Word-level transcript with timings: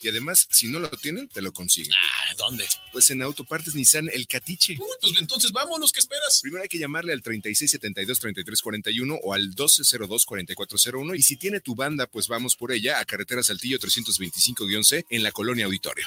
Y 0.00 0.08
además, 0.08 0.46
si 0.50 0.68
no 0.68 0.78
lo 0.78 0.88
tienen, 0.90 1.28
te 1.28 1.42
lo 1.42 1.52
consiguen. 1.52 1.92
Ah, 1.92 2.34
¿dónde? 2.38 2.64
Pues 2.92 3.10
en 3.10 3.20
Autopartes 3.20 3.74
Nissan 3.74 4.08
El 4.12 4.28
Catiche. 4.28 4.76
Uy, 4.78 4.86
pues 5.00 5.14
entonces 5.18 5.50
vámonos, 5.50 5.90
¿qué 5.90 5.98
esperas? 5.98 6.38
Primero 6.40 6.62
hay 6.62 6.68
que 6.68 6.78
llamarle 6.78 7.12
al 7.12 7.20
3672-3341 7.22 9.18
o 9.22 9.34
al 9.34 9.50
1202-4401 9.56 11.18
y 11.18 11.22
si 11.22 11.34
tiene 11.36 11.58
tu 11.60 11.74
banda, 11.74 12.06
pues 12.06 12.28
vamos 12.28 12.54
por 12.54 12.70
ella 12.70 13.00
a 13.00 13.04
Carretera 13.04 13.42
Saltillo 13.42 13.80
325-C 13.80 15.06
en 15.10 15.24
la 15.24 15.32
Colonia 15.32 15.64
Auditorio. 15.66 16.06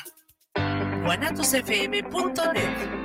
guanatosfm.net 0.53 3.04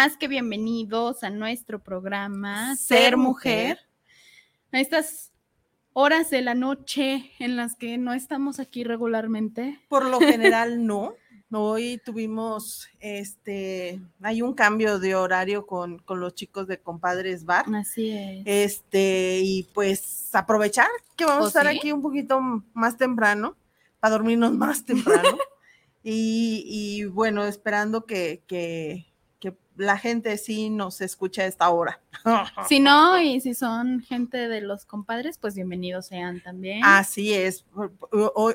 más 0.00 0.16
que 0.16 0.28
bienvenidos 0.28 1.22
a 1.24 1.28
nuestro 1.28 1.78
programa 1.78 2.74
Ser, 2.74 3.18
mujer. 3.18 3.80
A 4.72 4.80
estas 4.80 5.30
horas 5.92 6.30
de 6.30 6.40
la 6.40 6.54
noche 6.54 7.30
en 7.38 7.56
las 7.56 7.76
que 7.76 7.98
no 7.98 8.14
estamos 8.14 8.60
aquí 8.60 8.82
regularmente. 8.82 9.78
Por 9.90 10.06
lo 10.06 10.18
general 10.18 10.86
no. 10.86 11.12
Hoy 11.50 12.00
tuvimos, 12.02 12.88
este, 12.98 14.00
hay 14.22 14.40
un 14.40 14.54
cambio 14.54 14.98
de 14.98 15.16
horario 15.16 15.66
con, 15.66 15.98
con, 15.98 16.18
los 16.18 16.34
chicos 16.34 16.66
de 16.66 16.80
Compadres 16.80 17.44
Bar. 17.44 17.66
Así 17.74 18.10
es. 18.10 18.42
Este, 18.46 19.40
y 19.42 19.64
pues 19.74 20.34
aprovechar 20.34 20.88
que 21.14 21.26
vamos 21.26 21.44
a 21.44 21.48
estar 21.48 21.66
aquí 21.66 21.92
un 21.92 22.00
poquito 22.00 22.40
más 22.72 22.96
temprano, 22.96 23.54
para 23.98 24.12
dormirnos 24.12 24.52
más 24.52 24.82
temprano. 24.82 25.36
y, 26.02 26.64
y, 26.66 27.04
bueno, 27.04 27.44
esperando 27.44 28.06
que, 28.06 28.42
que, 28.46 29.09
la 29.76 29.96
gente 29.96 30.36
sí 30.36 30.70
nos 30.70 31.00
escucha 31.00 31.42
a 31.42 31.46
esta 31.46 31.68
hora. 31.70 32.00
Si 32.68 32.80
no, 32.80 33.18
y 33.18 33.40
si 33.40 33.54
son 33.54 34.00
gente 34.00 34.48
de 34.48 34.60
los 34.60 34.84
compadres, 34.84 35.38
pues 35.38 35.54
bienvenidos 35.54 36.06
sean 36.06 36.42
también. 36.42 36.82
Así 36.84 37.32
es. 37.32 37.64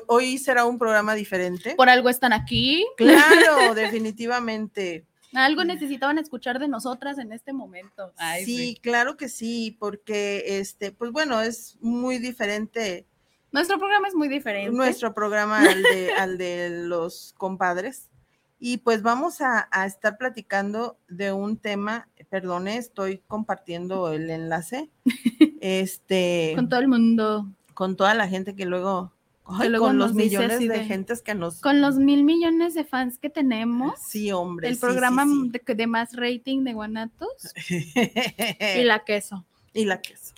Hoy, 0.06 0.38
será 0.38 0.64
un 0.64 0.78
programa 0.78 1.14
diferente. 1.14 1.74
Por 1.74 1.88
algo 1.88 2.08
están 2.08 2.32
aquí. 2.32 2.86
Claro, 2.96 3.74
definitivamente. 3.74 5.04
Algo 5.34 5.64
necesitaban 5.64 6.18
escuchar 6.18 6.60
de 6.60 6.68
nosotras 6.68 7.18
en 7.18 7.32
este 7.32 7.52
momento. 7.52 8.12
sí, 8.44 8.78
claro 8.80 9.16
que 9.16 9.28
sí, 9.28 9.76
porque 9.80 10.60
este, 10.60 10.92
pues 10.92 11.10
bueno, 11.10 11.42
es 11.42 11.76
muy 11.80 12.18
diferente. 12.18 13.06
Nuestro 13.50 13.78
programa 13.78 14.08
es 14.08 14.14
muy 14.14 14.28
diferente. 14.28 14.76
Nuestro 14.76 15.12
programa 15.12 15.60
al 15.60 15.82
de, 15.82 16.12
al 16.12 16.38
de 16.38 16.70
los 16.70 17.34
compadres. 17.36 18.08
Y 18.58 18.78
pues 18.78 19.02
vamos 19.02 19.40
a, 19.40 19.68
estar 19.86 20.16
platicando 20.16 20.98
de 21.08 21.32
un 21.32 21.58
tema, 21.58 22.08
perdone, 22.30 22.78
estoy 22.78 23.18
compartiendo 23.26 24.10
el 24.12 24.30
enlace. 24.30 24.90
este. 25.60 26.52
Con 26.54 26.68
todo 26.68 26.80
el 26.80 26.88
mundo. 26.88 27.46
Con 27.74 27.96
toda 27.96 28.14
la 28.14 28.28
gente 28.28 28.56
que 28.56 28.64
luego. 28.64 29.12
con 29.44 29.98
los 29.98 30.14
millones 30.14 30.58
de, 30.58 30.84
gentes 30.84 31.20
que 31.20 31.34
nos. 31.34 31.60
Con 31.60 31.82
los 31.82 31.96
mil 31.96 32.24
millones 32.24 32.72
de 32.72 32.84
fans 32.84 33.18
que 33.18 33.28
tenemos. 33.28 34.00
Sí, 34.00 34.32
hombre. 34.32 34.68
El 34.68 34.78
programa 34.78 35.26
De, 35.66 35.86
más 35.86 36.16
rating 36.16 36.64
de 36.64 36.72
Guanatos. 36.72 37.52
y 37.68 38.84
la 38.84 39.04
queso. 39.04 39.44
Y 39.74 39.84
la 39.84 40.00
queso. 40.00 40.34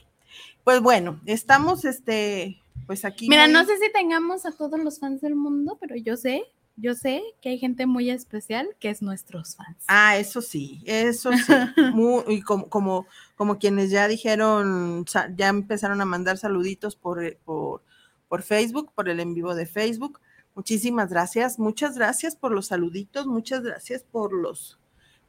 Pues 0.65 0.81
bueno, 0.81 1.21
estamos 1.25 1.85
este. 1.85 2.61
Pues 2.87 3.05
aquí. 3.05 3.29
Mira, 3.29 3.47
no 3.47 3.65
sé 3.65 3.77
si 3.79 3.93
tengamos 3.93 4.45
a 4.45 4.51
todos 4.51 4.81
los 4.81 4.99
fans 4.99 5.21
del 5.21 5.37
mundo, 5.37 5.79
pero 5.81 5.95
yo 5.95 6.17
sé 6.17 6.45
yo 6.81 6.95
sé 6.95 7.23
que 7.41 7.51
hay 7.51 7.59
gente 7.59 7.87
muy 7.87 8.11
especial 8.11 8.69
que 8.79 8.91
es 8.91 9.03
nuestros 9.03 9.57
fans. 9.57 9.77
Ah, 9.89 10.17
eso 10.17 10.41
sí, 10.41 10.83
eso 10.87 11.31
sí. 11.33 11.53
y 12.29 12.43
como, 12.43 12.69
como, 12.69 13.07
como, 13.37 13.59
quienes 13.59 13.91
ya 13.91 14.07
dijeron, 14.07 15.05
ya 15.35 15.49
empezaron 15.49 16.01
a 16.01 16.05
mandar 16.05 16.39
saluditos 16.39 16.97
por, 16.97 17.23
eh, 17.23 17.39
por, 17.45 17.83
por 18.29 18.43
Facebook, 18.43 18.93
por 18.95 19.09
el 19.09 19.21
en 19.21 19.35
vivo 19.35 19.55
de 19.55 19.67
Facebook. 19.67 20.21
Muchísimas 20.55 21.11
gracias, 21.11 21.59
muchas 21.59 21.97
gracias 21.97 22.37
por 22.37 22.53
los 22.53 22.67
saluditos, 22.67 23.27
muchas 23.27 23.63
gracias 23.63 24.05
por 24.05 24.33
los, 24.33 24.79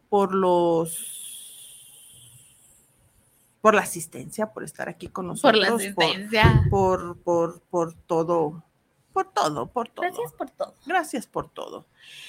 por 0.10 0.34
los 0.34 1.16
por 3.62 3.76
la 3.76 3.82
asistencia, 3.82 4.54
por 4.54 4.64
estar 4.64 4.88
aquí 4.88 5.10
con 5.10 5.28
nosotros. 5.28 5.60
Por 5.60 5.70
la 5.70 5.76
asistencia. 5.76 6.66
por, 6.70 7.18
por, 7.18 7.62
por 7.70 7.94
todo, 7.94 8.64
por 9.20 9.34
todo, 9.34 9.66
por 9.68 9.90
todo. 9.90 10.04
Gracias 10.04 10.32
por 10.34 10.50
todo. 10.50 10.74
Gracias 10.86 11.28
por 11.28 11.50
todo. 11.50 11.86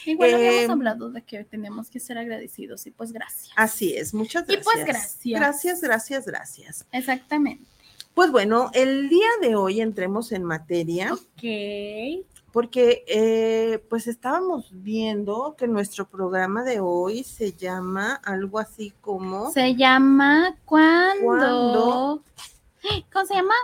Igual 0.06 0.34
habíamos 0.34 0.64
em, 0.64 0.70
hablado 0.70 1.10
de 1.10 1.22
que 1.22 1.44
tenemos 1.44 1.88
que 1.88 2.00
ser 2.00 2.18
agradecidos 2.18 2.84
y 2.86 2.90
pues 2.90 3.12
gracias. 3.12 3.52
Así 3.54 3.94
es, 3.94 4.12
muchas 4.12 4.44
gracias. 4.46 4.60
Y 4.60 4.64
pues 4.64 4.84
gracias. 4.84 5.40
Gracias, 5.40 5.80
gracias, 5.80 6.26
gracias. 6.26 6.86
Exactamente. 6.90 7.64
Pues 8.12 8.32
bueno, 8.32 8.70
el 8.74 9.08
día 9.08 9.28
de 9.40 9.54
hoy 9.54 9.80
entremos 9.80 10.32
en 10.32 10.42
materia. 10.42 11.14
Ok. 11.14 12.24
Porque 12.50 13.04
eh, 13.06 13.78
pues 13.88 14.08
estábamos 14.08 14.70
viendo 14.72 15.54
que 15.56 15.68
nuestro 15.68 16.08
programa 16.08 16.64
de 16.64 16.80
hoy 16.80 17.22
se 17.22 17.52
llama 17.52 18.14
algo 18.14 18.58
así 18.58 18.92
como... 19.00 19.52
Se 19.52 19.76
llama 19.76 20.56
cuando... 20.64 22.24
¿Cómo 23.12 23.26
se 23.26 23.34
llama? 23.34 23.54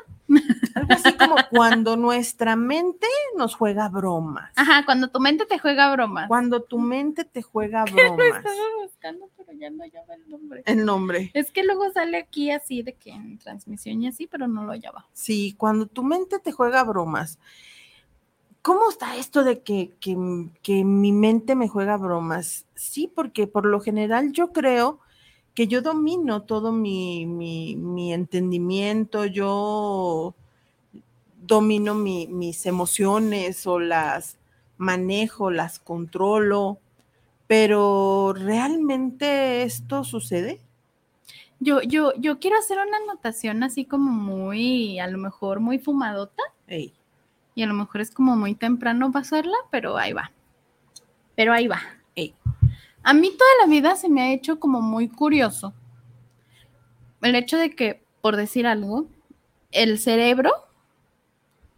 Algo 0.77 0.93
así 0.93 1.13
como 1.15 1.37
cuando 1.51 1.97
nuestra 1.97 2.55
mente 2.55 3.07
nos 3.37 3.55
juega 3.55 3.89
bromas. 3.89 4.53
Ajá, 4.57 4.85
cuando 4.85 5.09
tu 5.09 5.21
mente 5.21 5.47
te 5.47 5.59
juega 5.59 5.91
bromas. 5.91 6.29
Cuando 6.29 6.63
tu 6.63 6.79
mente 6.79 7.25
te 7.25 7.43
juega 7.43 7.85
bromas. 7.85 8.17
Lo 8.17 8.25
estaba 8.25 8.55
buscando, 8.83 9.31
pero 9.37 9.53
ya 9.53 9.71
no 9.71 9.85
llama 9.87 10.15
el 10.15 10.31
nombre. 10.31 10.63
El 10.67 10.85
nombre. 10.85 11.31
Es 11.35 11.51
que 11.51 11.65
luego 11.65 11.91
sale 11.93 12.19
aquí 12.19 12.51
así 12.51 12.83
de 12.83 12.93
que 12.95 13.11
en 13.11 13.39
transmisión 13.39 14.03
y 14.03 14.09
así, 14.09 14.27
pero 14.27 14.47
no 14.47 14.65
lo 14.65 14.75
llama. 14.75 15.07
Sí, 15.13 15.55
cuando 15.59 15.87
tu 15.87 16.03
mente 16.03 16.39
te 16.39 16.53
juega 16.53 16.85
bromas. 16.85 17.39
¿Cómo 18.63 18.91
está 18.91 19.17
esto 19.17 19.45
de 19.45 19.63
que, 19.63 19.93
que, 20.01 20.17
que 20.63 20.85
mi 20.85 21.13
mente 21.13 21.55
me 21.55 21.69
juega 21.69 21.97
bromas? 21.97 22.67
Sí, 22.75 23.11
porque 23.13 23.47
por 23.47 23.65
lo 23.65 23.81
general 23.81 24.33
yo 24.33 24.53
creo 24.53 25.01
que 25.57 25.67
yo 25.67 25.81
domino 25.81 26.43
todo 26.43 26.71
mi, 26.71 27.25
mi, 27.25 28.13
entendimiento, 28.13 29.25
yo 29.25 30.35
domino 31.47 31.95
mis 31.95 32.67
emociones 32.67 33.67
o 33.67 33.79
las 33.79 34.39
manejo, 34.77 35.51
las 35.51 35.79
controlo, 35.79 36.79
pero 37.47 38.35
¿realmente 38.37 39.63
esto 39.63 40.05
sucede? 40.05 40.61
Yo, 41.59 41.81
yo, 41.83 42.13
yo 42.19 42.39
quiero 42.39 42.59
hacer 42.59 42.79
una 42.79 42.99
anotación 42.99 43.63
así 43.63 43.85
como 43.85 44.11
muy, 44.11 44.99
a 44.99 45.07
lo 45.07 45.19
mejor 45.19 45.61
muy 45.61 45.79
fumadota. 45.79 46.43
Y 46.69 47.63
a 47.63 47.67
lo 47.67 47.75
mejor 47.75 48.03
es 48.03 48.11
como 48.11 48.37
muy 48.37 48.55
temprano 48.55 49.13
pasarla, 49.13 49.57
pero 49.71 49.97
ahí 49.97 50.13
va. 50.13 50.31
Pero 51.35 51.53
ahí 51.53 51.67
va. 51.67 51.81
A 53.03 53.15
mí 53.15 53.31
toda 53.31 53.51
la 53.63 53.71
vida 53.71 53.97
se 53.97 54.09
me 54.09 54.21
ha 54.21 54.33
hecho 54.33 54.59
como 54.59 54.83
muy 54.83 55.09
curioso 55.09 55.73
el 57.27 57.35
hecho 57.35 57.59
de 57.59 57.75
que, 57.75 58.03
por 58.21 58.37
decir 58.37 58.67
algo, 58.67 59.07
el 59.73 59.99
cerebro 59.99 60.53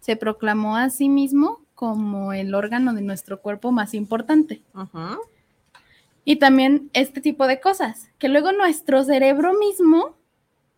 se 0.08 0.16
proclamó 0.16 0.75
a 0.75 0.88
sí 0.88 1.10
mismo 1.10 1.60
como 1.75 2.32
el 2.32 2.55
órgano 2.55 2.94
de 2.94 3.03
nuestro 3.03 3.43
cuerpo 3.43 3.72
más 3.72 3.93
importante. 3.93 4.62
Y 6.24 6.36
también 6.36 6.88
este 6.94 7.20
tipo 7.20 7.46
de 7.46 7.60
cosas, 7.60 8.08
que 8.19 8.31
luego 8.31 8.53
nuestro 8.53 9.05
cerebro 9.05 9.53
mismo 9.53 10.17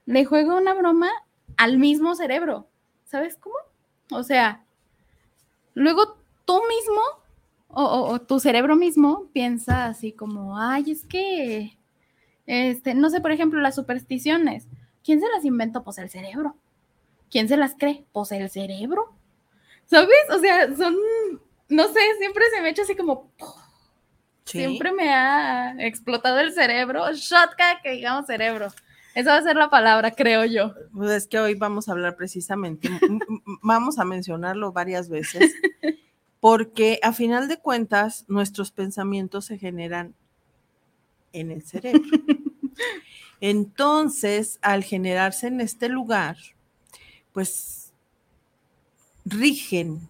le 0.04 0.24
juega 0.24 0.56
una 0.56 0.74
broma 0.74 1.10
al 1.56 1.78
mismo 1.78 2.16
cerebro. 2.16 2.66
¿Sabes 3.04 3.36
cómo? 3.36 3.54
O 4.10 4.24
sea, 4.24 4.64
luego 5.74 6.16
tú 6.44 6.60
mismo 6.68 7.00
o, 7.68 8.18
tu 8.18 8.40
cerebro 8.40 8.74
mismo 8.74 9.28
piensa 9.32 9.86
así 9.86 10.10
como, 10.10 10.58
ay, 10.58 10.90
es 10.90 11.06
que, 11.06 11.78
este, 12.46 12.94
no 12.94 13.10
sé, 13.10 13.20
por 13.20 13.30
ejemplo, 13.30 13.60
las 13.60 13.76
supersticiones. 13.76 14.66
¿Quién 15.04 15.20
se 15.20 15.28
las 15.28 15.44
inventó? 15.44 15.84
Pues 15.84 15.98
el 15.98 16.10
cerebro. 16.10 16.56
¿Quién 17.30 17.46
se 17.46 17.56
las 17.56 17.76
cree? 17.78 18.04
Pues 18.10 18.32
el 18.32 18.50
cerebro. 18.50 19.19
¿Sabes? 19.90 20.30
O 20.30 20.38
sea, 20.38 20.74
son, 20.76 20.96
no 21.68 21.88
sé, 21.88 22.00
siempre 22.18 22.44
se 22.54 22.60
me 22.60 22.68
ha 22.68 22.70
hecho 22.70 22.82
así 22.82 22.94
como, 22.94 23.32
siempre 24.44 24.92
me 24.92 25.10
ha 25.10 25.74
explotado 25.84 26.38
el 26.38 26.52
cerebro. 26.52 27.12
Shotgun 27.12 27.82
que 27.82 27.90
digamos 27.90 28.26
cerebro. 28.26 28.68
Esa 29.14 29.32
va 29.32 29.38
a 29.38 29.42
ser 29.42 29.56
la 29.56 29.68
palabra, 29.68 30.12
creo 30.12 30.44
yo. 30.44 30.72
Pues 30.94 31.10
es 31.10 31.26
que 31.26 31.40
hoy 31.40 31.54
vamos 31.54 31.88
a 31.88 31.92
hablar 31.92 32.14
precisamente, 32.14 32.88
vamos 33.62 33.98
a 33.98 34.04
mencionarlo 34.04 34.70
varias 34.72 35.08
veces. 35.08 35.52
porque 36.40 36.98
a 37.02 37.12
final 37.12 37.48
de 37.48 37.58
cuentas 37.58 38.24
nuestros 38.28 38.72
pensamientos 38.72 39.44
se 39.44 39.58
generan 39.58 40.14
en 41.32 41.50
el 41.50 41.62
cerebro. 41.62 42.02
Entonces, 43.40 44.58
al 44.62 44.82
generarse 44.82 45.46
en 45.46 45.60
este 45.60 45.88
lugar, 45.88 46.36
pues 47.32 47.79
rigen 49.24 50.08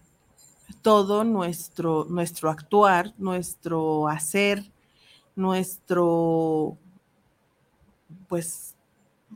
todo 0.81 1.23
nuestro, 1.23 2.05
nuestro 2.09 2.49
actuar, 2.49 3.13
nuestro 3.17 4.07
hacer, 4.07 4.63
nuestro, 5.35 6.77
pues, 8.27 8.75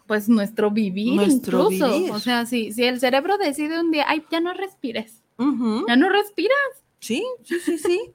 pues 0.08 0.28
nuestro 0.30 0.72
vivir 0.72 1.16
nuestro 1.16 1.72
incluso. 1.72 2.14
O 2.14 2.20
sea, 2.20 2.46
si, 2.46 2.72
si 2.72 2.84
el 2.84 3.00
cerebro 3.00 3.38
decide 3.38 3.80
un 3.80 3.92
día, 3.92 4.06
ay, 4.08 4.24
ya 4.32 4.40
no 4.40 4.54
respires, 4.54 5.22
ya 5.38 5.96
no 5.96 6.10
respiras, 6.10 6.86
Sí, 7.06 7.24
sí, 7.44 7.60
sí, 7.60 7.78
sí. 7.78 8.14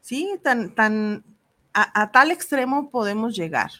Sí, 0.00 0.38
tan, 0.44 0.72
tan, 0.72 1.24
a, 1.74 2.12
tal 2.12 2.30
extremo 2.30 2.88
podemos 2.88 3.34
llegar. 3.34 3.70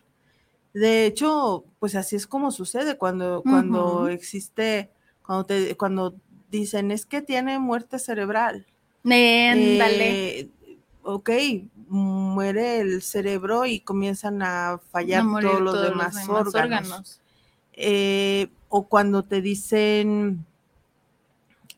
De 0.74 1.06
hecho, 1.06 1.64
pues 1.78 1.94
así 1.94 2.16
es 2.16 2.26
como 2.26 2.50
sucede 2.50 2.98
cuando, 2.98 3.42
cuando 3.42 4.08
existe, 4.08 4.90
cuando 5.24 5.44
te, 5.44 5.76
cuando 5.76 6.16
dicen, 6.50 6.90
es 6.90 7.06
que 7.06 7.22
tiene 7.22 7.58
muerte 7.58 7.98
cerebral. 7.98 8.66
Dale. 9.02 10.40
Eh, 10.40 10.50
ok, 11.02 11.30
muere 11.88 12.80
el 12.80 13.02
cerebro 13.02 13.64
y 13.64 13.80
comienzan 13.80 14.42
a 14.42 14.80
fallar 14.90 15.24
todos, 15.40 15.60
los, 15.60 15.82
demás 15.82 16.28
órganos. 16.28 17.20
Eh, 17.72 18.48
o 18.68 18.88
cuando 18.88 19.22
te 19.22 19.40
dicen, 19.40 20.44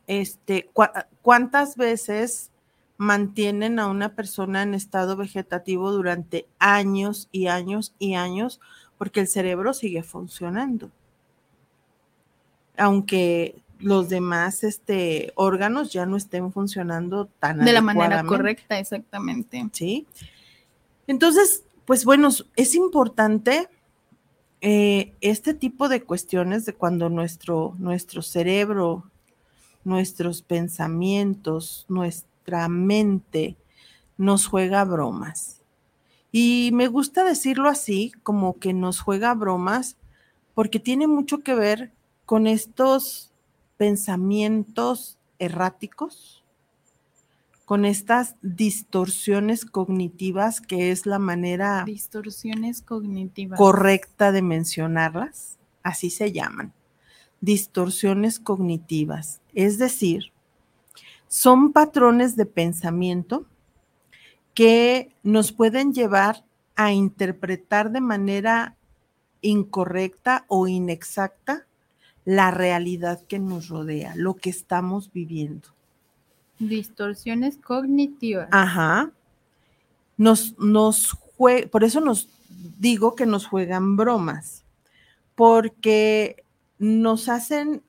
este, 0.07 0.69
¿cuántas 1.21 1.77
veces 1.77 2.51
mantienen 2.97 3.79
a 3.79 3.87
una 3.87 4.15
persona 4.15 4.63
en 4.63 4.73
estado 4.73 5.15
vegetativo 5.15 5.91
durante 5.91 6.47
años 6.59 7.29
y 7.31 7.47
años 7.47 7.93
y 7.99 8.15
años? 8.15 8.59
Porque 8.97 9.21
el 9.21 9.27
cerebro 9.27 9.73
sigue 9.73 10.03
funcionando. 10.03 10.91
Aunque 12.77 13.60
los 13.81 14.09
demás 14.09 14.63
este, 14.63 15.31
órganos 15.35 15.91
ya 15.91 16.05
no 16.05 16.17
estén 16.17 16.51
funcionando 16.51 17.25
tan 17.39 17.59
de 17.59 17.73
la 17.73 17.81
manera 17.81 18.23
correcta, 18.23 18.79
exactamente. 18.79 19.67
Sí. 19.73 20.07
Entonces, 21.07 21.63
pues 21.85 22.05
bueno, 22.05 22.29
es 22.55 22.75
importante 22.75 23.67
eh, 24.61 25.13
este 25.21 25.53
tipo 25.53 25.89
de 25.89 26.03
cuestiones 26.03 26.65
de 26.65 26.73
cuando 26.73 27.09
nuestro, 27.09 27.75
nuestro 27.79 28.21
cerebro, 28.21 29.03
nuestros 29.83 30.41
pensamientos, 30.43 31.85
nuestra 31.89 32.67
mente 32.69 33.57
nos 34.17 34.45
juega 34.45 34.85
bromas. 34.85 35.61
Y 36.31 36.69
me 36.73 36.87
gusta 36.87 37.23
decirlo 37.23 37.67
así, 37.69 38.13
como 38.23 38.59
que 38.59 38.73
nos 38.73 39.01
juega 39.01 39.33
bromas, 39.33 39.97
porque 40.53 40.79
tiene 40.79 41.07
mucho 41.07 41.39
que 41.39 41.55
ver 41.55 41.91
con 42.25 42.47
estos 42.47 43.30
pensamientos 43.81 45.17
erráticos, 45.39 46.43
con 47.65 47.83
estas 47.83 48.35
distorsiones 48.43 49.65
cognitivas, 49.65 50.61
que 50.61 50.91
es 50.91 51.07
la 51.07 51.17
manera 51.17 51.83
distorsiones 51.83 52.83
cognitivas. 52.83 53.57
correcta 53.57 54.31
de 54.31 54.43
mencionarlas, 54.43 55.57
así 55.81 56.11
se 56.11 56.31
llaman, 56.31 56.73
distorsiones 57.39 58.39
cognitivas, 58.39 59.41
es 59.55 59.79
decir, 59.79 60.31
son 61.27 61.73
patrones 61.73 62.35
de 62.35 62.45
pensamiento 62.45 63.47
que 64.53 65.11
nos 65.23 65.51
pueden 65.53 65.91
llevar 65.91 66.45
a 66.75 66.91
interpretar 66.91 67.91
de 67.91 68.01
manera 68.01 68.77
incorrecta 69.41 70.45
o 70.49 70.67
inexacta 70.67 71.65
la 72.25 72.51
realidad 72.51 73.21
que 73.27 73.39
nos 73.39 73.69
rodea, 73.69 74.13
lo 74.15 74.35
que 74.35 74.49
estamos 74.49 75.11
viviendo. 75.11 75.69
Distorsiones 76.59 77.57
cognitivas. 77.57 78.47
Ajá. 78.51 79.11
Nos, 80.17 80.57
nos 80.59 81.17
por 81.71 81.83
eso 81.83 82.01
nos 82.01 82.29
digo 82.79 83.15
que 83.15 83.25
nos 83.25 83.47
juegan 83.47 83.97
bromas, 83.97 84.63
porque 85.35 86.45
nos 86.77 87.29
hacen 87.29 87.81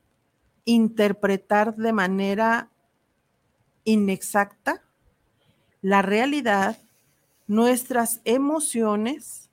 interpretar 0.65 1.77
de 1.77 1.93
manera 1.93 2.71
inexacta 3.85 4.83
la 5.83 6.01
realidad, 6.01 6.79
nuestras 7.47 8.21
emociones 8.25 9.51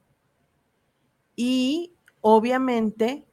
y 1.36 1.92
obviamente 2.22 3.26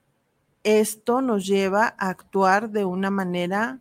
esto 0.67 1.23
nos 1.23 1.47
lleva 1.47 1.95
a 1.97 2.09
actuar 2.09 2.71
de 2.71 2.85
una 2.85 3.09
manera 3.09 3.79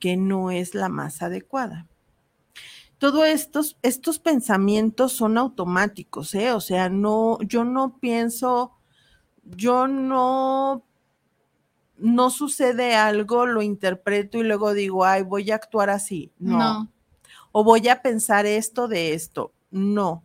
que 0.00 0.16
no 0.16 0.50
es 0.50 0.74
la 0.74 0.88
más 0.88 1.22
adecuada. 1.22 1.86
Todos 2.98 3.26
estos, 3.26 3.76
estos 3.82 4.18
pensamientos 4.18 5.12
son 5.12 5.38
automáticos, 5.38 6.34
¿eh? 6.34 6.50
O 6.52 6.60
sea, 6.60 6.88
no, 6.88 7.38
yo 7.42 7.62
no 7.62 7.98
pienso, 7.98 8.72
yo 9.44 9.86
no, 9.86 10.82
no 11.96 12.30
sucede 12.30 12.96
algo, 12.96 13.46
lo 13.46 13.62
interpreto 13.62 14.38
y 14.38 14.42
luego 14.42 14.74
digo, 14.74 15.04
ay, 15.04 15.22
voy 15.22 15.52
a 15.52 15.54
actuar 15.56 15.90
así. 15.90 16.32
no. 16.38 16.90
O 17.52 17.64
voy 17.64 17.88
a 17.88 18.02
pensar 18.02 18.44
esto 18.44 18.86
de 18.86 19.14
esto. 19.14 19.50
No. 19.70 20.22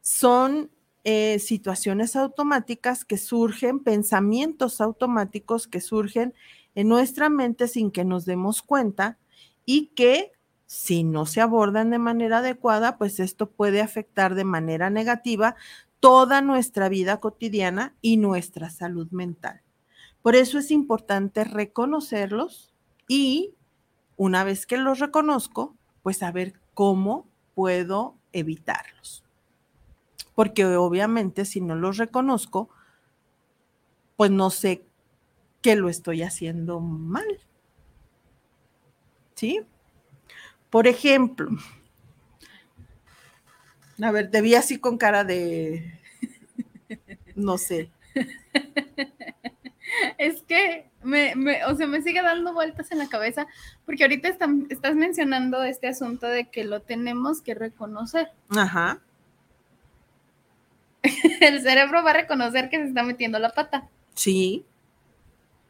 Son 0.00 0.70
eh, 1.04 1.38
situaciones 1.38 2.16
automáticas 2.16 3.04
que 3.04 3.18
surgen, 3.18 3.80
pensamientos 3.80 4.80
automáticos 4.80 5.68
que 5.68 5.82
surgen 5.82 6.32
en 6.74 6.88
nuestra 6.88 7.28
mente 7.28 7.68
sin 7.68 7.90
que 7.90 8.06
nos 8.06 8.24
demos 8.24 8.62
cuenta 8.62 9.18
y 9.66 9.88
que 9.88 10.32
si 10.66 11.04
no 11.04 11.26
se 11.26 11.42
abordan 11.42 11.90
de 11.90 11.98
manera 11.98 12.38
adecuada, 12.38 12.96
pues 12.96 13.20
esto 13.20 13.50
puede 13.50 13.82
afectar 13.82 14.34
de 14.34 14.44
manera 14.44 14.88
negativa 14.88 15.56
toda 16.00 16.40
nuestra 16.40 16.88
vida 16.88 17.20
cotidiana 17.20 17.94
y 18.00 18.16
nuestra 18.16 18.70
salud 18.70 19.10
mental. 19.10 19.60
Por 20.22 20.36
eso 20.36 20.58
es 20.58 20.70
importante 20.70 21.44
reconocerlos 21.44 22.72
y 23.08 23.52
una 24.16 24.42
vez 24.42 24.64
que 24.64 24.78
los 24.78 25.00
reconozco, 25.00 25.76
pues 26.02 26.16
saber 26.16 26.54
cómo 26.72 27.26
puedo 27.54 28.16
evitarlos 28.32 29.23
porque 30.34 30.64
obviamente 30.66 31.44
si 31.44 31.60
no 31.60 31.74
los 31.74 31.96
reconozco, 31.96 32.68
pues 34.16 34.30
no 34.30 34.50
sé 34.50 34.84
que 35.62 35.76
lo 35.76 35.88
estoy 35.88 36.22
haciendo 36.22 36.80
mal. 36.80 37.24
¿Sí? 39.34 39.60
Por 40.70 40.86
ejemplo, 40.86 41.50
a 44.02 44.10
ver, 44.10 44.30
te 44.30 44.40
vi 44.40 44.54
así 44.54 44.78
con 44.78 44.98
cara 44.98 45.24
de, 45.24 45.98
no 47.34 47.58
sé. 47.58 47.90
Es 50.18 50.42
que 50.42 50.90
me, 51.02 51.34
o 51.66 51.76
sea, 51.76 51.86
me 51.86 52.02
sigue 52.02 52.22
dando 52.22 52.52
vueltas 52.52 52.90
en 52.90 52.98
la 52.98 53.08
cabeza, 53.08 53.46
porque 53.84 54.04
ahorita 54.04 54.28
estás 54.28 54.94
mencionando 54.94 55.62
este 55.62 55.88
asunto 55.88 56.26
de 56.26 56.50
que 56.50 56.64
lo 56.64 56.80
tenemos 56.80 57.42
que 57.42 57.54
reconocer. 57.54 58.28
Ajá. 58.48 59.00
el 61.40 61.62
cerebro 61.62 62.02
va 62.02 62.10
a 62.10 62.14
reconocer 62.14 62.70
que 62.70 62.78
se 62.78 62.88
está 62.88 63.02
metiendo 63.02 63.38
la 63.38 63.50
pata. 63.50 63.88
Sí, 64.14 64.64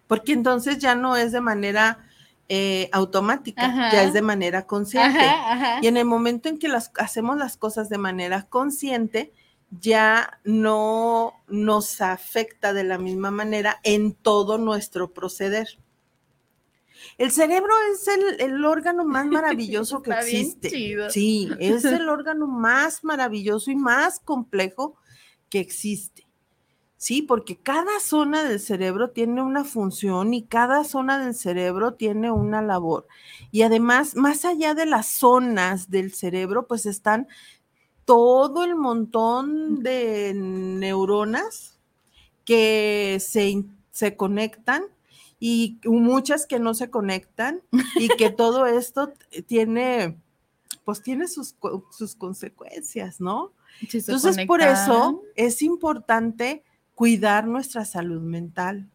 porque 0.07 0.33
entonces 0.33 0.79
ya 0.79 0.95
no 0.95 1.17
es 1.17 1.33
de 1.33 1.41
manera 1.41 2.07
eh, 2.49 2.89
automática, 2.93 3.91
ya 3.91 4.03
es 4.03 4.13
de 4.13 4.23
manera 4.23 4.67
consciente. 4.67 5.25
Y 5.83 5.87
en 5.87 5.97
el 5.97 6.05
momento 6.05 6.49
en 6.49 6.59
que 6.59 6.69
las, 6.69 6.93
hacemos 6.99 7.37
las 7.37 7.57
cosas 7.57 7.89
de 7.89 7.99
manera 7.99 8.47
consciente, 8.49 9.33
ya 9.71 10.39
no 10.45 11.33
nos 11.49 12.01
afecta 12.01 12.73
de 12.73 12.85
la 12.85 12.99
misma 12.99 13.31
manera 13.31 13.81
en 13.83 14.13
todo 14.13 14.59
nuestro 14.59 15.13
proceder. 15.13 15.79
El 17.19 17.33
cerebro 17.33 17.73
es 17.93 18.07
el, 18.39 18.65
órgano 18.65 19.05
más 19.05 19.27
maravilloso 19.27 20.03
que 20.03 20.13
existe. 20.13 20.71
Sí, 21.11 21.51
es 21.59 21.85
el 21.85 22.09
órgano 22.09 22.47
más 22.47 23.05
maravilloso 23.05 23.71
y 23.71 23.77
más 23.77 24.21
complejo 24.21 24.97
que 25.55 25.61
existe. 25.61 26.27
Sí, 26.97 27.23
porque 27.23 27.57
cada 27.57 28.01
zona 28.01 28.43
del 28.43 28.59
cerebro 28.59 29.11
tiene 29.11 29.41
una 29.41 29.63
función 29.63 30.35
y 30.35 30.43
cada 30.43 30.83
zona 30.83 31.25
del 31.25 31.37
cerebro 31.37 31.95
tiene 31.95 32.33
una 32.33 32.61
labor. 32.61 33.07
Y 33.53 33.63
además, 33.63 34.17
más 34.17 34.45
allá 34.45 34.75
de 34.75 34.85
las 34.85 35.07
zonas 35.07 35.91
del 35.91 36.13
cerebro, 36.13 36.67
pues 36.67 36.87
están 36.87 37.29
todo 38.05 38.65
el 38.65 38.75
montón 38.75 39.85
de 39.85 40.33
neuronas 40.35 41.79
que 42.45 43.19
se, 43.21 43.63
se 43.93 44.17
conectan 44.17 44.83
y 45.39 45.79
muchas 45.85 46.49
que 46.49 46.59
no 46.59 46.75
se 46.75 46.91
conectan 46.91 47.63
y 47.95 48.09
que 48.09 48.31
todo 48.43 48.67
esto 48.67 49.13
tiene, 49.47 50.19
pues 50.85 51.01
tiene 51.01 51.29
sus, 51.29 51.55
sus 51.93 52.17
consecuencias, 52.17 53.21
¿no? 53.21 53.53
Entonces, 53.81 54.47
por 54.47 54.61
eso 54.61 55.23
es 55.37 55.63
importante 55.63 56.63
cuidar 56.95 57.47
nuestra 57.47 57.85
salud 57.85 58.21
mental. 58.21 58.89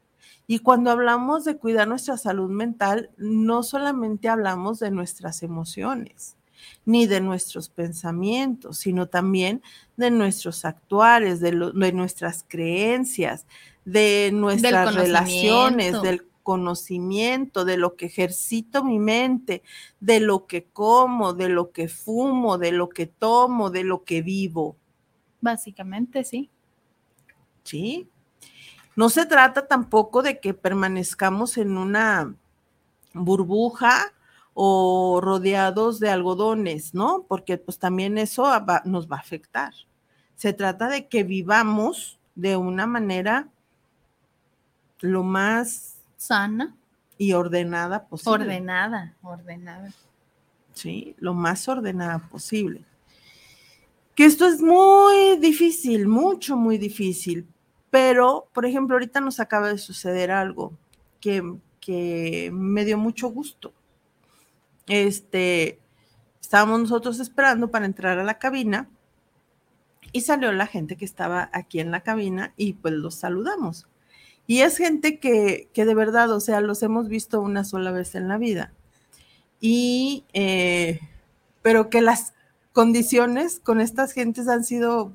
Y 0.48 0.60
cuando 0.60 0.90
hablamos 0.90 1.46
de 1.46 1.58
cuidar 1.58 1.88
nuestra 1.88 2.18
salud 2.18 2.50
mental, 2.50 3.12
no 3.18 3.62
solamente 3.62 4.30
hablamos 4.30 4.80
de 4.80 4.90
nuestras 4.90 5.44
emociones, 5.44 6.38
ni 6.86 7.06
de 7.06 7.22
nuestros 7.22 7.70
pensamientos, 7.70 8.80
sino 8.80 9.06
también 9.06 9.62
de 9.96 10.10
nuestros 10.10 10.66
actuales, 10.66 11.40
de, 11.40 11.52
nuestras 11.52 12.44
creencias, 12.48 13.46
de 13.86 14.32
nuestras 14.34 14.96
relaciones, 14.96 16.02
del 16.02 16.29
conocimiento, 16.50 17.64
de 17.64 17.78
lo 17.78 17.96
que 17.96 18.08
ejercito 18.08 18.84
mi 18.84 18.98
mente, 18.98 19.62
de 20.00 20.20
lo 20.20 20.48
que 20.48 20.64
como, 20.64 21.34
de 21.34 21.48
lo 21.48 21.70
que 21.72 21.88
fumo, 21.88 22.58
de 22.58 22.72
lo 22.72 22.90
que 22.90 23.06
tomo, 23.06 23.70
de 23.70 23.84
lo 23.84 24.04
que 24.04 24.24
vivo. 24.24 24.76
Básicamente, 25.42 26.24
sí. 26.24 26.50
Sí. 27.64 28.10
No 28.96 29.10
se 29.10 29.28
trata 29.28 29.68
tampoco 29.68 30.24
de 30.24 30.40
que 30.40 30.56
permanezcamos 30.56 31.60
en 31.60 31.78
una 31.78 32.34
burbuja 33.14 34.12
o 34.56 35.22
rodeados 35.22 36.00
de 36.00 36.10
algodones, 36.10 36.96
¿no? 36.96 37.26
Porque 37.28 37.60
pues 37.60 37.78
también 37.78 38.18
eso 38.18 38.48
nos 38.86 39.08
va 39.08 39.18
a 39.18 39.20
afectar. 39.20 39.76
Se 40.34 40.54
trata 40.54 40.90
de 40.90 41.08
que 41.08 41.24
vivamos 41.24 42.20
de 42.34 42.58
una 42.58 42.88
manera 42.88 43.50
lo 45.02 45.22
más 45.22 45.99
sana 46.20 46.76
y 47.18 47.34
ordenada 47.34 48.08
posible. 48.08 48.44
Ordenada, 48.44 49.16
ordenada. 49.22 49.92
Sí, 50.74 51.16
lo 51.18 51.34
más 51.34 51.68
ordenada 51.68 52.20
posible. 52.20 52.86
Que 54.16 54.26
esto 54.26 54.46
es 54.46 54.62
muy 54.62 55.38
difícil, 55.38 56.08
mucho, 56.08 56.56
muy 56.56 56.78
difícil. 56.78 57.48
Pero, 57.90 58.48
por 58.54 58.66
ejemplo, 58.66 58.96
ahorita 58.96 59.22
nos 59.22 59.40
acaba 59.40 59.70
de 59.70 59.78
suceder 59.78 60.30
algo 60.30 60.74
que, 61.20 61.42
que 61.80 62.52
me 62.54 62.86
dio 62.86 62.98
mucho 62.98 63.30
gusto. 63.30 63.74
Este, 64.88 65.80
estábamos 66.42 66.82
nosotros 66.82 67.20
esperando 67.20 67.72
para 67.72 67.86
entrar 67.86 68.20
a 68.20 68.24
la 68.24 68.38
cabina 68.40 68.90
y 70.12 70.22
salió 70.22 70.52
la 70.52 70.68
gente 70.68 70.98
que 70.98 71.06
estaba 71.06 71.50
aquí 71.54 71.80
en 71.80 71.92
la 71.92 72.02
cabina 72.02 72.54
y 72.58 72.74
pues 72.74 72.94
los 72.94 73.16
saludamos. 73.16 73.88
Y 74.50 74.62
es 74.62 74.78
gente 74.78 75.20
que, 75.20 75.70
de 75.76 75.94
verdad, 75.94 76.32
o 76.32 76.40
sea, 76.40 76.60
los 76.60 76.82
hemos 76.82 77.08
visto 77.08 77.40
una 77.40 77.64
sola 77.64 77.92
vez 77.92 78.16
en 78.16 78.28
la 78.28 78.40
vida. 78.40 78.74
Y, 79.62 80.24
eh, 80.34 81.02
pero 81.62 81.92
que 81.92 82.02
las 82.02 82.34
condiciones 82.74 83.60
con 83.60 83.80
estas 83.80 84.12
gentes 84.12 84.48
han 84.48 84.64
sido 84.64 85.14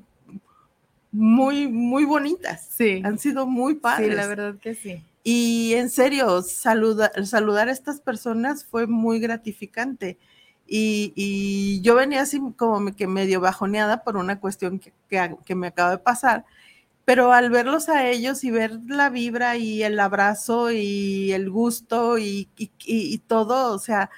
muy, 1.11 1.67
muy 1.67 2.05
bonitas. 2.05 2.65
Sí. 2.77 3.01
Han 3.03 3.19
sido 3.19 3.45
muy 3.45 3.75
padres. 3.75 4.11
Sí, 4.11 4.15
la 4.15 4.27
verdad 4.27 4.55
que 4.57 4.73
sí. 4.73 5.03
Y 5.21 5.73
en 5.73 5.89
serio, 5.89 6.41
saludar 6.41 7.67
a 7.67 7.71
estas 7.73 7.99
personas 7.99 8.63
fue 8.63 8.87
muy 8.87 9.19
gratificante. 9.19 10.17
Y, 10.65 11.81
yo 11.81 11.95
venía 11.95 12.21
así 12.21 12.39
como 12.55 12.95
que 12.95 13.05
medio 13.05 13.41
bajoneada 13.41 14.01
por 14.01 14.15
una 14.15 14.39
cuestión 14.39 14.79
que, 14.79 14.93
que 15.43 15.55
me 15.55 15.67
acaba 15.67 15.91
de 15.91 15.97
pasar 15.97 16.45
pero 17.05 17.31
al 17.31 17.51
verlos 17.51 17.87
a 17.87 18.07
ellos 18.09 18.43
y 18.43 18.49
ver 18.49 18.79
la 18.87 19.11
vibra 19.11 19.57
y 19.57 19.83
el 19.83 19.99
abrazo 19.99 20.71
y 20.71 21.31
el 21.31 21.51
gusto 21.51 22.17
y, 22.17 22.49
todo, 23.27 23.73
o 23.73 23.79
sea, 23.79 24.09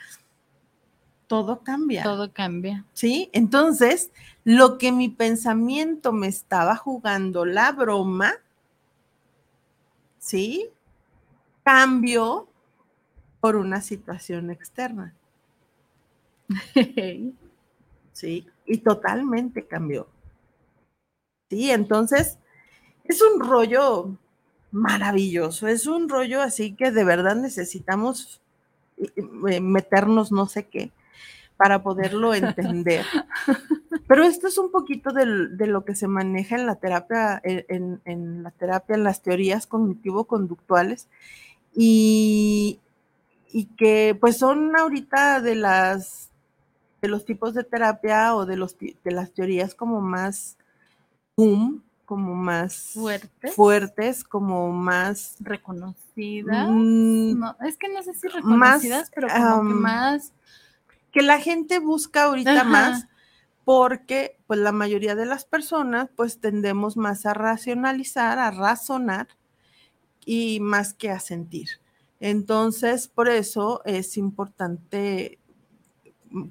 todo 1.27 1.63
cambia. 1.63 2.03
Todo 2.03 2.31
cambia. 2.31 2.85
Sí, 2.93 3.29
entonces 3.33 4.11
lo 4.45 4.77
que 4.77 4.93
mi 4.93 5.09
pensamiento 5.09 6.13
me 6.13 6.27
estaba 6.27 6.77
jugando 6.77 7.43
la 7.43 7.73
broma, 7.73 8.33
¿sí? 10.17 10.69
Cambió 11.63 12.47
por 13.41 13.57
una 13.57 13.81
situación 13.81 14.49
externa. 14.49 15.13
sí, 18.13 18.47
y 18.65 18.77
totalmente 18.77 19.67
cambió. 19.67 20.07
Sí, 21.49 21.69
entonces 21.69 22.39
es 23.07 23.21
un 23.21 23.39
rollo 23.39 24.17
maravilloso, 24.71 25.67
es 25.67 25.87
un 25.87 26.09
rollo 26.09 26.41
así 26.41 26.73
que 26.75 26.91
de 26.91 27.03
verdad 27.03 27.35
necesitamos 27.35 28.41
eh, 28.97 29.11
eh, 29.49 29.59
meternos 29.61 30.31
no 30.31 30.47
sé 30.47 30.67
qué 30.67 30.91
para 31.55 31.81
poderlo 31.81 32.33
entender. 32.33 33.05
Pero 34.07 34.23
esto 34.23 34.47
es 34.47 34.57
un 34.57 34.71
poquito 34.71 35.11
de, 35.11 35.25
lo 35.25 35.83
que 35.83 35.95
se 35.95 36.07
maneja 36.07 36.55
en 36.55 36.65
la 36.65 36.75
terapia, 36.75 37.41
en, 37.43 38.43
la 38.43 38.51
terapia, 38.51 38.95
en 38.95 39.03
las 39.03 39.21
teorías 39.21 39.67
cognitivo-conductuales, 39.67 41.07
y, 41.75 42.79
y, 43.51 43.65
que 43.75 44.15
pues 44.19 44.37
son 44.37 44.75
ahorita 44.75 45.41
de 45.41 45.55
las 45.55 46.29
de 47.01 47.09
los 47.09 47.25
tipos 47.25 47.53
de 47.53 47.63
terapia 47.63 48.35
o 48.35 48.45
de 48.45 48.55
los 48.55 48.77
de 48.79 49.11
las 49.11 49.31
teorías 49.31 49.75
como 49.75 50.01
más 50.01 50.57
boom 51.35 51.83
como 52.07 52.35
más 52.35 52.93
fuertes, 53.53 54.23
como 54.23 54.71
más 54.71 55.35
reconocidas. 55.41 56.69
Mm, 56.71 57.37
no, 57.37 57.57
es 57.67 57.77
que 57.77 57.89
no 57.89 58.01
sé 58.01 58.13
si 58.13 58.29
reconocidas, 58.29 59.11
pero 59.13 59.27
como 59.27 59.67
que 59.67 59.73
más 59.75 60.31
que 61.11 61.21
la 61.21 61.39
gente 61.41 61.79
busca 61.79 62.23
ahorita 62.23 62.63
más 62.63 63.07
porque 63.65 64.39
pues 64.47 64.61
la 64.61 64.71
mayoría 64.71 65.15
de 65.15 65.25
las 65.25 65.43
personas 65.43 66.07
pues 66.15 66.39
tendemos 66.39 66.95
más 66.95 67.25
a 67.25 67.33
racionalizar, 67.33 68.39
a 68.39 68.51
razonar 68.51 69.27
y 70.25 70.61
más 70.61 70.93
que 70.93 71.11
a 71.11 71.19
sentir. 71.19 71.81
Entonces, 72.21 73.09
por 73.09 73.27
eso 73.27 73.81
es 73.83 74.15
importante 74.15 75.39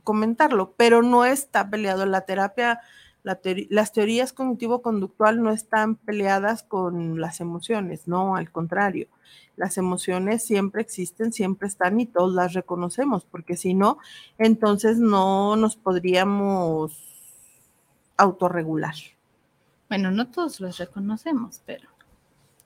comentarlo, 0.04 0.74
pero 0.76 1.02
no 1.02 1.24
está 1.24 1.70
peleado 1.70 2.04
la 2.04 2.26
terapia 2.26 2.80
las 3.26 3.92
teorías 3.92 4.32
cognitivo-conductual 4.32 5.42
no 5.42 5.50
están 5.50 5.96
peleadas 5.96 6.62
con 6.62 7.20
las 7.20 7.40
emociones, 7.40 8.06
no, 8.06 8.36
al 8.36 8.52
contrario. 8.52 9.08
Las 9.56 9.78
emociones 9.78 10.44
siempre 10.44 10.82
existen, 10.82 11.32
siempre 11.32 11.66
están 11.66 11.98
y 11.98 12.06
todos 12.06 12.32
las 12.32 12.52
reconocemos, 12.52 13.24
porque 13.24 13.56
si 13.56 13.74
no, 13.74 13.98
entonces 14.38 14.98
no 14.98 15.56
nos 15.56 15.76
podríamos 15.76 16.92
autorregular. 18.16 18.94
Bueno, 19.88 20.10
no 20.10 20.28
todos 20.28 20.60
los 20.60 20.78
reconocemos, 20.78 21.62
pero. 21.66 21.88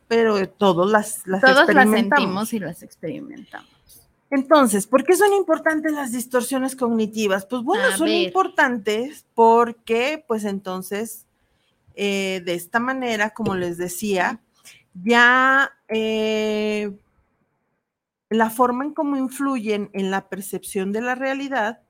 Pero 0.09 0.49
todos 0.49 0.91
las, 0.91 1.27
las 1.27 1.41
todos 1.41 1.73
las 1.73 1.89
sentimos 1.89 2.53
y 2.53 2.59
las 2.59 2.83
experimentamos. 2.83 3.71
Entonces, 4.31 4.87
¿por 4.87 5.05
qué 5.05 5.17
son 5.17 5.33
importantes 5.33 5.93
las 5.93 6.13
distorsiones 6.13 6.77
cognitivas? 6.77 7.47
Pues 7.47 7.63
bueno, 7.63 7.85
son 7.97 8.09
importantes 8.09 9.27
porque, 9.35 10.25
pues 10.27 10.45
entonces, 10.45 11.27
eh, 11.97 12.41
de 12.45 12.55
esta 12.55 12.79
manera, 12.79 13.31
como 13.31 13.57
les 13.57 13.77
decía, 13.77 14.41
ya 14.95 15.73
eh, 15.89 16.97
la 18.29 18.51
forma 18.51 18.85
en 18.85 18.95
cómo 18.95 19.17
influyen 19.17 19.91
en 19.93 20.13
la 20.13 20.29
percepción 20.29 20.93
de 20.93 21.01
la 21.01 21.17
realidad, 21.17 21.81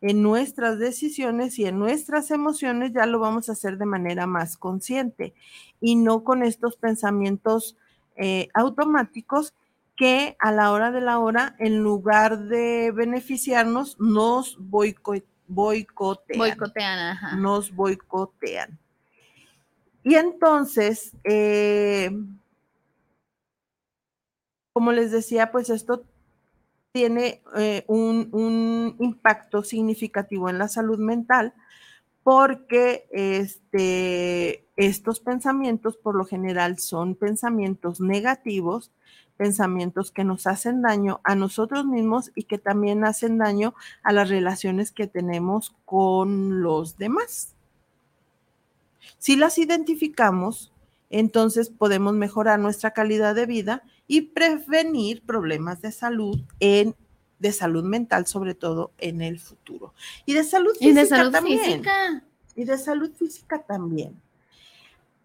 en 0.00 0.22
nuestras 0.22 0.78
decisiones 0.78 1.58
y 1.58 1.66
en 1.66 1.78
nuestras 1.78 2.30
emociones, 2.30 2.92
ya 2.94 3.04
lo 3.04 3.18
vamos 3.18 3.50
a 3.50 3.52
hacer 3.52 3.76
de 3.76 3.84
manera 3.84 4.26
más 4.26 4.56
consciente 4.56 5.34
y 5.82 5.96
no 5.96 6.24
con 6.24 6.42
estos 6.42 6.76
pensamientos 6.76 7.76
eh, 8.16 8.48
automáticos 8.54 9.52
que 10.00 10.34
a 10.38 10.50
la 10.50 10.72
hora 10.72 10.90
de 10.92 11.02
la 11.02 11.18
hora, 11.18 11.54
en 11.58 11.82
lugar 11.82 12.44
de 12.44 12.90
beneficiarnos, 12.90 14.00
nos 14.00 14.56
boicotean. 14.58 15.28
Boicotean, 15.46 17.42
Nos 17.42 17.70
boicotean. 17.70 18.78
Y 20.02 20.14
entonces, 20.14 21.12
eh, 21.22 22.10
como 24.72 24.92
les 24.92 25.10
decía, 25.10 25.52
pues 25.52 25.68
esto 25.68 26.02
tiene 26.92 27.42
eh, 27.58 27.84
un, 27.86 28.30
un, 28.32 28.96
impacto 29.00 29.62
significativo 29.62 30.48
en 30.48 30.56
la 30.56 30.68
salud 30.68 30.98
mental 30.98 31.52
porque 32.22 33.06
este, 33.10 34.64
estos 34.76 35.20
pensamientos 35.20 35.98
por 35.98 36.14
lo 36.14 36.24
general 36.24 36.78
son 36.78 37.16
pensamientos 37.16 38.00
negativos 38.00 38.90
pensamientos 39.40 40.10
que 40.10 40.22
nos 40.22 40.46
hacen 40.46 40.82
daño 40.82 41.22
a 41.24 41.34
nosotros 41.34 41.86
mismos 41.86 42.30
y 42.34 42.42
que 42.42 42.58
también 42.58 43.06
hacen 43.06 43.38
daño 43.38 43.74
a 44.02 44.12
las 44.12 44.28
relaciones 44.28 44.92
que 44.92 45.06
tenemos 45.06 45.74
con 45.86 46.60
los 46.60 46.98
demás. 46.98 47.54
Si 49.16 49.36
las 49.36 49.56
identificamos, 49.56 50.74
entonces 51.08 51.70
podemos 51.70 52.12
mejorar 52.12 52.58
nuestra 52.58 52.90
calidad 52.90 53.34
de 53.34 53.46
vida 53.46 53.82
y 54.06 54.20
prevenir 54.20 55.22
problemas 55.22 55.80
de 55.80 55.92
salud 55.92 56.38
en 56.60 56.94
de 57.38 57.52
salud 57.52 57.82
mental, 57.82 58.26
sobre 58.26 58.54
todo 58.54 58.90
en 58.98 59.22
el 59.22 59.40
futuro. 59.40 59.94
Y 60.26 60.34
de 60.34 60.44
salud 60.44 60.72
física 60.78 61.30
también. 61.30 61.82
Y 62.54 62.64
de 62.64 62.76
salud 62.76 63.10
física 63.14 63.62
también. 63.62 64.20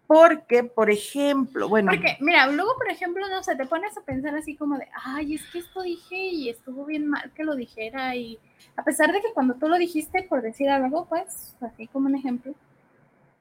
Porque, 0.06 0.62
por 0.62 0.90
ejemplo, 0.90 1.68
bueno. 1.68 1.90
Porque, 1.90 2.16
mira, 2.20 2.46
luego, 2.46 2.74
por 2.76 2.88
ejemplo, 2.90 3.28
no 3.28 3.42
sé, 3.42 3.56
te 3.56 3.66
pones 3.66 3.96
a 3.96 4.02
pensar 4.02 4.36
así 4.36 4.54
como 4.54 4.78
de, 4.78 4.86
ay, 5.04 5.34
es 5.34 5.42
que 5.50 5.58
esto 5.58 5.82
dije 5.82 6.16
y 6.16 6.48
estuvo 6.48 6.84
bien 6.84 7.08
mal 7.08 7.32
que 7.34 7.44
lo 7.44 7.56
dijera. 7.56 8.14
Y 8.14 8.38
a 8.76 8.84
pesar 8.84 9.12
de 9.12 9.20
que 9.20 9.32
cuando 9.34 9.54
tú 9.54 9.68
lo 9.68 9.76
dijiste, 9.76 10.22
por 10.22 10.42
decir 10.42 10.70
algo, 10.70 11.06
pues, 11.06 11.56
así 11.60 11.88
como 11.88 12.06
un 12.06 12.14
ejemplo, 12.14 12.54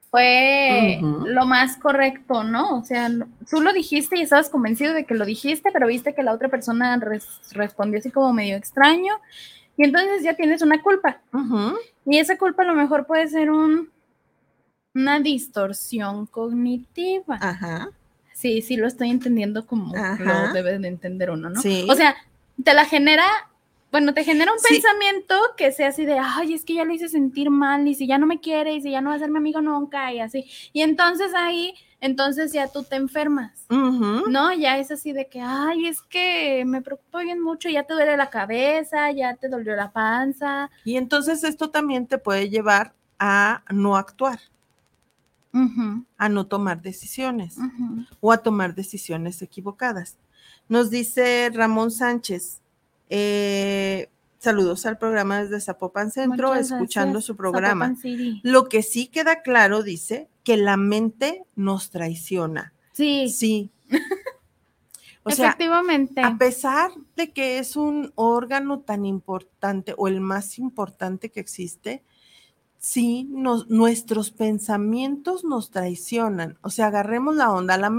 fue 0.10 1.00
lo 1.02 1.46
más 1.46 1.78
correcto, 1.78 2.44
¿no? 2.44 2.78
O 2.78 2.86
sea, 2.86 3.10
tú 3.50 3.60
lo 3.60 3.74
dijiste 3.74 4.18
y 4.18 4.22
estabas 4.22 4.50
convencido 4.50 4.94
de 4.94 5.06
que 5.06 5.14
lo 5.14 5.26
dijiste, 5.26 5.72
pero 5.74 5.88
viste 5.88 6.16
que 6.16 6.24
la 6.24 6.32
otra 6.32 6.48
persona 6.48 6.98
respondió 7.52 8.00
así 8.00 8.12
como 8.12 8.32
medio 8.32 8.56
extraño. 8.56 9.14
Y 9.76 9.84
entonces 9.84 10.24
ya 10.24 10.36
tienes 10.36 10.62
una 10.62 10.82
culpa. 10.82 11.20
Y 12.06 12.18
esa 12.18 12.38
culpa 12.38 12.64
a 12.64 12.66
lo 12.66 12.76
mejor 12.76 13.06
puede 13.06 13.28
ser 13.28 13.52
un 13.52 13.90
una 14.96 15.20
distorsión 15.20 16.26
cognitiva. 16.26 17.38
Ajá. 17.42 17.90
Sí, 18.34 18.62
sí, 18.62 18.76
lo 18.78 18.88
estoy 18.88 19.12
entendiendo 19.12 19.66
como 19.66 19.94
lo 19.94 20.54
debe 20.54 20.80
de 20.80 20.88
entender 20.88 21.30
uno, 21.30 21.50
¿no? 21.50 21.62
Sí. 21.62 21.86
O 21.90 21.96
sea, 21.96 22.16
te 22.64 22.74
la 22.74 22.86
genera 22.86 23.26
bueno, 23.96 24.14
te 24.14 24.26
genera 24.26 24.52
un 24.52 24.58
pensamiento 24.60 25.36
que 25.56 25.72
sea 25.72 25.88
así 25.88 26.06
de, 26.06 26.20
ay, 26.20 26.54
es 26.54 26.66
que 26.66 26.74
ya 26.74 26.84
lo 26.84 26.94
hice 26.94 27.08
sentir 27.08 27.50
mal, 27.50 27.88
y 27.88 27.96
si 27.96 28.08
ya 28.08 28.18
no 28.18 28.26
me 28.26 28.42
quiere, 28.42 28.74
y 28.74 28.82
si 28.82 28.92
ya 28.92 29.00
no 29.00 29.12
va 29.12 29.16
a 29.16 29.20
ser 29.20 29.32
mi 29.32 29.38
amigo 29.38 29.62
nunca, 29.62 30.12
y 30.12 30.20
así. 30.20 30.46
Y 30.74 30.82
entonces 30.82 31.34
ahí, 31.34 31.74
entonces 32.02 32.52
ya 32.52 32.68
tú 32.68 32.84
te 32.84 32.98
enfermas, 32.98 33.66
¿no? 33.70 34.54
Ya 34.54 34.80
es 34.80 34.92
así 34.92 35.14
de 35.14 35.28
que, 35.28 35.40
ay, 35.40 35.88
es 35.88 36.02
que 36.02 36.66
me 36.66 36.82
preocupo 36.82 37.20
bien 37.20 37.42
mucho, 37.42 37.70
ya 37.70 37.84
te 37.84 37.94
duele 37.94 38.18
la 38.18 38.30
cabeza, 38.30 39.12
ya 39.12 39.36
te 39.36 39.48
dolió 39.48 39.78
la 39.78 39.94
panza. 39.94 40.70
Y 40.84 40.98
entonces 40.98 41.46
esto 41.46 41.70
también 41.70 42.06
te 42.06 42.18
puede 42.18 42.50
llevar 42.50 42.92
a 43.18 43.64
no 43.70 43.96
actuar. 43.96 44.40
A 46.18 46.30
no 46.30 46.48
tomar 46.48 46.82
decisiones 46.82 47.56
o 48.20 48.32
a 48.32 48.38
tomar 48.40 48.76
decisiones 48.76 49.42
equivocadas. 49.42 50.18
Nos 50.68 50.90
dice 50.90 51.50
Ramón 51.54 51.92
Sánchez, 51.92 52.62
eh, 53.10 54.10
saludos 54.40 54.86
al 54.86 54.98
programa 54.98 55.42
desde 55.42 55.62
Zapopan 55.62 56.12
Centro, 56.12 56.56
escuchando 56.56 57.22
su 57.22 57.36
programa. 57.36 57.96
Lo 58.44 58.68
que 58.68 58.84
sí 58.84 59.08
queda 59.08 59.42
claro, 59.42 59.84
dice, 59.84 60.28
que 60.44 60.58
la 60.58 60.78
mente 60.78 61.44
nos 61.56 61.90
traiciona. 61.90 62.74
Sí. 62.94 63.30
Sí. 63.30 63.70
O 65.28 65.30
Efectivamente. 65.32 66.22
a 66.22 66.38
pesar 66.38 66.92
de 67.16 67.32
que 67.32 67.58
es 67.58 67.76
un 67.76 68.12
órgano 68.14 68.82
tan 68.82 69.08
importante 69.08 69.96
o 69.98 70.08
el 70.08 70.22
más 70.22 70.60
importante 70.60 71.32
que 71.32 71.40
existe, 71.40 72.04
sí, 72.86 73.28
nuestros 73.32 74.30
pensamientos 74.30 75.44
nos 75.44 75.72
traicionan. 75.72 76.60
O 76.62 76.70
sea, 76.70 76.86
agarremos 76.86 77.36
la 77.36 77.52
onda. 77.52 77.80
La 77.80 77.90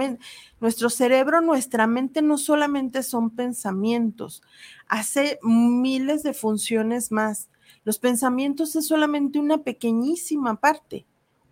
nuestro 0.60 0.90
cerebro, 0.90 1.40
nuestra 1.40 1.88
mente 1.88 2.22
no 2.22 2.38
solamente 2.38 3.02
son 3.02 3.30
pensamientos, 3.30 4.42
hace 4.86 5.40
miles 5.42 6.22
de 6.22 6.34
funciones 6.34 7.10
más. 7.10 7.48
Los 7.82 7.98
pensamientos 7.98 8.76
es 8.76 8.86
solamente 8.86 9.40
una 9.40 9.58
pequeñísima 9.58 10.60
parte, 10.60 11.04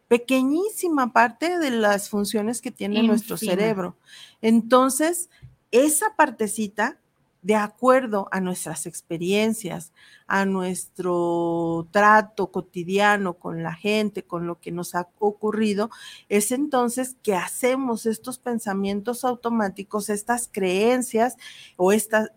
pequeñísima 0.07 1.13
parte 1.13 1.59
de 1.59 1.73
las 1.73 2.09
funciones 2.09 2.61
que 2.61 2.71
tiene 2.71 3.03
nuestro 3.03 3.37
cerebro. 3.37 3.97
Entonces, 4.43 5.29
esa 5.73 6.15
partecita 6.15 7.01
de 7.45 7.57
acuerdo 7.57 8.27
a 8.33 8.41
nuestras 8.41 8.87
experiencias, 8.87 9.93
a 10.27 10.47
nuestro 10.47 11.87
trato 11.91 12.51
cotidiano 12.51 13.35
con 13.35 13.63
la 13.63 13.75
gente, 13.75 14.23
con 14.23 14.47
lo 14.47 14.59
que 14.59 14.73
nos 14.73 14.95
ha 14.95 15.09
ocurrido, 15.19 15.91
es 16.31 16.53
entonces 16.53 17.17
que 17.23 17.35
hacemos 17.35 18.07
estos 18.07 18.39
pensamientos 18.39 19.27
automáticos, 19.27 20.09
estas 20.09 20.49
creencias 20.51 21.37
o 21.77 21.93
estas 21.93 22.33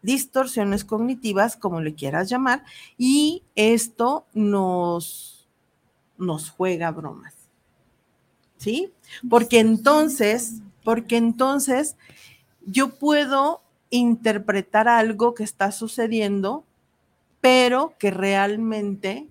distorsiones 0.00 0.84
cognitivas, 0.84 1.56
como 1.56 1.80
le 1.80 1.96
quieras 1.96 2.28
llamar, 2.28 2.62
y 2.96 3.42
esto 3.56 4.26
nos, 4.32 5.48
nos 6.18 6.50
juega 6.50 6.92
bromas. 6.92 7.34
¿Sí? 8.58 8.92
Porque 9.28 9.58
entonces, 9.58 10.60
porque 10.84 11.16
entonces 11.16 11.96
yo 12.64 12.94
puedo 12.94 13.63
interpretar 13.98 14.88
algo 14.88 15.34
que 15.34 15.44
está 15.44 15.70
sucediendo, 15.70 16.64
pero 17.40 17.94
que 17.98 18.10
realmente 18.10 19.28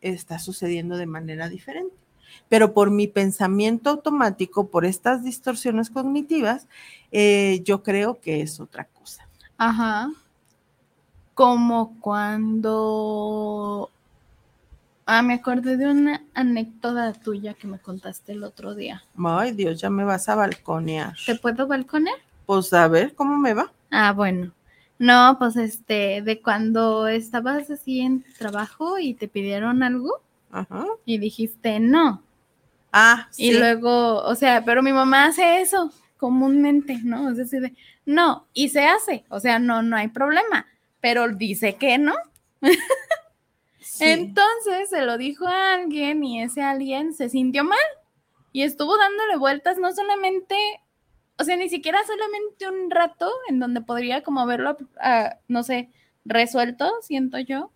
está 0.00 0.38
sucediendo 0.38 0.96
de 0.96 1.04
manera 1.06 1.50
diferente. 1.50 1.94
Pero 2.48 2.72
por 2.72 2.90
mi 2.90 3.06
pensamiento 3.06 3.90
automático, 3.90 4.68
por 4.68 4.86
estas 4.86 5.22
distorsiones 5.24 5.90
cognitivas, 5.90 6.66
eh, 7.12 7.60
yo 7.64 7.82
creo 7.82 8.18
que 8.20 8.40
es 8.40 8.60
otra 8.60 8.84
cosa. 8.84 9.28
Ajá. 9.58 10.10
Como 11.34 12.00
cuando... 12.00 13.90
Ah, 15.04 15.20
me 15.22 15.34
acordé 15.34 15.76
de 15.76 15.86
una 15.86 16.22
anécdota 16.34 17.12
tuya 17.12 17.52
que 17.54 17.66
me 17.66 17.78
contaste 17.78 18.32
el 18.32 18.44
otro 18.44 18.74
día. 18.74 19.02
Ay, 19.22 19.52
Dios, 19.52 19.80
ya 19.80 19.90
me 19.90 20.04
vas 20.04 20.28
a 20.30 20.34
balconear. 20.34 21.14
¿Te 21.26 21.34
puedo 21.34 21.66
balconear? 21.66 22.16
Pues 22.46 22.72
a 22.72 22.88
ver, 22.88 23.14
¿cómo 23.14 23.36
me 23.36 23.52
va? 23.52 23.70
Ah, 23.90 24.12
bueno. 24.12 24.52
No, 24.98 25.36
pues 25.38 25.56
este, 25.56 26.22
de 26.22 26.42
cuando 26.42 27.06
estabas 27.06 27.70
así 27.70 28.00
en 28.00 28.24
trabajo 28.36 28.98
y 28.98 29.14
te 29.14 29.28
pidieron 29.28 29.82
algo 29.82 30.22
Ajá. 30.50 30.86
y 31.04 31.18
dijiste 31.18 31.78
no. 31.78 32.22
Ah, 32.92 33.28
sí. 33.30 33.48
Y 33.48 33.58
luego, 33.58 34.22
o 34.22 34.34
sea, 34.34 34.64
pero 34.64 34.82
mi 34.82 34.92
mamá 34.92 35.26
hace 35.26 35.60
eso 35.60 35.92
comúnmente, 36.16 36.98
¿no? 37.04 37.30
Es 37.30 37.36
decir, 37.36 37.76
no, 38.04 38.46
y 38.54 38.70
se 38.70 38.86
hace, 38.86 39.24
o 39.28 39.38
sea, 39.38 39.58
no, 39.58 39.82
no 39.82 39.96
hay 39.96 40.08
problema, 40.08 40.66
pero 41.00 41.28
dice 41.28 41.76
que 41.76 41.98
no. 41.98 42.14
Entonces 44.00 44.90
se 44.90 45.02
lo 45.02 45.16
dijo 45.16 45.46
a 45.46 45.74
alguien 45.74 46.24
y 46.24 46.42
ese 46.42 46.62
alguien 46.62 47.14
se 47.14 47.28
sintió 47.28 47.64
mal 47.64 47.78
y 48.52 48.62
estuvo 48.62 48.96
dándole 48.96 49.36
vueltas 49.36 49.78
no 49.78 49.92
solamente 49.92 50.56
o 51.38 51.44
sea, 51.44 51.56
ni 51.56 51.68
siquiera 51.68 51.98
solamente 52.06 52.68
un 52.68 52.90
rato 52.90 53.30
en 53.48 53.60
donde 53.60 53.80
podría 53.80 54.22
como 54.22 54.44
verlo, 54.46 54.76
ah, 55.00 55.36
no 55.46 55.62
sé, 55.62 55.90
resuelto, 56.24 56.90
siento 57.00 57.38
yo, 57.38 57.72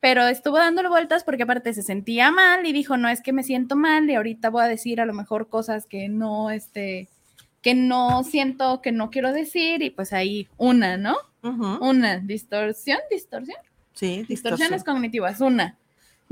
pero 0.00 0.26
estuvo 0.26 0.56
dándole 0.56 0.88
vueltas 0.88 1.24
porque 1.24 1.42
aparte 1.42 1.74
se 1.74 1.82
sentía 1.82 2.30
mal 2.30 2.66
y 2.66 2.72
dijo, 2.72 2.96
no 2.96 3.08
es 3.08 3.20
que 3.20 3.32
me 3.32 3.42
siento 3.42 3.76
mal 3.76 4.08
y 4.08 4.14
ahorita 4.14 4.50
voy 4.50 4.64
a 4.64 4.68
decir 4.68 5.00
a 5.00 5.06
lo 5.06 5.14
mejor 5.14 5.48
cosas 5.48 5.86
que 5.86 6.08
no, 6.08 6.50
este, 6.50 7.08
que 7.60 7.74
no 7.74 8.24
siento, 8.24 8.82
que 8.82 8.92
no 8.92 9.10
quiero 9.10 9.32
decir 9.32 9.82
y 9.82 9.90
pues 9.90 10.12
ahí 10.12 10.48
una, 10.56 10.96
¿no? 10.96 11.16
Una 11.80 12.18
distorsión, 12.18 12.98
distorsión. 13.10 13.58
Sí, 13.94 14.24
distorsiones 14.28 14.84
cognitivas, 14.84 15.40
una. 15.40 15.76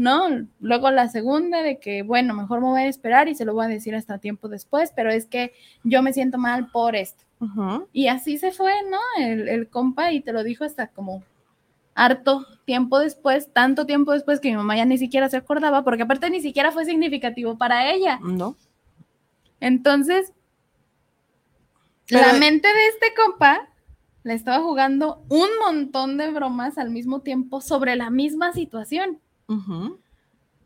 ¿No? 0.00 0.46
Luego 0.60 0.90
la 0.90 1.08
segunda 1.08 1.62
de 1.62 1.78
que, 1.78 2.02
bueno, 2.02 2.32
mejor 2.32 2.62
me 2.62 2.68
voy 2.68 2.80
a 2.80 2.86
esperar 2.86 3.28
y 3.28 3.34
se 3.34 3.44
lo 3.44 3.52
voy 3.52 3.66
a 3.66 3.68
decir 3.68 3.94
hasta 3.94 4.16
tiempo 4.16 4.48
después, 4.48 4.92
pero 4.96 5.10
es 5.10 5.26
que 5.26 5.52
yo 5.84 6.02
me 6.02 6.14
siento 6.14 6.38
mal 6.38 6.70
por 6.70 6.96
esto. 6.96 7.24
Y 7.92 8.08
así 8.08 8.38
se 8.38 8.50
fue, 8.50 8.72
¿no? 8.90 8.98
El, 9.18 9.46
el, 9.48 9.68
compa 9.68 10.12
y 10.12 10.22
te 10.22 10.32
lo 10.32 10.42
dijo 10.42 10.64
hasta 10.64 10.86
como 10.88 11.22
harto 11.94 12.46
tiempo 12.64 12.98
después, 12.98 13.52
tanto 13.52 13.84
tiempo 13.84 14.12
después 14.12 14.40
que 14.40 14.48
mi 14.48 14.56
mamá 14.56 14.74
ya 14.74 14.86
ni 14.86 14.96
siquiera 14.96 15.28
se 15.28 15.36
acordaba, 15.36 15.84
porque 15.84 16.04
aparte 16.04 16.30
ni 16.30 16.40
siquiera 16.40 16.72
fue 16.72 16.86
significativo 16.86 17.58
para 17.58 17.90
ella. 17.90 18.18
No. 18.22 18.56
Entonces, 19.60 20.32
la 22.08 22.32
mente 22.32 22.68
de 22.68 22.86
este 22.86 23.08
compa 23.14 23.68
le 24.22 24.32
estaba 24.32 24.62
jugando 24.62 25.22
un 25.28 25.48
montón 25.62 26.16
de 26.16 26.30
bromas 26.30 26.78
al 26.78 26.88
mismo 26.88 27.20
tiempo 27.20 27.60
sobre 27.60 27.96
la 27.96 28.08
misma 28.08 28.54
situación. 28.54 29.20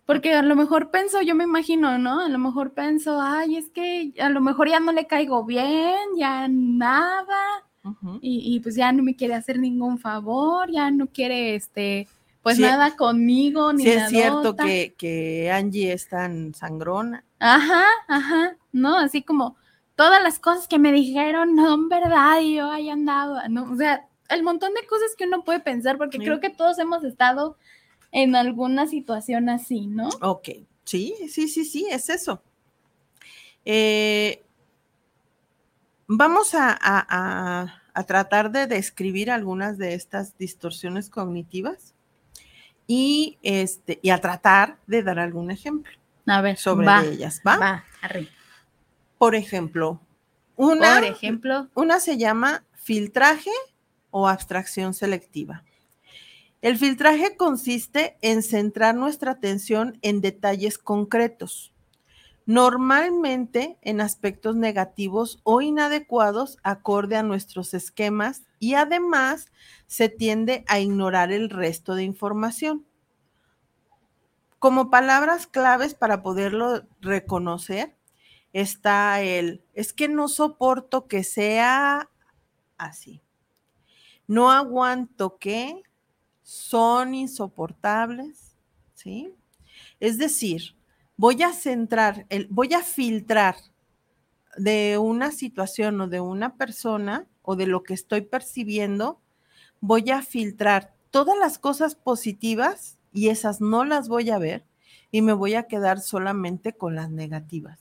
Porque 0.07 0.35
a 0.35 0.42
lo 0.42 0.55
mejor 0.57 0.90
pensó, 0.90 1.23
yo 1.23 1.35
me 1.35 1.44
imagino, 1.44 1.99
¿no? 1.99 2.20
A 2.20 2.29
lo 2.29 2.38
mejor 2.38 2.73
pensó, 2.73 3.20
ay, 3.20 3.57
es 3.57 3.70
que 3.70 4.12
a 4.20 4.29
lo 4.29 4.40
mejor 4.40 4.68
ya 4.68 4.81
no 4.81 4.92
le 4.92 5.07
caigo 5.07 5.44
bien, 5.44 5.99
ya 6.18 6.47
nada, 6.49 7.64
y, 8.20 8.61
pues 8.61 8.77
ya 8.77 8.92
no 8.92 9.03
me 9.03 9.14
quiere 9.14 9.35
hacer 9.35 9.59
ningún 9.59 9.99
favor, 9.99 10.70
ya 10.70 10.90
no 10.90 11.07
quiere, 11.07 11.55
este, 11.55 12.09
pues 12.42 12.59
nada 12.59 12.97
conmigo, 12.97 13.73
ni 13.73 13.83
sí 13.83 13.90
es 13.90 14.09
cierto 14.09 14.57
que, 14.57 14.94
que 14.97 15.51
Angie 15.51 15.92
es 15.92 16.09
tan 16.09 16.55
sangrona. 16.55 17.25
Ajá, 17.38 17.85
ajá, 18.09 18.57
¿no? 18.73 18.97
Así 18.97 19.23
como 19.23 19.57
todas 19.97 20.23
las 20.23 20.38
cosas 20.38 20.66
que 20.66 20.79
me 20.79 20.92
dijeron 20.92 21.55
no 21.55 21.66
son 21.66 21.88
verdad 21.88 22.40
y 22.40 22.57
yo 22.57 22.70
ahí 22.70 22.88
andaba, 22.90 23.49
¿no? 23.49 23.70
O 23.70 23.77
sea, 23.77 24.07
el 24.29 24.42
montón 24.42 24.73
de 24.75 24.87
cosas 24.87 25.14
que 25.16 25.25
uno 25.25 25.44
puede 25.44 25.61
pensar, 25.61 25.99
porque 25.99 26.18
creo 26.18 26.40
que 26.40 26.51
todos 26.51 26.79
hemos 26.79 27.05
estado 27.05 27.57
en 28.14 28.37
alguna 28.37 28.87
situación 28.87 29.48
así, 29.48 29.88
¿no? 29.88 30.09
Ok, 30.22 30.48
sí, 30.85 31.14
sí, 31.29 31.48
sí, 31.48 31.64
sí, 31.64 31.87
es 31.90 32.09
eso. 32.09 32.40
Eh, 33.64 34.44
vamos 36.07 36.55
a, 36.55 37.81
tratar 38.07 38.53
de 38.53 38.68
describir 38.68 39.33
algunas 39.33 39.79
de 39.79 39.94
estas 39.94 40.38
distorsiones 40.38 41.11
cognitivas 41.11 41.94
y, 42.87 43.37
este, 43.42 43.98
y 44.00 44.11
a 44.11 44.20
tratar 44.20 44.79
de 44.87 45.03
dar 45.03 45.18
algún 45.18 45.50
ejemplo. 45.50 45.92
A 46.27 46.40
ver, 46.40 46.57
sobre 46.57 46.87
ellas, 47.09 47.42
¿va? 47.46 47.59
Va, 47.59 47.85
arriba. 48.00 48.31
Por 49.18 49.35
ejemplo, 49.35 50.00
una, 50.55 50.94
Por 50.94 51.05
ejemplo, 51.05 51.68
una 51.74 51.98
se 51.98 52.16
llama 52.16 52.64
filtraje 52.74 53.50
o 54.12 54.29
abstracción 54.29 54.94
selectiva. 54.94 55.64
El 56.64 56.79
filtraje 56.79 57.37
consiste 57.37 58.16
en 58.22 58.42
centrar 58.42 58.94
nuestra 58.94 59.33
atención 59.33 59.98
en 60.00 60.22
detalles 60.22 60.79
concretos, 60.79 61.74
normalmente 62.46 63.77
en 63.83 64.00
aspectos 64.00 64.57
negativos 64.57 65.40
o 65.42 65.61
inadecuados 65.61 66.57
acorde 66.62 67.18
a 67.18 67.22
nuestros 67.22 67.74
esquemas 67.74 68.44
y 68.61 68.77
además 68.77 69.53
se 69.87 70.09
tiende 70.09 70.64
a 70.66 70.81
ignorar 70.81 71.33
el 71.33 71.50
resto 71.50 71.94
de 71.96 72.05
información. 72.05 72.87
Como 74.59 74.88
palabras 74.88 75.46
claves 75.46 75.92
para 75.92 76.22
poderlo 76.22 76.87
reconocer 77.03 77.94
está 78.55 79.20
el, 79.20 79.62
es 79.74 79.92
que 79.92 80.09
no 80.09 80.29
soporto 80.29 81.09
que 81.09 81.24
sea 81.24 82.09
así. 82.79 83.20
no 84.27 84.50
aguanto 84.50 85.37
que 85.37 85.83
son 86.44 87.14
insoportables, 87.14 88.54
¿sí? 88.94 89.35
Es 89.98 90.18
decir, 90.18 90.76
voy 91.16 91.42
a 91.42 91.52
centrar, 91.52 92.26
el, 92.28 92.46
voy 92.50 92.74
a 92.74 92.83
filtrar 92.83 93.57
de 94.57 94.98
una 94.98 95.33
situación 95.33 96.00
o 96.00 96.07
de 96.07 96.20
una 96.20 96.54
persona 96.54 97.26
o 97.42 97.57
de 97.57 97.66
lo 97.66 97.83
que 97.83 97.94
estoy 97.94 98.20
percibiendo, 98.20 99.20
voy 99.80 100.11
a 100.11 100.22
filtrar 100.22 100.94
todas 101.11 101.37
las 101.38 101.59
cosas 101.59 101.94
positivas 101.94 102.98
y 103.12 103.30
esas 103.30 103.61
no 103.61 103.85
las 103.85 104.09
voy 104.09 104.30
a 104.30 104.38
ver 104.38 104.64
y 105.11 105.22
me 105.22 105.33
voy 105.33 105.54
a 105.54 105.64
quedar 105.64 106.00
solamente 106.00 106.74
con 106.74 106.94
las 106.94 107.11
negativas. 107.11 107.78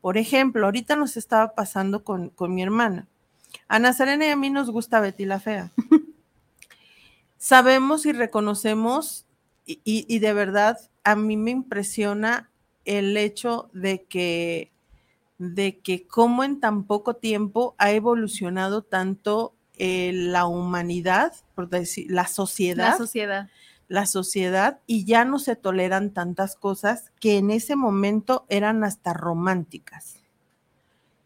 Por 0.00 0.18
ejemplo, 0.18 0.66
ahorita 0.66 0.96
nos 0.96 1.16
estaba 1.16 1.54
pasando 1.54 2.04
con, 2.04 2.32
mi 2.48 2.62
hermana. 2.62 3.06
A 3.68 3.78
Nazarena 3.78 4.26
y 4.26 4.30
a 4.30 4.36
mí 4.36 4.50
nos 4.50 4.70
gusta 4.70 5.00
Betty 5.00 5.24
la 5.24 5.40
Fea. 5.40 5.70
Sabemos 7.44 8.06
y 8.06 8.12
reconocemos 8.12 9.26
y, 9.66 9.82
y 9.84 10.18
de 10.18 10.32
verdad 10.32 10.78
a 11.04 11.14
mí 11.14 11.36
me 11.36 11.50
impresiona 11.50 12.50
el 12.86 13.18
hecho 13.18 13.68
de 13.74 14.04
que 14.04 14.72
de 15.36 15.78
que 15.80 16.06
cómo 16.06 16.42
en 16.42 16.58
tan 16.58 16.84
poco 16.84 17.16
tiempo 17.16 17.74
ha 17.76 17.90
evolucionado 17.90 18.80
tanto 18.80 19.54
eh, 19.76 20.12
la 20.14 20.46
humanidad, 20.46 21.34
por 21.54 21.68
decir, 21.68 22.10
la 22.10 22.28
sociedad. 22.28 22.92
La 22.92 22.96
sociedad. 22.96 23.50
La 23.88 24.06
sociedad, 24.06 24.80
y 24.86 25.04
ya 25.04 25.26
no 25.26 25.38
se 25.38 25.54
toleran 25.54 26.14
tantas 26.14 26.56
cosas 26.56 27.12
que 27.20 27.36
en 27.36 27.50
ese 27.50 27.76
momento 27.76 28.46
eran 28.48 28.84
hasta 28.84 29.12
románticas. 29.12 30.16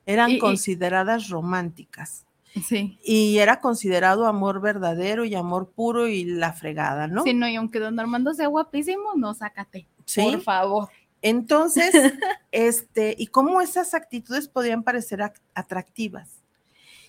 Eran 0.05 0.41
consideradas 0.41 1.29
románticas. 1.29 2.27
Sí. 2.67 2.99
Y 3.05 3.39
era 3.39 3.61
considerado 3.61 4.27
amor 4.27 4.61
verdadero 4.61 5.25
y 5.25 5.35
amor 5.35 5.71
puro 5.71 6.09
y 6.09 6.25
la 6.25 6.53
fregada, 6.53 7.07
¿no? 7.07 7.23
Sí, 7.23 7.35
no, 7.35 7.49
y 7.49 7.57
aunque 7.57 7.79
don 7.79 7.99
Armando 8.01 8.35
sea 8.35 8.49
guapísimo, 8.49 9.15
no 9.17 9.35
sácate. 9.35 9.87
¿Sí? 10.05 10.23
Por 10.23 10.41
favor. 10.41 10.89
Entonces, 11.23 11.93
este, 12.53 13.15
y 13.19 13.29
cómo 13.29 13.61
esas 13.61 13.95
actitudes 13.95 14.49
podían 14.49 14.83
parecer 14.83 15.21
atractivas 15.55 16.43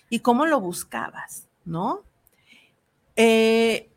y 0.08 0.20
cómo 0.20 0.46
lo 0.46 0.60
buscabas, 0.60 1.46
¿no? 1.64 2.02
Eh, 3.16 3.88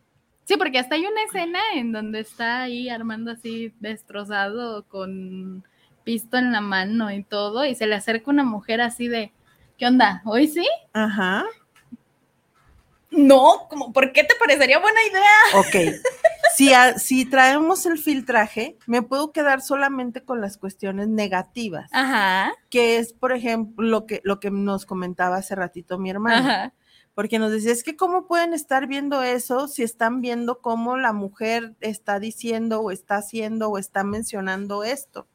sí, 0.46 0.56
porque 0.58 0.80
hasta 0.80 0.96
hay 0.96 1.06
una 1.06 1.24
escena 1.24 1.60
en 1.76 1.92
donde 1.92 2.20
está 2.20 2.62
ahí 2.64 2.90
Armando 2.90 3.32
así 3.32 3.74
destrozado 3.80 4.84
con 4.84 5.64
pisto 6.04 6.38
en 6.38 6.52
la 6.52 6.62
mano 6.62 7.12
y 7.12 7.24
todo, 7.24 7.66
y 7.66 7.76
se 7.76 7.88
le 7.88 7.96
acerca 7.96 8.30
una 8.30 8.44
mujer 8.44 8.82
así 8.82 9.08
de, 9.08 9.32
¿qué 9.84 9.88
onda? 9.88 10.22
¿Hoy 10.24 10.48
sí? 10.48 10.66
Ajá. 10.94 11.44
No, 13.12 13.68
como, 13.70 13.92
¿por 13.92 14.14
qué 14.14 14.24
te 14.24 14.34
parecería 14.40 14.80
buena 14.80 15.00
idea? 15.04 15.60
Ok. 15.60 15.96
Si, 16.56 16.72
si 16.98 17.26
traemos 17.26 17.86
el 17.86 17.98
filtraje, 17.98 18.78
me 18.86 19.02
puedo 19.02 19.32
quedar 19.32 19.62
solamente 19.62 20.24
con 20.24 20.40
las 20.40 20.58
cuestiones 20.58 21.10
negativas. 21.10 21.90
Ajá. 21.92 22.54
Que 22.70 22.98
es, 22.98 23.12
por 23.12 23.34
ejemplo, 23.34 23.84
lo 23.86 24.06
que, 24.06 24.22
lo 24.24 24.40
que 24.40 24.52
nos 24.52 24.86
comentaba 24.86 25.38
hace 25.38 25.56
ratito 25.56 25.98
mi 25.98 26.12
hermana. 26.12 26.38
Ajá. 26.38 26.74
Porque 27.14 27.38
nos 27.38 27.52
decía, 27.52 27.74
es 27.74 27.84
que 27.84 27.98
cómo 27.98 28.26
pueden 28.26 28.54
estar 28.54 28.88
viendo 28.88 29.22
eso 29.22 29.68
si 29.68 29.84
están 29.84 30.22
viendo 30.22 30.62
cómo 30.62 30.96
la 30.96 31.12
mujer 31.12 31.76
está 31.82 32.20
diciendo 32.20 32.80
o 32.80 32.92
está 32.92 33.16
haciendo 33.18 33.70
o 33.70 33.78
está 33.78 34.06
mencionando 34.06 34.86
esto. 34.86 35.28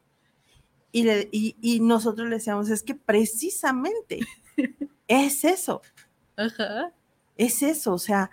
Y, 0.91 1.03
le, 1.05 1.29
y, 1.33 1.57
y 1.61 1.81
nosotros 1.81 2.29
le 2.29 2.37
decíamos, 2.37 2.71
es 2.71 2.83
que 2.83 2.95
precisamente 2.95 4.21
es 5.09 5.45
eso. 5.45 5.83
Ajá 6.37 6.93
es 7.39 7.63
eso, 7.63 7.95
o 7.95 7.99
sea, 7.99 8.31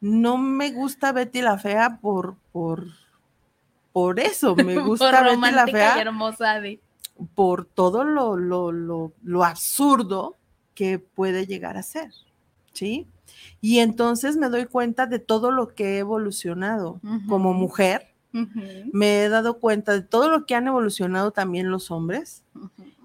no 0.00 0.36
me 0.36 0.72
gusta 0.72 1.12
Betty 1.12 1.40
la 1.40 1.58
Fea 1.58 2.00
por, 2.02 2.36
por, 2.52 2.88
por 3.92 4.20
eso, 4.20 4.54
me 4.54 4.78
gusta 4.80 5.22
Betty 5.22 5.52
la 5.52 5.66
Fea. 5.66 6.00
hermosa 6.00 6.60
Por 7.34 7.64
todo 7.64 8.04
lo, 8.04 8.36
lo, 8.36 8.72
lo, 8.72 9.12
lo, 9.22 9.44
absurdo 9.44 10.36
que 10.74 10.98
puede 10.98 11.46
llegar 11.46 11.76
a 11.76 11.82
ser, 11.82 12.10
¿sí? 12.72 13.06
Y 13.60 13.78
entonces 13.78 14.36
me 14.36 14.48
doy 14.48 14.66
cuenta 14.66 15.06
de 15.06 15.20
todo 15.20 15.50
lo 15.50 15.68
que 15.68 15.94
he 15.94 15.98
evolucionado 15.98 17.00
como 17.28 17.52
mujer. 17.52 18.14
Me 18.32 19.24
he 19.24 19.28
dado 19.28 19.58
cuenta 19.58 19.92
de 19.92 20.02
todo 20.02 20.28
lo 20.28 20.46
que 20.46 20.54
han 20.54 20.66
evolucionado 20.66 21.30
también 21.30 21.70
los 21.70 21.90
hombres 21.90 22.44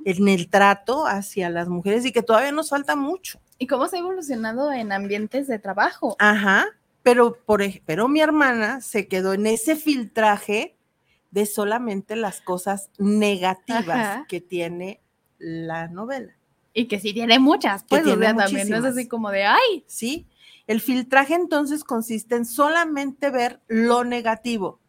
en 0.06 0.28
el 0.28 0.50
trato 0.50 1.08
hacia 1.08 1.50
las 1.50 1.70
mujeres 1.70 2.06
y 2.06 2.12
que 2.12 2.22
todavía 2.22 2.52
nos 2.52 2.70
falta 2.70 2.96
mucho. 2.96 3.40
¿Y 3.58 3.68
cómo 3.68 3.88
se 3.88 3.98
ha 3.98 4.00
evolucionado 4.00 4.72
en 4.72 4.92
ambientes 4.92 5.48
de 5.48 5.60
trabajo? 5.60 6.16
Ajá, 6.20 6.66
pero, 7.04 7.38
por, 7.46 7.64
pero 7.86 8.08
mi 8.08 8.22
hermana 8.22 8.82
se 8.82 9.08
quedó 9.08 9.34
en 9.34 9.48
ese 9.48 9.76
filtraje 9.76 10.76
de 11.32 11.46
solamente 11.46 12.16
las 12.16 12.42
cosas 12.42 12.90
negativas 12.98 14.26
que 14.28 14.42
tiene 14.42 15.02
la 15.38 15.88
novela. 15.88 16.34
Y 16.74 16.88
que 16.88 17.00
sí 17.00 17.14
tiene 17.14 17.40
muchas, 17.40 17.84
pues, 17.84 18.04
tiene 18.04 18.34
también 18.34 18.70
no 18.70 18.78
es 18.78 18.86
así 18.86 19.08
como 19.08 19.30
de, 19.30 19.46
ay. 19.46 19.84
Sí, 19.86 20.28
el 20.66 20.80
filtraje 20.82 21.36
entonces 21.36 21.84
consiste 21.84 22.36
en 22.36 22.46
solamente 22.46 23.30
ver 23.30 23.62
lo 23.68 24.04
negativo. 24.04 24.80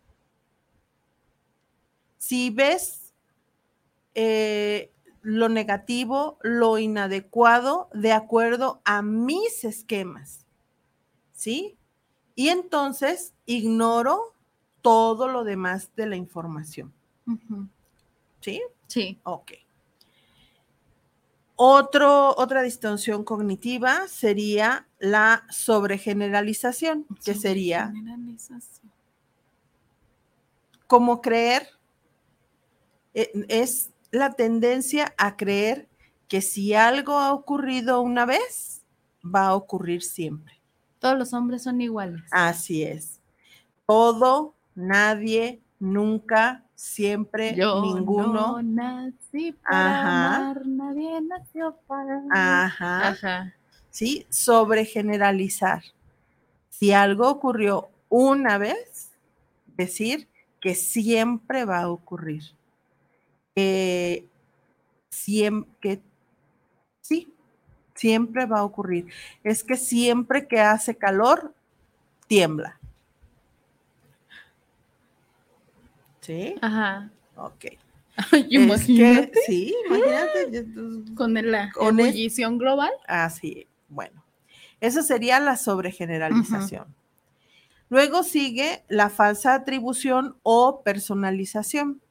Si 2.24 2.48
ves 2.48 3.12
eh, 4.14 4.90
lo 5.20 5.50
negativo, 5.50 6.38
lo 6.40 6.78
inadecuado 6.78 7.90
de 7.92 8.12
acuerdo 8.12 8.80
a 8.87 9.02
mis 9.02 9.62
esquemas. 9.62 10.46
¿Sí? 11.34 11.76
Y 12.34 12.48
entonces 12.48 13.34
ignoro 13.44 14.32
todo 14.80 15.28
lo 15.28 15.44
demás 15.44 15.90
de 15.96 16.06
la 16.06 16.16
información. 16.16 16.94
¿Sí? 18.40 18.62
Sí. 18.87 19.20
Ok. 19.24 19.52
Otro, 21.56 22.34
otra 22.38 22.62
distorsión 22.62 23.24
cognitiva 23.24 24.08
sería 24.08 24.88
la 24.98 25.44
sobregeneralización, 25.50 27.04
que 27.22 27.34
sería 27.34 27.92
como 30.87 31.20
creer, 31.20 31.68
es 33.14 33.90
la 34.11 34.33
tendencia 34.33 35.14
a 35.16 35.37
creer 35.37 35.88
que 36.29 36.42
si 36.42 36.74
algo 36.74 37.18
ha 37.18 37.33
ocurrido 37.33 38.00
una 38.00 38.27
vez, 38.27 38.83
va 39.24 39.48
a 39.48 39.55
ocurrir 39.55 40.03
siempre. 40.03 40.61
Todos 40.98 41.18
los 41.18 41.33
hombres 41.33 41.62
son 41.62 41.81
iguales. 41.81 42.22
Así 42.31 42.83
es. 42.83 43.20
Todo, 43.87 44.55
nadie, 44.74 45.61
nunca, 45.79 46.64
siempre, 46.74 47.55
Yo 47.55 47.83
ninguno. 47.83 48.33
No 48.33 48.62
nací 48.62 49.53
para 49.53 50.00
amar, 50.00 50.66
nadie 50.66 51.20
nació 51.20 51.77
para 51.87 52.22
Ajá. 52.31 53.09
Ajá. 53.09 53.55
Sí, 53.90 54.27
sobre 54.29 54.85
generalizar. 54.85 55.83
Si 56.70 56.92
algo 56.92 57.29
ocurrió 57.29 57.88
una 58.09 58.59
vez, 58.59 59.12
decir 59.77 60.29
que 60.61 60.74
siempre 60.74 61.64
va 61.64 61.83
a 61.83 61.90
ocurrir 61.90 62.42
eh, 63.56 64.26
siempre, 65.10 66.00
sí, 67.00 67.32
siempre 67.94 68.46
va 68.46 68.60
a 68.60 68.64
ocurrir. 68.64 69.06
Es 69.42 69.62
que 69.64 69.76
siempre 69.76 70.46
que 70.46 70.60
hace 70.60 70.96
calor, 70.96 71.54
tiembla. 72.26 72.78
¿Sí? 76.20 76.54
Ajá. 76.62 77.10
Ok. 77.36 77.66
imagínate. 78.48 79.38
sí, 79.46 79.74
imagínate. 79.86 80.66
Con 81.14 81.34
la 81.34 81.70
ebullición 81.74 82.58
global. 82.58 82.92
Así, 83.06 83.66
bueno. 83.88 84.24
Eso 84.80 85.02
sería 85.02 85.40
la 85.40 85.56
sobregeneralización. 85.56 86.94
Luego 87.88 88.22
sigue 88.22 88.84
la 88.88 89.08
falsa 89.08 89.54
atribución 89.54 90.36
o 90.42 90.82
personalización. 90.82 92.02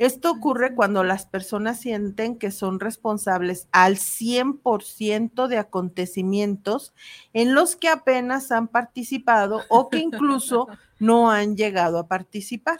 Esto 0.00 0.30
ocurre 0.30 0.74
cuando 0.74 1.04
las 1.04 1.26
personas 1.26 1.78
sienten 1.78 2.38
que 2.38 2.50
son 2.52 2.80
responsables 2.80 3.68
al 3.70 3.96
100% 3.96 5.46
de 5.46 5.58
acontecimientos 5.58 6.94
en 7.34 7.54
los 7.54 7.76
que 7.76 7.90
apenas 7.90 8.50
han 8.50 8.68
participado 8.68 9.60
o 9.68 9.90
que 9.90 9.98
incluso 9.98 10.68
no 10.98 11.30
han 11.30 11.54
llegado 11.54 11.98
a 11.98 12.08
participar. 12.08 12.78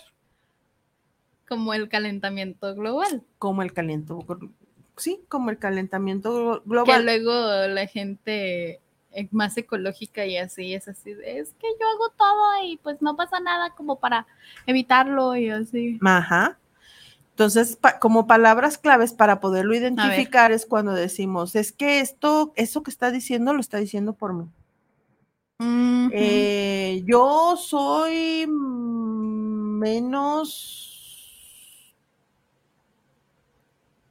Como 1.47 1.75
el 1.75 1.91
calentamiento 1.91 2.75
global. 2.75 3.23
Como 3.37 3.61
el 3.61 3.75
calentamiento, 3.75 4.51
sí, 4.97 5.21
como 5.29 5.51
el 5.51 5.59
calentamiento 5.59 6.63
global. 6.65 7.01
Que 7.01 7.03
luego 7.05 7.33
la 7.69 7.87
gente 7.87 8.81
más 9.31 9.59
ecológica 9.59 10.25
y 10.25 10.39
así 10.39 10.73
es 10.73 10.89
así, 10.89 11.11
es 11.23 11.53
que 11.53 11.67
yo 11.79 11.87
hago 11.87 12.09
todo 12.17 12.65
y 12.65 12.79
pues 12.79 13.03
no 13.03 13.15
pasa 13.15 13.41
nada 13.41 13.75
como 13.75 14.01
para 14.01 14.27
evitarlo 14.65 15.37
y 15.37 15.51
así. 15.51 15.99
Ajá. 16.03 16.57
Entonces, 17.41 17.79
como 18.01 18.27
palabras 18.27 18.77
claves 18.77 19.15
para 19.15 19.41
poderlo 19.41 19.75
identificar 19.75 20.53
es 20.53 20.67
cuando 20.67 20.93
decimos, 20.93 21.57
es 21.57 21.73
que 21.73 22.01
esto, 22.01 22.53
eso 22.55 22.83
que 22.83 22.91
está 22.91 23.11
diciendo 23.11 23.55
lo 23.55 23.61
está 23.61 23.79
diciendo 23.79 24.13
por 24.13 24.35
mí. 24.35 24.45
Eh, 26.13 27.03
yo 27.07 27.57
soy 27.57 28.47
menos... 28.47 30.19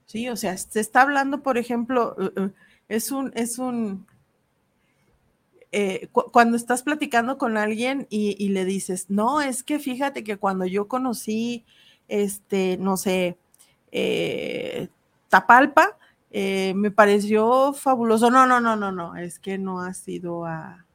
Sí, 0.07 0.27
o 0.27 0.35
sea, 0.35 0.57
se 0.57 0.79
está 0.79 1.03
hablando, 1.03 1.43
por 1.43 1.59
ejemplo, 1.59 2.15
uh, 2.17 2.41
uh, 2.41 2.51
es 2.87 3.11
un, 3.11 3.31
es 3.35 3.59
un, 3.59 4.07
eh, 5.71 6.09
cuando 6.11 6.57
estás 6.57 6.81
platicando 6.81 7.37
con 7.37 7.57
alguien 7.57 8.07
y, 8.09 8.49
le 8.49 8.65
dices, 8.65 9.11
no, 9.11 9.39
es 9.39 9.61
que 9.61 9.77
fíjate 9.77 10.23
que 10.23 10.37
cuando 10.37 10.65
yo 10.65 10.87
conocí, 10.87 11.63
este, 12.10 12.78
no 12.78 12.98
sé, 12.98 13.38
eh, 13.91 14.89
Tapalpa, 15.30 15.98
eh, 16.32 16.74
me 16.76 16.91
pareció 16.91 17.74
fabuloso. 17.74 18.30
No, 18.30 18.45
no, 18.45 18.60
no, 18.60 18.76
no, 18.76 18.91
no, 18.91 19.15
es 19.15 19.39
que 19.39 19.58
no 19.58 19.82
ha 19.82 19.93
sido 19.93 20.45
a... 20.45 20.86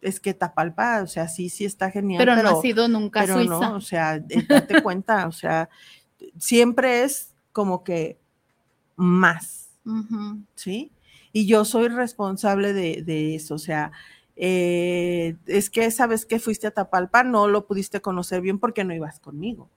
Es 0.00 0.20
que 0.20 0.34
Tapalpa, 0.34 1.02
o 1.02 1.06
sea, 1.06 1.26
sí, 1.26 1.48
sí 1.48 1.64
está 1.64 1.90
genial. 1.90 2.18
Pero, 2.18 2.40
no 2.40 2.58
ha 2.58 2.62
sido 2.62 2.86
nunca 2.86 3.20
pero 3.20 3.42
no, 3.42 3.74
o 3.74 3.80
sea, 3.80 4.20
date 4.20 4.82
cuenta, 4.82 5.26
o 5.26 5.32
sea, 5.32 5.68
siempre 6.38 7.02
es 7.02 7.34
como 7.50 7.82
que 7.82 8.20
más, 8.94 9.70
¿sí? 10.54 10.92
Y 11.32 11.46
yo 11.46 11.64
soy 11.64 11.88
responsable 11.88 12.72
de, 12.72 13.34
eso, 13.34 13.54
o 13.54 13.58
sea, 13.58 13.90
eh, 14.36 15.36
es 15.46 15.70
que 15.70 15.86
esa 15.86 16.06
vez 16.06 16.24
que 16.24 16.38
fuiste 16.38 16.66
a 16.66 16.70
Tapalpa 16.70 17.24
no 17.24 17.48
lo 17.48 17.66
pudiste 17.66 18.00
conocer 18.00 18.42
bien 18.42 18.58
porque 18.58 18.84
no 18.84 18.94
ibas 18.94 19.18
conmigo. 19.18 19.68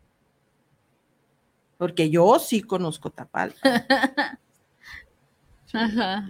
Porque 1.80 2.10
yo 2.10 2.38
sí 2.40 2.62
conozco 2.62 3.10
Tapalpa. 3.10 3.58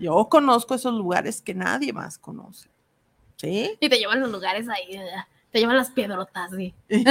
Yo 0.02 0.28
conozco 0.30 0.76
esos 0.76 0.94
lugares 0.94 1.42
que 1.42 1.56
nadie 1.56 1.94
más 1.94 2.18
conoce. 2.18 2.70
¿Sí? 3.38 3.78
Y 3.80 3.88
te 3.88 3.98
llevan 3.98 4.20
los 4.20 4.30
lugares 4.30 4.68
ahí, 4.68 5.00
te 5.50 5.60
llevan 5.60 5.78
las 5.78 5.92
piedrotas, 5.92 6.52
sí. 6.52 6.74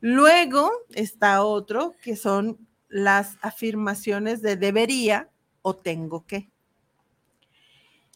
Luego 0.00 0.70
está 0.90 1.42
otro 1.42 1.94
que 2.02 2.16
son 2.16 2.58
las 2.88 3.38
afirmaciones 3.40 4.42
de 4.42 4.56
debería 4.56 5.30
o 5.62 5.74
tengo 5.74 6.26
que. 6.26 6.50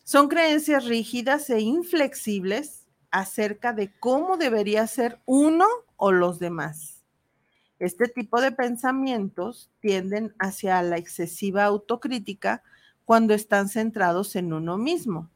Son 0.05 0.29
creencias 0.29 0.85
rígidas 0.85 1.49
e 1.49 1.61
inflexibles 1.61 2.87
acerca 3.11 3.73
de 3.73 3.91
cómo 3.99 4.37
debería 4.37 4.87
ser 4.87 5.21
uno 5.25 5.67
o 5.97 6.13
los 6.13 6.39
demás. 6.39 6.94
Este 7.85 8.09
tipo 8.09 8.41
de 8.41 8.51
pensamientos 8.51 9.71
tienden 9.81 10.35
hacia 10.39 10.81
la 10.81 10.97
excesiva 10.97 11.65
autocrítica 11.65 12.63
cuando 13.05 13.35
están 13.35 13.69
centrados 13.69 14.37
en 14.37 14.55
uno 14.55 14.79
mismo. 14.79 15.29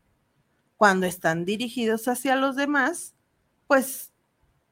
Cuando 0.78 1.04
están 1.04 1.44
dirigidos 1.44 2.08
hacia 2.08 2.36
los 2.36 2.56
demás, 2.56 3.14
pues 3.66 4.12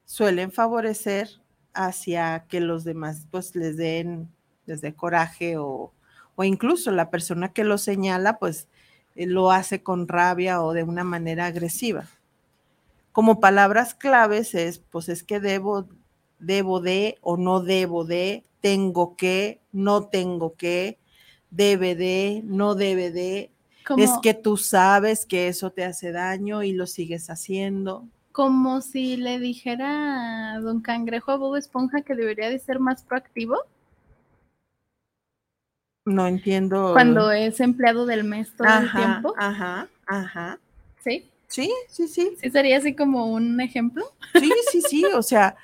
suelen 0.06 0.52
favorecer 0.52 1.28
hacia 1.74 2.46
que 2.48 2.60
los 2.60 2.82
demás 2.84 3.26
pues 3.30 3.54
les 3.54 3.76
den 3.76 4.30
desde 4.64 4.94
coraje 4.94 5.58
o, 5.58 5.92
incluso 6.38 6.90
la 6.92 7.10
persona 7.10 7.52
que 7.52 7.62
lo 7.62 7.76
señala, 7.76 8.38
pues 8.38 8.68
eh, 9.16 9.26
lo 9.26 9.50
hace 9.50 9.82
con 9.82 10.08
rabia 10.08 10.62
o 10.62 10.72
de 10.72 10.82
una 10.82 11.04
manera 11.04 11.44
agresiva. 11.44 12.06
Como 13.12 13.38
palabras 13.38 13.94
claves 13.94 14.54
es, 14.54 14.78
pues 14.78 15.10
es 15.10 15.22
que 15.22 15.40
debo, 15.40 15.86
debo 16.38 16.80
de 16.80 17.18
o 17.20 17.36
no 17.36 17.60
debo 17.60 18.04
de, 18.04 18.44
tengo 18.60 19.16
que, 19.16 19.60
no 19.72 20.06
tengo 20.06 20.54
que, 20.54 20.98
debe 21.50 21.94
de, 21.94 22.42
no 22.44 22.74
debe 22.74 23.10
de, 23.10 23.50
es 23.96 24.12
que 24.22 24.34
tú 24.34 24.56
sabes 24.56 25.26
que 25.26 25.48
eso 25.48 25.70
te 25.70 25.84
hace 25.84 26.12
daño 26.12 26.62
y 26.62 26.72
lo 26.72 26.86
sigues 26.86 27.30
haciendo. 27.30 28.04
Como 28.32 28.80
si 28.80 29.16
le 29.16 29.38
dijera 29.38 30.54
a 30.54 30.60
don 30.60 30.80
Cangrejo 30.80 31.32
a 31.32 31.36
Bob 31.36 31.56
Esponja 31.56 32.02
que 32.02 32.14
debería 32.14 32.50
de 32.50 32.58
ser 32.58 32.80
más 32.80 33.02
proactivo. 33.02 33.58
No 36.04 36.26
entiendo. 36.26 36.92
Cuando 36.92 37.32
es 37.32 37.60
empleado 37.60 38.06
del 38.06 38.24
mes 38.24 38.54
todo 38.56 38.68
el 38.68 38.92
tiempo. 38.92 39.34
Ajá, 39.36 39.88
ajá. 40.06 40.58
¿Sí? 41.00 41.30
Sí, 41.48 41.72
sí, 41.88 42.08
sí. 42.08 42.36
¿Sí 42.40 42.50
sería 42.50 42.78
así 42.78 42.94
como 42.94 43.26
un 43.32 43.60
ejemplo? 43.60 44.04
Sí, 44.34 44.52
sí, 44.70 44.82
sí. 44.82 45.04
O 45.04 45.22
sea, 45.22 45.56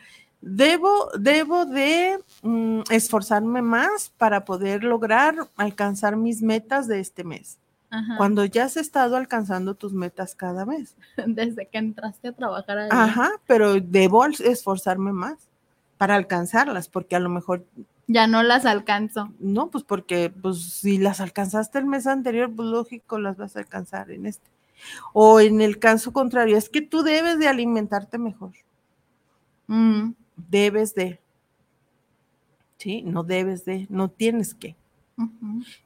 debo, 0.43 1.11
debo 1.19 1.65
de 1.65 2.19
mm, 2.43 2.83
esforzarme 2.91 3.63
más 3.63 4.13
para 4.19 4.45
poder 4.45 4.85
lograr 4.85 5.49
alcanzar 5.57 6.17
mis 6.17 6.43
metas 6.43 6.87
de 6.89 7.01
este 7.01 7.25
mes. 7.25 7.59
Ajá. 7.91 8.17
Cuando 8.17 8.45
ya 8.45 8.65
has 8.65 8.77
estado 8.77 9.17
alcanzando 9.17 9.75
tus 9.75 9.93
metas 9.93 10.35
cada 10.35 10.67
mes. 10.67 10.97
Desde 11.27 11.67
que 11.67 11.79
entraste 11.79 12.29
a 12.29 12.33
trabajar 12.33 12.79
ahí. 12.79 12.89
Ajá, 12.91 13.31
pero 13.47 13.81
debo 13.81 14.25
esforzarme 14.27 15.13
más 15.13 15.49
para 15.97 16.17
alcanzarlas, 16.17 16.89
porque 16.89 17.17
a 17.17 17.21
lo 17.21 17.29
mejor 17.29 17.65
ya 18.09 18.27
no 18.27 18.43
las 18.43 18.67
alcanzo. 18.67 19.33
No, 19.39 19.71
pues 19.71 19.85
porque 19.85 20.31
pues 20.31 20.63
si 20.63 20.99
las 20.99 21.21
alcanzaste 21.21 21.79
el 21.79 21.87
mes 21.87 22.07
anterior, 22.07 22.53
pues 22.55 22.69
lógico 22.69 23.19
las 23.19 23.37
vas 23.37 23.57
a 23.57 23.61
alcanzar 23.61 24.11
en 24.11 24.27
este. 24.27 24.51
O 25.13 25.41
en 25.41 25.61
el 25.61 25.79
caso 25.79 26.13
contrario, 26.13 26.57
es 26.57 26.69
que 26.69 26.83
tú 26.83 27.03
debes 27.03 27.39
de 27.39 27.49
alimentarte 27.49 28.19
mejor. 28.19 28.53
Mm. 29.67 30.11
Debes 30.37 30.95
de. 30.95 31.21
Sí, 32.79 33.03
no 33.03 33.23
debes 33.23 33.65
de, 33.65 33.87
no 33.91 34.11
tienes 34.11 34.55
que. 34.55 34.77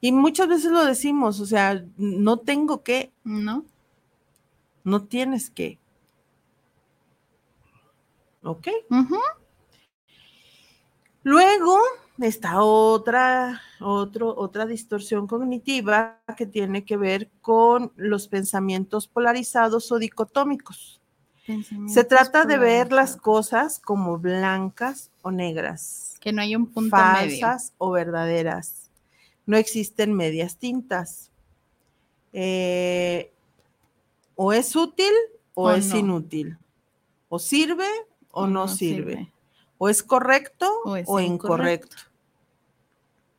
Y 0.01 0.11
muchas 0.11 0.47
veces 0.47 0.71
lo 0.71 0.83
decimos, 0.85 1.39
o 1.39 1.45
sea, 1.45 1.85
no 1.97 2.37
tengo 2.37 2.81
que. 2.83 3.11
No. 3.23 3.65
No 4.83 5.03
tienes 5.03 5.49
que. 5.49 5.79
¿Ok? 8.41 8.67
Luego, 11.23 11.79
está 12.19 12.63
otra, 12.63 13.61
otra 13.81 14.65
distorsión 14.65 15.27
cognitiva 15.27 16.21
que 16.37 16.45
tiene 16.45 16.85
que 16.85 16.95
ver 16.97 17.29
con 17.41 17.91
los 17.97 18.27
pensamientos 18.27 19.07
polarizados 19.07 19.91
o 19.91 19.99
dicotómicos. 19.99 20.96
Se 21.87 22.03
trata 22.03 22.45
de 22.45 22.57
ver 22.57 22.91
las 22.91 23.15
cosas 23.15 23.79
como 23.79 24.17
blancas 24.17 25.11
o 25.21 25.31
negras. 25.31 26.15
Que 26.19 26.33
no 26.33 26.41
hay 26.41 26.55
un 26.55 26.67
punto 26.67 26.89
falsas 26.89 27.73
o 27.77 27.91
verdaderas. 27.91 28.89
No 29.45 29.57
existen 29.57 30.13
medias 30.13 30.57
tintas. 30.57 31.31
Eh, 32.33 33.31
o 34.35 34.51
es 34.51 34.75
útil 34.75 35.13
o, 35.53 35.71
es 35.71 35.93
inútil. 35.93 36.57
O 37.29 37.39
sirve 37.39 37.87
o, 38.31 38.45
no, 38.45 38.67
sirve 38.67 39.31
o 39.77 39.89
es 39.89 40.03
correcto 40.03 40.71
o, 40.83 41.19
incorrecto. 41.19 41.95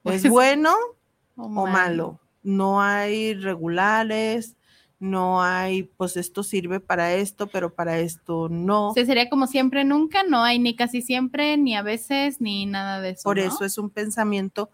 es 0.05 0.29
bueno 0.29 0.75
o 1.37 1.66
malo. 1.66 2.18
No 2.42 2.81
hay 2.81 3.35
regulares, 3.35 4.57
no 5.01 5.43
hay, 5.43 5.85
pues 5.85 6.17
esto 6.17 6.43
sirve 6.43 6.81
para 6.81 7.15
esto, 7.15 7.47
pero 7.47 7.73
para 7.73 7.99
esto 7.99 8.49
no. 8.49 8.93
Sí, 8.95 9.07
sería 9.07 9.31
como 9.31 9.47
siempre, 9.47 9.85
nunca, 9.85 10.23
no 10.25 10.43
hay 10.43 10.59
ni 10.59 10.75
casi 10.75 11.03
siempre, 11.03 11.57
ni 11.57 11.77
a 11.77 11.83
veces, 11.83 12.41
ni 12.41 12.67
nada 12.67 13.01
de 13.01 13.11
eso. 13.11 13.23
Por 13.23 13.39
eso 13.39 13.65
es 13.65 13.79
un 13.79 13.91
pensamiento 13.91 14.71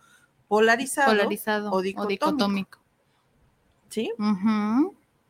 polarizado, 0.48 1.10
polarizado 1.10 1.70
o, 1.72 1.82
dicotómico. 1.82 2.78
¿Sí? 3.90 4.10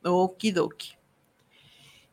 Okidoki. 0.03 0.95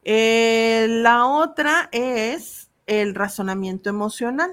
Eh, 0.03 0.87
la 0.89 1.27
otra 1.27 1.87
es 1.91 2.71
el 2.87 3.13
razonamiento 3.13 3.89
emocional. 3.89 4.51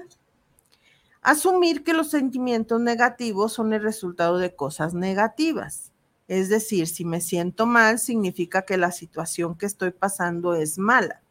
Asumir 1.21 1.83
que 1.83 1.93
los 1.93 2.11
sentimientos 2.11 2.79
negativos 2.79 3.53
son 3.53 3.73
el 3.73 3.81
resultado 3.81 4.37
de 4.37 4.55
cosas 4.55 4.93
negativas. 4.93 5.88
Es 6.29 6.47
decir, 6.47 6.85
si 6.85 7.05
me 7.05 7.21
siento 7.21 7.65
mal, 7.65 7.97
significa 7.97 8.61
que 8.61 8.77
la 8.77 8.91
situación 8.91 9.57
que 9.57 9.65
estoy 9.65 9.89
pasando 9.89 10.53
es 10.53 10.77
mala. 10.77 11.23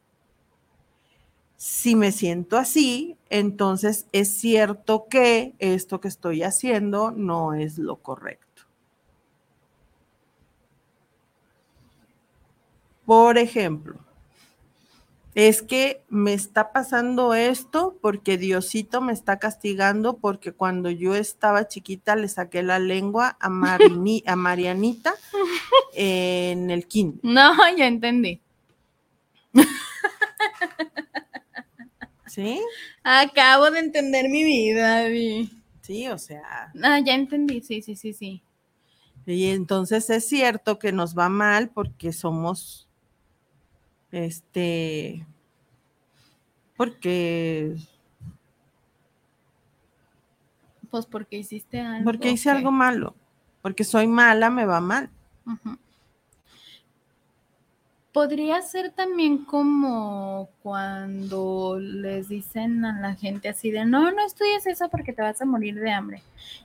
Si 1.57 1.95
me 1.95 2.11
siento 2.11 2.57
así, 2.57 3.17
entonces 3.31 4.09
es 4.11 4.37
cierto 4.37 5.07
que 5.09 5.55
esto 5.61 6.01
que 6.01 6.09
estoy 6.09 6.43
haciendo 6.43 7.13
no 7.13 7.55
es 7.55 7.79
lo 7.79 7.97
correcto. 7.97 8.65
Por 13.07 13.39
ejemplo, 13.39 14.01
es 15.39 15.63
que 15.63 16.03
me 16.09 16.35
está 16.35 16.73
pasando 16.73 17.33
esto 17.33 17.97
porque 18.03 18.39
Diosito 18.39 19.01
me 19.01 19.13
está 19.13 19.39
castigando 19.39 20.19
porque 20.19 20.51
cuando 20.51 20.91
yo 20.91 21.15
estaba 21.15 21.69
chiquita 21.69 22.17
le 22.17 22.27
saqué 22.27 22.65
la 22.65 22.81
lengua 22.81 23.37
a, 23.39 23.47
a 23.47 24.37
Marianita 24.37 25.15
en 25.95 26.73
el 26.73 26.89
kinder. 26.89 27.21
No, 27.23 27.55
ya 27.77 27.87
entendí. 27.87 28.41
¿Sí? 32.27 32.61
Acabo 33.05 33.71
de 33.71 33.79
entender 33.79 34.29
mi 34.29 34.43
vida, 34.43 35.05
Sí, 35.83 36.09
o 36.09 36.19
sea. 36.19 36.73
Ah, 36.83 36.99
ya 36.99 37.15
entendí, 37.15 37.61
sí, 37.61 37.81
sí, 37.81 37.95
sí, 37.95 38.13
sí. 38.13 38.43
Y 39.25 39.51
entonces 39.51 40.11
es 40.11 40.29
cierto 40.29 40.81
que 40.81 40.91
nos 40.91 41.17
va 41.17 41.29
mal 41.29 41.71
porque 41.71 42.13
somos, 42.13 42.88
este, 44.13 45.27
porque... 46.77 47.77
Pues 50.91 51.07
porque 51.07 51.39
hiciste 51.39 51.81
algo. 51.81 52.05
Porque 52.05 52.31
hice 52.31 52.51
algo 52.51 52.71
malo. 52.71 53.15
Porque 53.61 53.85
soy 53.85 54.07
mala, 54.07 54.49
me 54.49 54.65
va 54.65 54.81
mal. 54.81 55.11
Podría 58.13 58.63
ser 58.63 58.91
también 58.91 59.45
como 59.45 60.49
cuando 60.63 61.79
les 61.79 62.29
dicen 62.29 62.85
a 62.85 63.01
la 63.01 63.15
gente 63.15 63.51
así 63.51 63.71
de, 63.71 63.85
no, 63.85 64.11
no 64.11 64.25
estudies 64.25 64.67
eso 64.67 64.89
porque 64.89 65.13
te 65.13 65.21
vas 65.21 65.41
a 65.43 65.45
morir 65.45 65.75
de 65.75 65.91
hambre. 65.91 66.23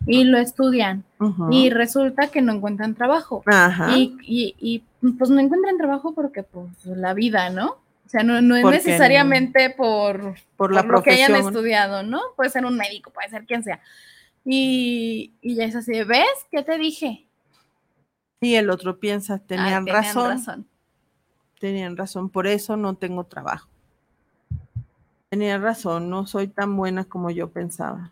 Y 0.08 0.24
lo 0.24 0.38
estudian. 0.38 1.04
Y 1.52 1.70
resulta 1.70 2.28
que 2.28 2.41
no 2.41 2.54
encuentran 2.54 2.96
trabajo. 2.96 3.44
Y, 3.96 4.16
y, 4.22 4.84
pues 5.18 5.30
no 5.30 5.39
encuentran 5.39 5.78
trabajo 5.78 6.14
porque 6.14 6.44
pues 6.44 6.86
la 6.86 7.14
vida, 7.14 7.50
¿no? 7.50 7.78
O 8.06 8.10
sea, 8.10 8.24
no, 8.24 8.41
no 8.41 8.56
es 8.56 8.66
necesariamente 8.66 9.70
por, 9.70 10.36
por, 10.56 10.74
la 10.74 10.84
lo 10.84 11.04
que 11.04 11.12
hayan 11.12 11.36
estudiado, 11.36 12.04
¿no? 12.04 12.22
Puede 12.38 12.52
ser 12.52 12.66
un 12.66 12.78
médico, 12.78 13.12
puede 13.12 13.30
ser 13.30 13.46
quien 13.46 13.64
sea. 13.64 13.82
Y, 14.46 15.34
y 15.41 15.56
ya 15.56 15.66
es 15.66 15.76
así, 15.76 16.04
¿ves? 16.04 16.26
¿Qué 16.52 16.64
te 16.64 16.78
dije? 16.78 17.26
Y 18.39 18.56
el 18.56 18.70
otro 18.70 19.00
piensa, 19.00 19.39
tenían, 19.39 19.88
razón 19.88 20.68
tenían 21.64 21.95
razón, 21.95 22.28
por 22.30 22.45
eso 22.45 22.76
no 22.76 22.95
tengo 22.95 23.24
trabajo. 23.24 23.70
Tenían 25.30 25.64
razón, 25.64 26.09
no 26.09 26.28
soy 26.28 26.49
tan 26.49 26.76
buena 26.76 27.05
como 27.05 27.32
yo 27.32 27.51
pensaba. 27.51 28.11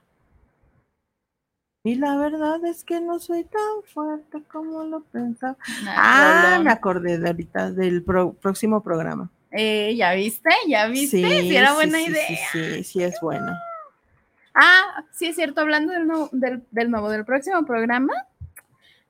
Y 1.83 1.95
la 1.95 2.15
verdad 2.15 2.63
es 2.63 2.85
que 2.85 3.01
no 3.01 3.19
soy 3.19 3.43
tan 3.43 3.83
fuerte 3.93 4.41
como 4.49 4.85
lo 4.85 5.01
pensaba. 5.01 5.57
ah, 5.85 6.61
me 6.63 6.71
acordé 6.71 7.19
de 7.19 7.27
ahorita 7.27 7.71
del 7.71 8.03
próximo 8.03 8.81
programa. 8.81 9.29
Eh, 9.51 9.97
¿Ya 9.97 10.13
viste? 10.13 10.49
¿Ya 10.69 10.87
viste? 10.87 11.17
Sí, 11.17 11.53
era 11.53 11.73
buena 11.73 12.01
idea. 12.01 12.25
Sí, 12.25 12.37
sí, 12.53 12.83
sí, 12.85 13.03
es 13.03 13.19
buena. 13.19 13.61
Ah, 14.53 15.03
sí 15.11 15.25
es 15.25 15.35
cierto, 15.35 15.59
hablando 15.59 15.91
del, 15.91 16.09
del, 16.31 16.63
del 16.71 16.89
nuevo, 16.89 17.09
del 17.09 17.25
próximo 17.25 17.65
programa, 17.65 18.13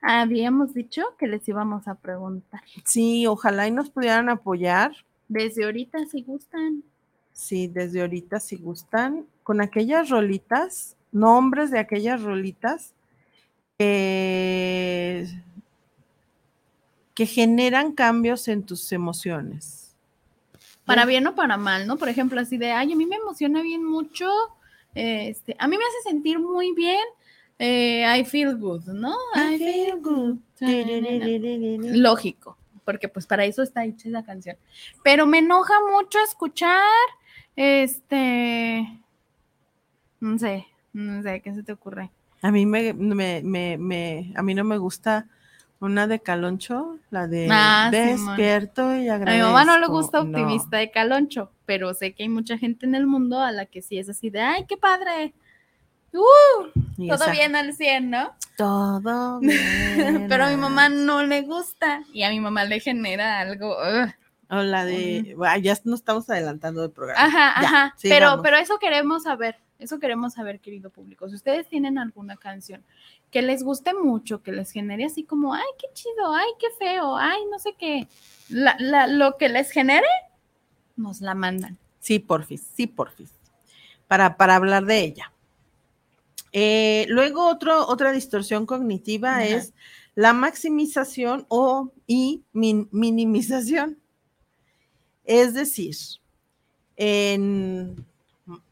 Habíamos 0.01 0.73
dicho 0.73 1.03
que 1.19 1.27
les 1.27 1.47
íbamos 1.47 1.87
a 1.87 1.95
preguntar. 1.95 2.61
Sí, 2.85 3.27
ojalá 3.27 3.67
y 3.67 3.71
nos 3.71 3.89
pudieran 3.89 4.29
apoyar. 4.29 4.91
Desde 5.27 5.63
ahorita 5.65 6.05
si 6.07 6.23
gustan. 6.23 6.83
Sí, 7.33 7.67
desde 7.67 8.01
ahorita 8.01 8.39
si 8.39 8.57
gustan. 8.57 9.27
Con 9.43 9.61
aquellas 9.61 10.09
rolitas, 10.09 10.97
nombres 11.11 11.71
de 11.71 11.79
aquellas 11.79 12.21
rolitas 12.21 12.93
que 13.77 15.25
generan 17.17 17.93
cambios 17.93 18.47
en 18.47 18.63
tus 18.63 18.91
emociones. 18.91 19.95
Para 20.85 21.05
bien 21.05 21.25
o 21.27 21.35
para 21.35 21.57
mal, 21.57 21.87
¿no? 21.87 21.97
Por 21.97 22.09
ejemplo, 22.09 22.39
así 22.39 22.57
de, 22.57 22.71
ay, 22.71 22.93
a 22.93 22.95
mí 22.95 23.05
me 23.05 23.15
emociona 23.15 23.61
bien 23.61 23.83
mucho, 23.83 24.27
este, 24.93 25.55
a 25.57 25.67
mí 25.67 25.77
me 25.77 25.83
hace 25.83 26.09
sentir 26.09 26.37
muy 26.39 26.73
bien 26.73 27.03
eh, 27.63 28.03
I 28.19 28.25
feel 28.25 28.55
good, 28.57 28.87
¿no? 28.87 29.15
I, 29.35 29.57
feel 29.57 30.01
good. 30.01 30.37
Lógico, 31.95 32.57
porque 32.83 33.07
pues 33.07 33.27
para 33.27 33.45
eso 33.45 33.61
está 33.61 33.85
hecha 33.85 34.09
esa 34.09 34.25
canción. 34.25 34.57
Pero 35.03 35.27
me 35.27 35.37
enoja 35.37 35.75
mucho 35.91 36.17
escuchar, 36.27 36.81
este, 37.55 38.99
no 40.19 40.39
sé, 40.39 40.65
no 40.93 41.21
sé, 41.21 41.41
¿qué 41.41 41.53
se 41.53 41.61
te 41.61 41.73
ocurre? 41.73 42.09
A 42.41 42.51
mí 42.51 42.65
me, 42.65 42.93
me, 42.93 43.43
me, 43.77 44.33
a 44.35 44.41
mí 44.41 44.55
no 44.55 44.63
me 44.63 44.79
gusta 44.79 45.27
una 45.79 46.07
de 46.07 46.19
Caloncho, 46.19 46.97
la 47.11 47.27
de 47.27 47.47
ah, 47.51 47.89
despierto 47.91 48.95
y 48.95 49.07
agradezco. 49.07 49.45
A 49.45 49.49
mi 49.49 49.53
mamá 49.53 49.65
no 49.65 49.79
le 49.79 49.87
gusta 49.87 50.21
optimista 50.21 50.77
de 50.77 50.89
Caloncho, 50.89 51.51
pero 51.67 51.93
sé 51.93 52.13
que 52.13 52.23
hay 52.23 52.29
mucha 52.29 52.57
gente 52.57 52.87
en 52.87 52.95
el 52.95 53.05
mundo 53.05 53.39
a 53.39 53.51
la 53.51 53.67
que 53.67 53.83
sí 53.83 53.99
es 53.99 54.09
así 54.09 54.31
de, 54.31 54.41
ay, 54.41 54.65
qué 54.67 54.77
padre, 54.77 55.35
Uh, 56.13 57.07
todo 57.07 57.31
bien 57.31 57.55
al 57.55 57.73
100, 57.73 58.09
¿no? 58.09 58.35
Todo 58.57 59.39
bien. 59.39 60.25
Pero 60.29 60.45
a 60.45 60.49
mi 60.49 60.57
mamá 60.57 60.89
no 60.89 61.23
le 61.23 61.41
gusta 61.41 62.03
y 62.13 62.23
a 62.23 62.29
mi 62.29 62.39
mamá 62.39 62.65
le 62.65 62.79
genera 62.79 63.39
algo. 63.39 63.75
O 64.49 64.55
la 64.57 64.83
de, 64.83 65.35
ya 65.61 65.77
nos 65.85 66.01
estamos 66.01 66.29
adelantando 66.29 66.81
del 66.81 66.91
programa. 66.91 67.23
Ajá, 67.23 67.59
ajá. 67.59 67.95
Pero, 68.01 68.41
pero 68.41 68.57
eso 68.57 68.77
queremos 68.79 69.23
saber, 69.23 69.55
eso 69.79 69.97
queremos 69.97 70.33
saber, 70.33 70.59
querido 70.59 70.89
público. 70.89 71.29
Si 71.29 71.35
ustedes 71.35 71.69
tienen 71.69 71.97
alguna 71.97 72.35
canción 72.35 72.83
que 73.31 73.41
les 73.41 73.63
guste 73.63 73.93
mucho, 73.93 74.43
que 74.43 74.51
les 74.51 74.71
genere 74.71 75.05
así 75.05 75.23
como, 75.23 75.53
ay, 75.53 75.63
qué 75.79 75.87
chido, 75.93 76.33
ay, 76.33 76.49
qué 76.59 76.67
feo, 76.77 77.15
ay, 77.15 77.39
no 77.49 77.59
sé 77.59 77.75
qué, 77.79 78.09
lo 78.49 79.37
que 79.37 79.47
les 79.47 79.71
genere, 79.71 80.07
nos 80.97 81.21
la 81.21 81.33
mandan. 81.33 81.77
Sí, 82.01 82.19
porfis, 82.19 82.67
sí, 82.75 82.87
porfis. 82.87 83.31
Para, 84.07 84.35
para 84.35 84.57
hablar 84.57 84.83
de 84.83 84.99
ella. 84.99 85.31
Eh, 86.53 87.05
luego 87.09 87.47
otro, 87.47 87.87
otra 87.87 88.11
distorsión 88.11 88.65
cognitiva 88.65 89.45
es 89.45 89.73
la 90.15 90.33
maximización 90.33 91.45
o 91.49 91.91
y 92.07 92.43
minimización. 92.51 93.99
Es 95.23 95.53
decir, 95.53 95.95
en 96.97 98.05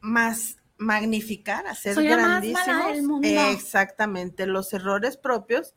más 0.01 0.57
magnificar, 0.77 1.67
hacer 1.67 2.01
grandísimos 2.01 3.21
exactamente 3.23 4.45
los 4.45 4.73
errores 4.73 5.17
propios 5.17 5.73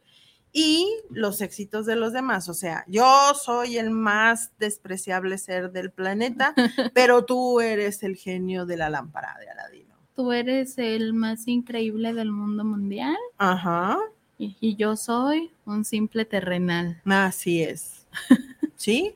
y 0.53 0.89
los 1.11 1.41
éxitos 1.41 1.87
de 1.87 1.97
los 1.97 2.13
demás. 2.13 2.49
O 2.49 2.55
sea, 2.55 2.85
yo 2.89 3.33
soy 3.35 3.79
el 3.79 3.91
más 3.91 4.53
despreciable 4.59 5.39
ser 5.39 5.73
del 5.73 5.91
planeta, 5.91 6.55
pero 6.95 7.25
tú 7.25 7.61
eres 7.61 8.03
el 8.03 8.17
genio 8.17 8.67
de 8.67 8.77
la 8.77 8.91
lámpara 8.91 9.37
de 9.41 9.51
Aladino 9.51 9.82
tú 10.15 10.33
eres 10.33 10.79
el 10.79 11.13
más 11.13 11.49
increíble 11.49 12.13
del 12.15 12.31
mundo 12.31 12.65
mundial. 12.65 13.17
Ajá. 13.39 13.99
Y, 14.39 14.75
yo 14.77 14.97
soy 14.97 15.53
un 15.67 15.85
simple 15.85 16.25
terrenal. 16.25 17.01
Así 17.05 17.63
es. 17.63 18.07
¿Sí? 18.77 19.15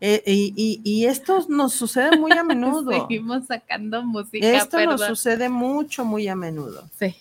Eh, 0.00 0.22
y, 0.26 1.04
esto 1.06 1.46
nos 1.48 1.74
sucede 1.74 2.16
muy 2.16 2.32
a 2.32 2.42
menudo. 2.44 2.90
Seguimos 2.90 3.46
sacando 3.46 4.02
música. 4.02 4.46
Esto 4.46 4.84
nos 4.84 5.00
sucede 5.02 5.48
mucho, 5.48 6.04
muy 6.04 6.26
a 6.28 6.34
menudo. 6.34 6.88
Sí. 6.98 7.14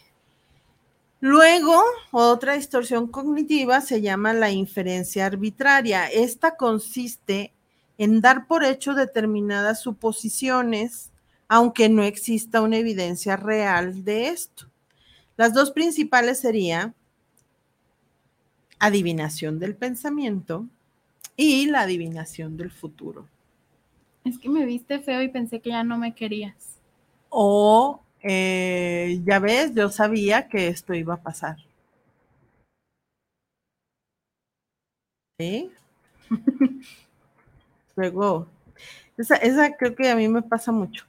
Luego, 1.19 1.81
otra 2.11 2.53
distorsión 2.53 3.07
cognitiva 3.07 3.81
se 3.81 4.01
llama 4.01 4.33
la 4.33 4.51
inferencia 4.51 5.25
arbitraria. 5.25 6.07
Esta 6.07 6.55
consiste 6.55 7.53
en 7.97 8.21
dar 8.21 8.45
por 8.45 8.63
hecho 8.63 8.93
determinadas 8.93 9.81
suposiciones 9.81 11.11
aunque 11.47 11.89
no 11.89 12.03
exista 12.03 12.61
una 12.61 12.77
evidencia 12.77 13.37
real 13.37 14.03
de 14.03 14.29
esto. 14.29 14.67
Las 15.37 15.53
dos 15.53 15.71
principales 15.71 16.39
serían 16.39 16.93
adivinación 18.79 19.59
del 19.59 19.75
pensamiento 19.75 20.65
y 21.35 21.67
la 21.67 21.81
adivinación 21.81 22.57
del 22.57 22.71
futuro. 22.71 23.27
Es 24.23 24.37
que 24.37 24.49
me 24.49 24.65
viste 24.65 24.99
feo 24.99 25.21
y 25.21 25.29
pensé 25.29 25.61
que 25.61 25.69
ya 25.69 25.83
no 25.83 25.97
me 25.97 26.13
querías. 26.13 26.77
O, 27.29 28.01
eh, 28.21 29.21
ya 29.25 29.39
ves, 29.39 29.73
yo 29.73 29.89
sabía 29.89 30.47
que 30.47 30.67
esto 30.67 30.93
iba 30.93 31.13
a 31.13 31.21
pasar. 31.21 31.57
¿Sí? 35.39 35.71
Luego, 37.95 38.47
esa, 39.17 39.35
esa 39.35 39.75
creo 39.77 39.95
que 39.95 40.09
a 40.09 40.15
mí 40.15 40.27
me 40.27 40.41
pasa 40.41 40.71
mucho. 40.71 41.05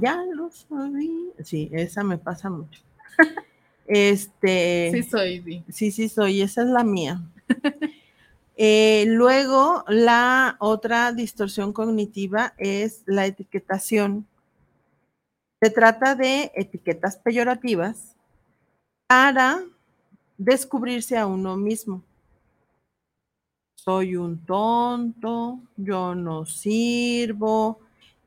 Ya 0.00 0.22
lo 0.32 0.50
sabía. 0.50 1.32
Sí, 1.42 1.70
esa 1.72 2.02
me 2.02 2.18
pasa 2.18 2.50
mucho. 2.50 2.80
Este. 3.86 4.90
Sí, 4.92 5.02
soy. 5.02 5.64
Sí, 5.68 5.90
sí, 5.90 6.08
soy. 6.08 6.42
Esa 6.42 6.62
es 6.62 6.68
la 6.68 6.84
mía. 6.84 7.20
Eh, 8.56 9.06
luego, 9.08 9.84
la 9.88 10.56
otra 10.60 11.12
distorsión 11.12 11.72
cognitiva 11.72 12.54
es 12.56 13.02
la 13.04 13.26
etiquetación. 13.26 14.28
Se 15.60 15.70
trata 15.70 16.14
de 16.14 16.52
etiquetas 16.54 17.16
peyorativas 17.16 18.14
para 19.08 19.64
descubrirse 20.38 21.18
a 21.18 21.26
uno 21.26 21.56
mismo. 21.56 22.04
Soy 23.74 24.16
un 24.16 24.38
tonto, 24.46 25.58
yo 25.76 26.14
no 26.14 26.46
sirvo, 26.46 27.80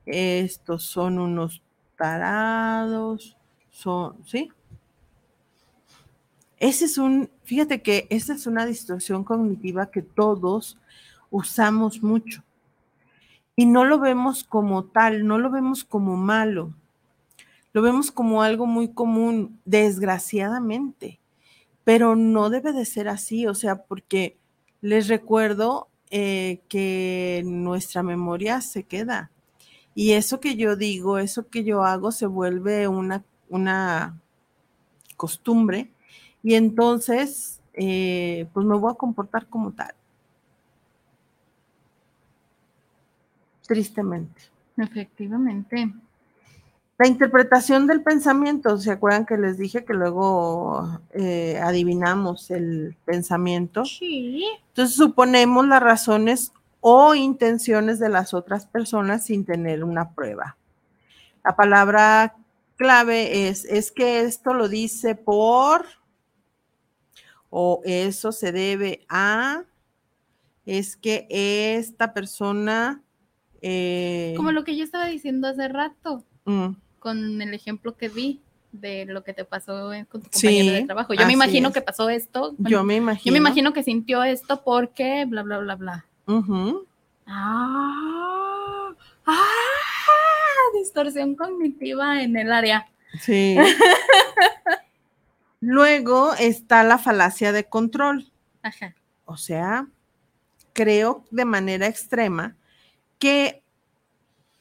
estos 0.08 0.84
son 0.84 1.18
unos 1.18 1.62
tarados, 1.96 3.36
son, 3.70 4.16
¿sí? 4.24 4.50
Ese 6.58 6.86
es 6.86 6.98
un, 6.98 7.30
fíjate 7.44 7.82
que 7.82 8.06
esa 8.10 8.34
es 8.34 8.46
una 8.46 8.66
distorsión 8.66 9.22
cognitiva 9.24 9.90
que 9.90 10.02
todos 10.02 10.78
usamos 11.30 12.02
mucho. 12.02 12.42
Y 13.54 13.66
no 13.66 13.84
lo 13.84 13.98
vemos 13.98 14.44
como 14.44 14.84
tal, 14.84 15.26
no 15.26 15.38
lo 15.38 15.50
vemos 15.50 15.84
como 15.84 16.16
malo. 16.16 16.72
Lo 17.72 17.82
vemos 17.82 18.10
como 18.10 18.42
algo 18.42 18.66
muy 18.66 18.88
común, 18.88 19.60
desgraciadamente. 19.64 21.20
pero 21.84 22.16
no 22.16 22.50
debe 22.50 22.72
de 22.74 22.84
ser 22.84 23.08
así, 23.08 23.46
o 23.46 23.54
sea, 23.54 23.82
porque 23.84 24.36
les 24.82 25.08
recuerdo 25.08 25.88
eh, 26.10 26.60
que 26.68 27.42
nuestra 27.46 28.02
memoria 28.02 28.60
se 28.60 28.84
queda. 28.84 29.30
Y 30.00 30.12
eso 30.12 30.38
que 30.38 30.54
yo 30.54 30.76
digo, 30.76 31.18
eso 31.18 31.48
que 31.48 31.64
yo 31.64 31.82
hago 31.82 32.12
se 32.12 32.26
vuelve 32.26 32.86
una, 32.86 33.24
una 33.48 34.16
costumbre 35.16 35.90
y 36.40 36.54
entonces 36.54 37.60
eh, 37.72 38.46
pues 38.52 38.64
me 38.64 38.76
voy 38.76 38.92
a 38.92 38.94
comportar 38.94 39.48
como 39.48 39.72
tal. 39.72 39.92
Tristemente. 43.66 44.40
Efectivamente. 44.76 45.92
La 46.96 47.08
interpretación 47.08 47.88
del 47.88 48.04
pensamiento, 48.04 48.78
¿se 48.78 48.92
acuerdan 48.92 49.26
que 49.26 49.36
les 49.36 49.58
dije 49.58 49.84
que 49.84 49.94
luego 49.94 51.00
eh, 51.10 51.58
adivinamos 51.60 52.52
el 52.52 52.96
pensamiento? 53.04 53.84
Sí. 53.84 54.46
Entonces 54.68 54.94
suponemos 54.94 55.66
las 55.66 55.82
razones 55.82 56.52
o 56.80 57.14
intenciones 57.14 57.98
de 57.98 58.08
las 58.08 58.34
otras 58.34 58.66
personas 58.66 59.24
sin 59.24 59.44
tener 59.44 59.84
una 59.84 60.10
prueba. 60.14 60.56
La 61.44 61.56
palabra 61.56 62.36
clave 62.76 63.48
es, 63.48 63.64
es 63.64 63.90
que 63.90 64.20
esto 64.20 64.54
lo 64.54 64.68
dice 64.68 65.14
por, 65.14 65.86
o 67.50 67.80
eso 67.84 68.32
se 68.32 68.52
debe 68.52 69.04
a, 69.08 69.64
es 70.66 70.96
que 70.96 71.26
esta 71.30 72.12
persona... 72.12 73.02
Eh, 73.60 74.34
Como 74.36 74.52
lo 74.52 74.64
que 74.64 74.76
yo 74.76 74.84
estaba 74.84 75.06
diciendo 75.06 75.48
hace 75.48 75.66
rato, 75.68 76.24
mm. 76.44 76.68
con 77.00 77.42
el 77.42 77.54
ejemplo 77.54 77.96
que 77.96 78.08
vi 78.08 78.40
de 78.72 79.06
lo 79.06 79.24
que 79.24 79.32
te 79.32 79.44
pasó 79.44 79.90
con 80.08 80.22
tu 80.22 80.30
compañero 80.30 80.74
de 80.74 80.84
trabajo. 80.84 81.14
Yo 81.14 81.26
me 81.26 81.32
imagino 81.32 81.72
que 81.72 81.80
pasó 81.80 82.08
esto. 82.08 82.54
yo 82.58 82.84
me 82.84 82.96
imagino. 82.96 83.24
Yo 83.24 83.32
me 83.32 83.38
imagino 83.38 83.72
que 83.72 83.82
sintió 83.82 84.22
esto 84.22 84.62
porque 84.62 85.24
bla, 85.24 85.42
bla, 85.42 85.58
bla, 85.58 85.76
bla. 85.76 86.04
Ah, 87.26 88.90
ah, 89.26 89.44
distorsión 90.74 91.34
cognitiva 91.34 92.22
en 92.22 92.36
el 92.36 92.52
área. 92.52 92.86
Sí. 93.20 93.56
Luego 95.60 96.34
está 96.34 96.84
la 96.84 96.98
falacia 96.98 97.52
de 97.52 97.64
control. 97.64 98.30
Ajá. 98.62 98.94
O 99.24 99.38
sea, 99.38 99.88
creo 100.74 101.24
de 101.30 101.46
manera 101.46 101.86
extrema 101.86 102.54
que 103.18 103.62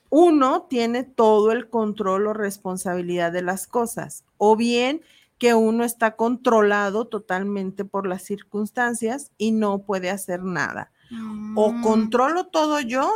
uno 0.10 0.68
tiene 0.70 1.04
todo 1.04 1.52
el 1.52 1.70
control 1.70 2.28
o 2.28 2.34
responsabilidad 2.34 3.34
de 3.34 3.42
las 3.42 3.68
cosas, 3.68 4.24
o 4.38 4.56
bien 4.56 5.02
que 5.38 5.54
uno 5.54 5.84
está 5.84 6.16
controlado 6.16 7.06
totalmente 7.06 7.86
por 7.86 8.08
las 8.08 8.24
circunstancias 8.24 9.32
y 9.38 9.52
no 9.52 9.80
puede 9.80 10.10
hacer 10.10 10.44
nada. 10.44 10.92
O 11.56 11.72
Mm, 11.72 11.82
controlo 11.82 12.48
todo 12.48 12.80
yo 12.82 13.12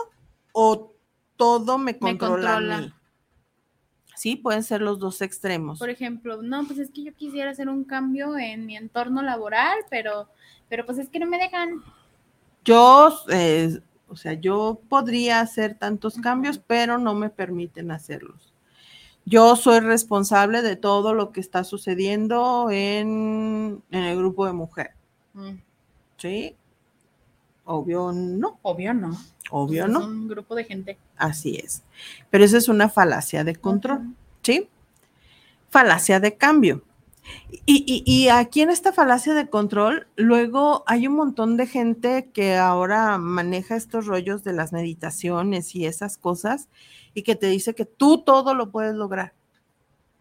o 0.53 0.93
todo 1.35 1.77
me 1.77 1.97
controla, 1.97 2.51
controla. 2.53 2.77
a 2.77 2.81
mí. 2.81 2.93
Sí, 4.15 4.35
pueden 4.35 4.63
ser 4.63 4.81
los 4.81 4.99
dos 4.99 5.21
extremos. 5.21 5.79
Por 5.79 5.89
ejemplo, 5.89 6.41
no, 6.43 6.63
pues 6.65 6.77
es 6.77 6.91
que 6.91 7.03
yo 7.03 7.13
quisiera 7.13 7.49
hacer 7.51 7.69
un 7.69 7.83
cambio 7.83 8.37
en 8.37 8.65
mi 8.67 8.77
entorno 8.77 9.21
laboral, 9.23 9.79
pero, 9.89 10.29
pero 10.69 10.85
pues 10.85 10.99
es 10.99 11.09
que 11.09 11.19
no 11.19 11.25
me 11.25 11.39
dejan. 11.39 11.81
Yo, 12.63 13.09
eh, 13.29 13.79
o 14.07 14.15
sea, 14.15 14.33
yo 14.33 14.79
podría 14.89 15.39
hacer 15.39 15.73
tantos 15.75 16.17
cambios, 16.19 16.59
pero 16.59 16.99
no 16.99 17.15
me 17.15 17.29
permiten 17.31 17.89
hacerlos. 17.89 18.53
Yo 19.25 19.55
soy 19.55 19.79
responsable 19.79 20.61
de 20.61 20.75
todo 20.75 21.13
lo 21.15 21.31
que 21.31 21.39
está 21.39 21.63
sucediendo 21.63 22.69
en, 22.69 23.81
en 23.89 24.03
el 24.03 24.17
grupo 24.17 24.45
de 24.45 24.53
mujer. 24.53 24.91
Mm, 25.33 25.55
¿Sí? 26.17 26.55
Obvio 27.65 28.11
no, 28.11 28.59
Obvio 28.63 28.93
no. 28.93 29.17
obvio 29.51 29.85
Es 29.85 29.91
no. 29.91 30.05
un 30.05 30.27
grupo 30.27 30.55
de 30.55 30.63
gente. 30.65 30.97
Así 31.17 31.55
es. 31.57 31.83
Pero 32.29 32.43
esa 32.43 32.57
es 32.57 32.67
una 32.67 32.89
falacia 32.89 33.43
de 33.43 33.55
control. 33.55 34.13
¿sí? 34.43 34.67
Falacia 35.69 36.19
de 36.19 36.35
cambio. 36.35 36.83
Y, 37.67 37.83
y- 37.87 38.03
y 38.05 38.29
aquí 38.29 38.61
en 38.61 38.71
esta 38.71 38.91
falacia 38.91 39.33
de 39.35 39.47
control, 39.47 40.07
luego 40.15 40.83
hay 40.87 41.07
un 41.07 41.15
montón 41.15 41.55
de 41.55 41.67
gente 41.67 42.29
que 42.33 42.57
ahora 42.57 43.17
maneja 43.19 43.75
estos 43.75 44.07
rollos 44.07 44.43
de 44.43 44.53
las 44.53 44.73
meditaciones 44.73 45.75
y 45.75 45.85
esas 45.85 46.17
cosas 46.17 46.67
y 47.13 47.21
que 47.21 47.35
te 47.35 47.47
dice 47.47 47.75
que 47.75 47.85
tú 47.85 48.23
todo 48.23 48.53
lo 48.55 48.71
puedes 48.71 48.95
lograr. 48.95 49.33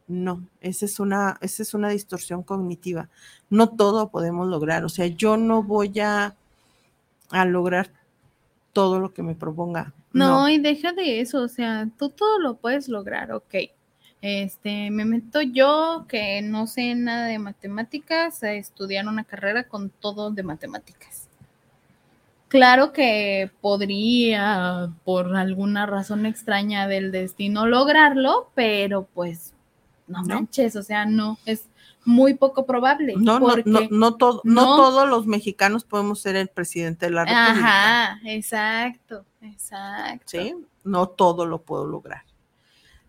No, 0.08 0.44
esa 0.60 0.84
es 0.84 1.00
una, 1.00 1.38
esa 1.40 1.62
es 1.62 1.72
una 1.72 1.88
distorsión 1.88 2.42
cognitiva. 2.42 3.08
No 3.48 3.70
todo 3.70 4.10
podemos 4.10 4.46
lograr. 4.48 4.84
O 4.84 4.88
sea, 4.88 5.06
yo 5.06 5.36
no 5.36 5.62
voy 5.62 5.98
a, 6.00 6.36
a 7.30 7.44
lograr 7.44 7.90
todo 8.72 9.00
lo 9.00 9.12
que 9.12 9.22
me 9.22 9.34
proponga. 9.34 9.92
No, 10.12 10.48
y 10.48 10.58
deja 10.58 10.92
de 10.92 11.20
eso, 11.20 11.42
o 11.42 11.48
sea, 11.48 11.88
tú 11.98 12.10
todo 12.10 12.38
lo 12.40 12.56
puedes 12.56 12.88
lograr, 12.88 13.32
ok. 13.32 13.54
Este, 14.22 14.90
me 14.90 15.04
meto 15.04 15.40
yo, 15.40 16.04
que 16.08 16.42
no 16.42 16.66
sé 16.66 16.94
nada 16.94 17.26
de 17.26 17.38
matemáticas, 17.38 18.42
a 18.42 18.52
estudiar 18.52 19.06
una 19.06 19.24
carrera 19.24 19.64
con 19.64 19.88
todo 19.90 20.30
de 20.30 20.42
matemáticas. 20.42 21.28
Claro 22.48 22.92
que 22.92 23.50
podría, 23.60 24.90
por 25.04 25.36
alguna 25.36 25.86
razón 25.86 26.26
extraña 26.26 26.88
del 26.88 27.12
destino, 27.12 27.66
lograrlo, 27.66 28.50
pero 28.54 29.06
pues 29.14 29.54
no 30.08 30.22
No. 30.22 30.34
manches, 30.34 30.74
o 30.74 30.82
sea, 30.82 31.06
no, 31.06 31.38
es 31.46 31.66
muy 32.04 32.34
poco 32.34 32.66
probable. 32.66 33.14
No, 33.16 33.38
no, 33.40 33.46
no, 33.66 33.80
no, 33.90 34.16
todo- 34.16 34.40
no 34.44 34.62
no- 34.62 34.76
todos 34.76 35.08
los 35.08 35.26
mexicanos 35.26 35.84
podemos 35.84 36.20
ser 36.20 36.36
el 36.36 36.48
presidente 36.48 37.06
de 37.06 37.12
la 37.12 37.24
República. 37.24 37.50
Ajá, 38.12 38.20
exacto, 38.24 39.24
exacto. 39.42 40.24
¿sí? 40.26 40.54
No 40.84 41.08
todo 41.08 41.46
lo 41.46 41.62
puedo 41.62 41.86
lograr. 41.86 42.22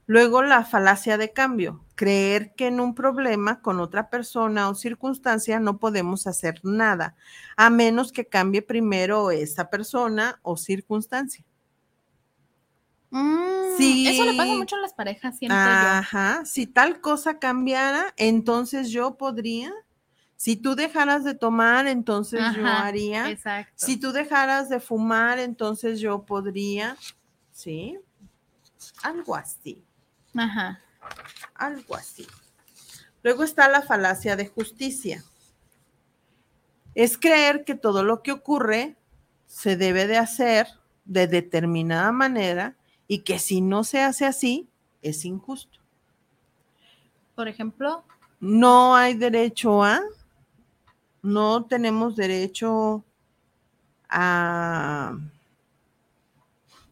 Luego 0.07 0.41
la 0.43 0.65
falacia 0.65 1.17
de 1.17 1.31
cambio, 1.31 1.85
creer 1.95 2.53
que 2.55 2.67
en 2.67 2.81
un 2.81 2.95
problema 2.95 3.61
con 3.61 3.79
otra 3.79 4.09
persona 4.09 4.67
o 4.67 4.75
circunstancia 4.75 5.59
no 5.59 5.77
podemos 5.77 6.27
hacer 6.27 6.59
nada, 6.63 7.15
a 7.55 7.69
menos 7.69 8.11
que 8.11 8.25
cambie 8.25 8.61
primero 8.61 9.31
esa 9.31 9.69
persona 9.69 10.39
o 10.41 10.57
circunstancia. 10.57 11.45
Mm, 13.11 13.77
Sí. 13.77 14.07
Eso 14.07 14.23
le 14.25 14.33
pasa 14.35 14.53
mucho 14.53 14.75
a 14.75 14.79
las 14.79 14.93
parejas, 14.93 15.37
siento 15.37 15.55
Ajá, 15.55 16.43
si 16.45 16.65
tal 16.67 16.99
cosa 17.01 17.39
cambiara, 17.39 18.13
entonces 18.17 18.89
yo 18.89 19.15
podría. 19.17 19.71
Si 20.37 20.55
tú 20.55 20.75
dejaras 20.75 21.23
de 21.23 21.35
tomar, 21.35 21.87
entonces 21.87 22.41
yo. 22.55 22.65
haría. 22.65 23.29
Exacto. 23.29 23.73
Si 23.75 23.97
tú 23.97 24.11
dejaras 24.11 24.69
de 24.69 24.79
fumar, 24.79 25.37
entonces 25.39 25.99
yo 25.99 26.23
podría, 26.23 26.97
¿sí? 27.51 27.99
Algo 29.03 29.35
así, 29.35 29.83
Ajá. 30.35 30.79
algo 31.53 31.95
así. 31.95 32.25
Luego 33.23 33.43
está 33.43 33.67
la 33.69 33.83
falacia 33.83 34.35
de 34.35 34.47
justicia. 34.47 35.23
Es 36.95 37.17
creer 37.17 37.63
que 37.63 37.75
todo 37.75 38.03
lo 38.03 38.23
que 38.23 38.31
ocurre 38.31 38.95
se 39.45 39.77
debe 39.77 40.07
de 40.07 40.17
hacer 40.17 40.67
de 41.05 41.27
determinada 41.27 42.11
manera 42.11 42.75
y 43.11 43.23
que 43.23 43.39
si 43.39 43.59
no 43.59 43.83
se 43.83 44.01
hace 44.01 44.25
así, 44.25 44.69
es 45.01 45.25
injusto. 45.25 45.79
Por 47.35 47.49
ejemplo, 47.49 48.05
No 48.39 48.95
hay 48.95 49.15
derecho 49.15 49.83
a, 49.83 49.99
no 51.21 51.65
tenemos 51.65 52.15
derecho 52.15 53.03
a, 54.07 55.17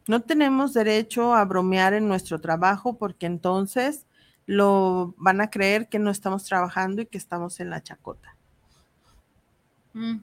no 0.08 0.22
tenemos 0.22 0.74
derecho 0.74 1.34
a 1.34 1.46
bromear 1.46 1.94
en 1.94 2.10
nuestro 2.10 2.42
trabajo 2.42 2.98
porque 2.98 3.26
entonces 3.26 4.06
lo 4.46 5.14
van 5.16 5.40
a 5.40 5.50
creer 5.50 5.88
que 5.88 6.00
no 6.00 6.12
estamos 6.12 6.44
trabajando 6.44 7.02
y 7.02 7.06
que 7.06 7.18
estamos 7.18 7.62
en 7.62 7.70
la 7.70 7.82
chacota, 7.82 8.36
mm, 9.94 10.18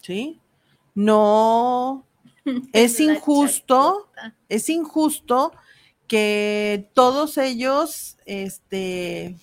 ¿sí? 0.00 0.40
No, 0.94 2.06
es 2.72 3.00
injusto, 3.00 4.08
es 4.48 4.68
injusto 4.68 5.52
que 6.06 6.90
todos 6.94 7.38
ellos, 7.38 8.18
este, 8.26 9.36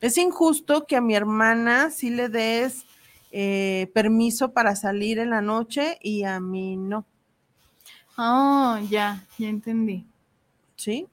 es 0.00 0.18
injusto 0.18 0.86
que 0.86 0.96
a 0.96 1.00
mi 1.00 1.14
hermana 1.14 1.90
sí 1.90 2.10
le 2.10 2.28
des 2.28 2.84
eh, 3.32 3.90
permiso 3.92 4.52
para 4.52 4.76
salir 4.76 5.18
en 5.18 5.30
la 5.30 5.42
noche 5.42 5.98
y 6.00 6.24
a 6.24 6.40
mí 6.40 6.76
no, 6.76 7.04
Oh, 8.18 8.78
ya, 8.88 9.22
ya 9.38 9.48
entendí. 9.48 10.06
¿sí? 10.74 11.06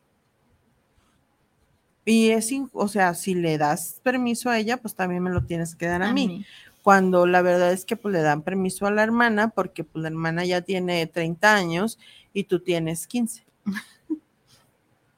Y 2.06 2.30
es, 2.30 2.52
o 2.74 2.88
sea, 2.88 3.14
si 3.14 3.34
le 3.34 3.58
das 3.58 4.00
permiso 4.04 4.50
a 4.50 4.58
ella, 4.58 4.78
pues 4.78 4.96
también 4.96 5.24
me 5.24 5.30
lo 5.30 5.44
tienes 5.44 5.76
que 5.76 5.86
dar 5.86 6.04
a, 6.04 6.14
mí. 6.14 6.46
Cuando 6.84 7.26
la 7.26 7.42
verdad 7.42 7.72
es 7.72 7.86
que 7.86 7.96
pues 7.96 8.14
le 8.14 8.22
dan 8.22 8.44
permiso 8.44 8.86
a 8.86 8.92
la 8.92 9.02
hermana 9.02 9.50
porque 9.50 9.84
pues 9.84 10.04
la 10.04 10.10
hermana 10.10 10.46
ya 10.46 10.62
tiene 10.62 11.08
30 11.08 11.56
años 11.56 11.98
y 12.34 12.44
tú 12.44 12.60
tienes 12.60 13.08
15. 13.08 13.44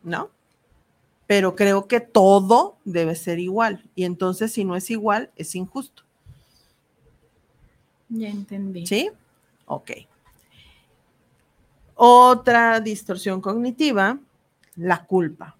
¿No? 0.03 0.29
pero 1.27 1.55
creo 1.55 1.87
que 1.87 1.99
todo 1.99 2.77
debe 2.85 3.15
ser 3.15 3.39
igual. 3.39 3.83
Y 3.95 4.03
entonces, 4.03 4.51
si 4.53 4.63
no 4.63 4.75
es 4.75 4.89
igual, 4.91 5.31
es 5.35 5.55
injusto. 5.55 6.03
Ya 8.09 8.29
entendí. 8.29 8.85
¿Sí? 8.85 9.09
Ok. 9.65 9.91
Otra 11.95 12.79
distorsión 12.79 13.41
cognitiva, 13.41 14.19
la 14.75 15.05
culpa. 15.05 15.55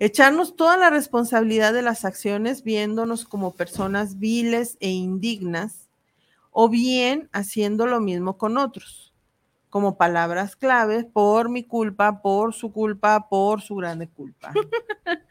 Echarnos 0.00 0.54
toda 0.54 0.76
la 0.76 0.90
responsabilidad 0.90 1.72
de 1.72 1.82
las 1.82 2.04
acciones 2.04 2.62
viéndonos 2.62 3.24
como 3.24 3.54
personas 3.54 4.18
viles 4.18 4.76
e 4.80 4.90
indignas 4.90 5.88
o 6.50 6.68
bien 6.68 7.28
haciendo 7.32 7.86
lo 7.86 8.00
mismo 8.00 8.38
con 8.38 8.58
otros, 8.58 9.12
como 9.70 9.96
palabras 9.96 10.54
claves 10.54 11.04
por 11.04 11.48
mi 11.48 11.64
culpa, 11.64 12.22
por 12.22 12.54
su 12.54 12.72
culpa, 12.72 13.28
por 13.28 13.60
su 13.60 13.74
grande 13.76 14.08
culpa. 14.08 14.52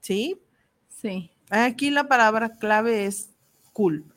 ¿Sí? 0.00 0.40
Sí. 0.88 1.30
Aquí 1.50 1.90
la 1.90 2.08
palabra 2.08 2.56
clave 2.56 3.04
es 3.04 3.30
culpa. 3.72 4.14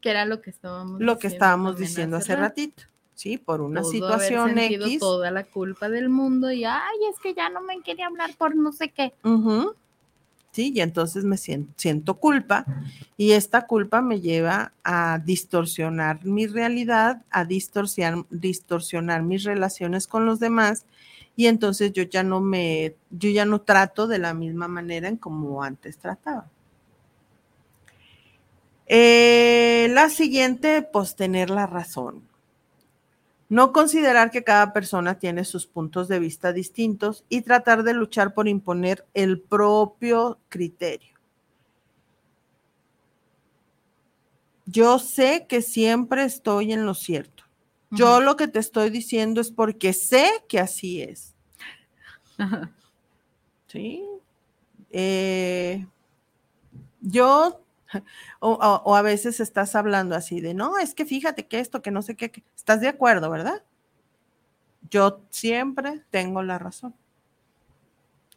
Que 0.00 0.10
era 0.10 0.24
lo 0.24 0.40
que 0.42 0.50
estábamos 0.50 1.00
Lo 1.00 1.18
que 1.18 1.28
estábamos 1.28 1.76
diciendo 1.78 2.16
hace 2.16 2.34
ratito. 2.34 2.82
¿Sí? 3.16 3.38
Por 3.38 3.60
una 3.60 3.82
situación 3.82 4.56
X. 4.56 5.00
Toda 5.00 5.32
la 5.32 5.42
culpa 5.42 5.88
del 5.88 6.08
mundo 6.08 6.52
y, 6.52 6.64
ay, 6.64 6.96
es 7.10 7.18
que 7.18 7.34
ya 7.34 7.48
no 7.48 7.62
me 7.62 7.80
quería 7.80 8.06
hablar 8.06 8.30
por 8.38 8.54
no 8.54 8.70
sé 8.70 8.90
qué. 8.90 9.12
Sí, 10.52 10.72
y 10.74 10.80
entonces 10.80 11.24
me 11.24 11.36
siento, 11.36 11.72
siento, 11.76 12.14
culpa 12.14 12.64
y 13.18 13.32
esta 13.32 13.66
culpa 13.66 14.00
me 14.00 14.20
lleva 14.22 14.72
a 14.84 15.18
distorsionar 15.18 16.24
mi 16.24 16.46
realidad, 16.46 17.22
a 17.30 17.44
distorsionar, 17.44 18.24
distorsionar 18.30 19.22
mis 19.22 19.44
relaciones 19.44 20.06
con 20.06 20.24
los 20.24 20.40
demás 20.40 20.86
y 21.36 21.48
entonces 21.48 21.92
yo 21.92 22.04
ya 22.04 22.22
no 22.22 22.40
me, 22.40 22.94
yo 23.10 23.28
ya 23.28 23.44
no 23.44 23.60
trato 23.60 24.06
de 24.06 24.18
la 24.18 24.32
misma 24.32 24.66
manera 24.66 25.08
en 25.08 25.18
como 25.18 25.62
antes 25.62 25.98
trataba. 25.98 26.48
Eh, 28.86 29.88
la 29.90 30.08
siguiente, 30.08 30.80
pues 30.80 31.16
tener 31.16 31.50
la 31.50 31.66
razón. 31.66 32.22
No 33.48 33.72
considerar 33.72 34.30
que 34.30 34.42
cada 34.42 34.72
persona 34.72 35.18
tiene 35.18 35.44
sus 35.44 35.66
puntos 35.66 36.08
de 36.08 36.18
vista 36.18 36.52
distintos 36.52 37.24
y 37.28 37.42
tratar 37.42 37.84
de 37.84 37.94
luchar 37.94 38.34
por 38.34 38.48
imponer 38.48 39.06
el 39.14 39.40
propio 39.40 40.40
criterio. 40.48 41.14
Yo 44.64 44.98
sé 44.98 45.46
que 45.48 45.62
siempre 45.62 46.24
estoy 46.24 46.72
en 46.72 46.86
lo 46.86 46.94
cierto. 46.94 47.44
Yo 47.92 48.20
lo 48.20 48.36
que 48.36 48.48
te 48.48 48.58
estoy 48.58 48.90
diciendo 48.90 49.40
es 49.40 49.52
porque 49.52 49.92
sé 49.92 50.28
que 50.48 50.58
así 50.58 51.02
es. 51.02 51.34
Sí. 53.68 54.04
Eh, 54.90 55.84
yo 57.00 57.65
o, 58.40 58.94
a 58.96 59.02
veces 59.02 59.40
estás 59.40 59.74
hablando 59.74 60.14
así 60.14 60.40
de, 60.40 60.54
no, 60.54 60.78
es 60.78 60.94
que 60.94 61.04
fíjate 61.04 61.46
que 61.46 61.60
esto, 61.60 61.82
que 61.82 61.90
no 61.90 62.02
sé 62.02 62.16
qué, 62.16 62.42
estás 62.56 62.80
de 62.80 62.88
acuerdo, 62.88 63.30
¿verdad? 63.30 63.62
Yo 64.90 65.20
siempre 65.30 66.02
tengo 66.10 66.42
la 66.42 66.58
razón. 66.58 66.94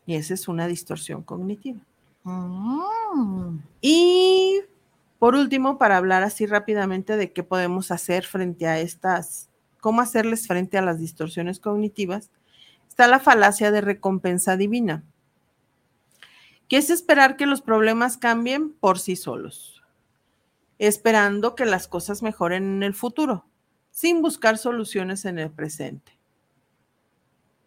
Y 0.06 0.16
esa 0.16 0.34
es 0.34 0.48
una 0.48 0.68
distorsión 0.68 1.22
cognitiva. 1.22 1.80
Mm. 2.24 3.58
Y 3.82 4.62
por 5.20 5.36
último, 5.36 5.78
para 5.78 5.98
hablar 5.98 6.24
así 6.24 6.46
rápidamente 6.46 7.18
de 7.18 7.32
qué 7.32 7.44
podemos 7.44 7.92
hacer 7.92 8.26
frente 8.26 8.68
a 8.68 8.80
estas, 8.80 9.50
cómo 9.80 10.02
hacerles 10.02 10.48
frente 10.48 10.78
a 10.78 10.82
las 10.82 11.00
distorsiones 11.00 11.60
cognitivas, 11.60 12.32
está 12.88 13.08
la 13.08 13.20
falacia 13.20 13.72
de 13.72 13.82
recompensa 13.82 14.58
divina 14.58 15.04
que 16.70 16.78
es 16.78 16.92
esperar 16.92 17.36
que 17.36 17.48
los 17.48 17.62
problemas 17.62 18.18
cambien 18.18 18.72
por 18.72 19.00
sí 19.00 19.16
solos, 19.16 19.84
esperando 20.78 21.56
que 21.56 21.66
las 21.66 21.88
cosas 21.88 22.22
mejoren 22.22 22.64
en 22.64 22.84
el 22.84 22.94
futuro, 22.94 23.46
sin 23.90 24.22
buscar 24.22 24.58
soluciones 24.58 25.26
en 25.26 25.40
el 25.40 25.52
presente. 25.52 26.18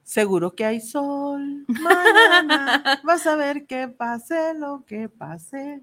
Seguro 0.04 0.54
que 0.54 0.64
hay 0.64 0.80
sol, 0.80 1.64
mañana 1.66 3.00
vas 3.04 3.26
a 3.26 3.34
ver 3.34 3.66
que 3.66 3.88
pase 3.88 4.54
lo 4.54 4.84
que 4.86 5.08
pase, 5.08 5.82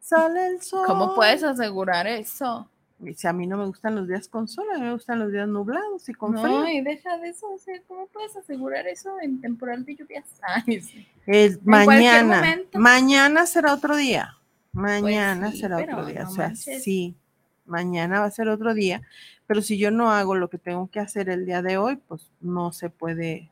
sale 0.00 0.46
el 0.46 0.62
sol. 0.62 0.86
¿Cómo 0.86 1.14
puedes 1.14 1.42
asegurar 1.42 2.06
eso? 2.06 2.70
Si 3.16 3.26
a 3.26 3.32
mí 3.32 3.46
no 3.46 3.56
me 3.56 3.66
gustan 3.66 3.94
los 3.94 4.06
días 4.06 4.28
con 4.28 4.46
sol, 4.46 4.66
a 4.74 4.78
mí 4.78 4.84
me 4.84 4.92
gustan 4.92 5.18
los 5.18 5.32
días 5.32 5.48
nublados 5.48 6.08
y 6.08 6.12
con 6.12 6.32
frío. 6.32 6.60
No, 6.60 6.68
y 6.68 6.82
deja 6.82 7.16
de 7.18 7.30
eso, 7.30 7.50
o 7.50 7.58
sea, 7.58 7.80
¿cómo 7.88 8.06
puedes 8.08 8.36
asegurar 8.36 8.86
eso 8.86 9.18
en 9.22 9.40
temporal 9.40 9.84
de 9.84 9.96
lluvias? 9.96 10.26
mañana, 11.64 12.60
mañana 12.74 13.46
será 13.46 13.72
otro 13.72 13.96
día. 13.96 14.36
Mañana 14.72 15.48
pues 15.48 15.60
será 15.60 15.78
otro 15.78 16.04
día. 16.06 16.28
o 16.28 16.30
sea, 16.30 16.54
sí, 16.54 17.16
mañana 17.64 18.20
va 18.20 18.26
a 18.26 18.30
ser 18.30 18.48
otro 18.48 18.74
día. 18.74 19.02
Pero 19.46 19.62
si 19.62 19.78
yo 19.78 19.90
no 19.90 20.12
hago 20.12 20.34
lo 20.34 20.48
que 20.48 20.58
tengo 20.58 20.88
que 20.90 21.00
hacer 21.00 21.28
el 21.28 21.46
día 21.46 21.62
de 21.62 21.76
hoy, 21.76 21.96
pues 21.96 22.30
no 22.40 22.72
se 22.72 22.90
puede, 22.90 23.50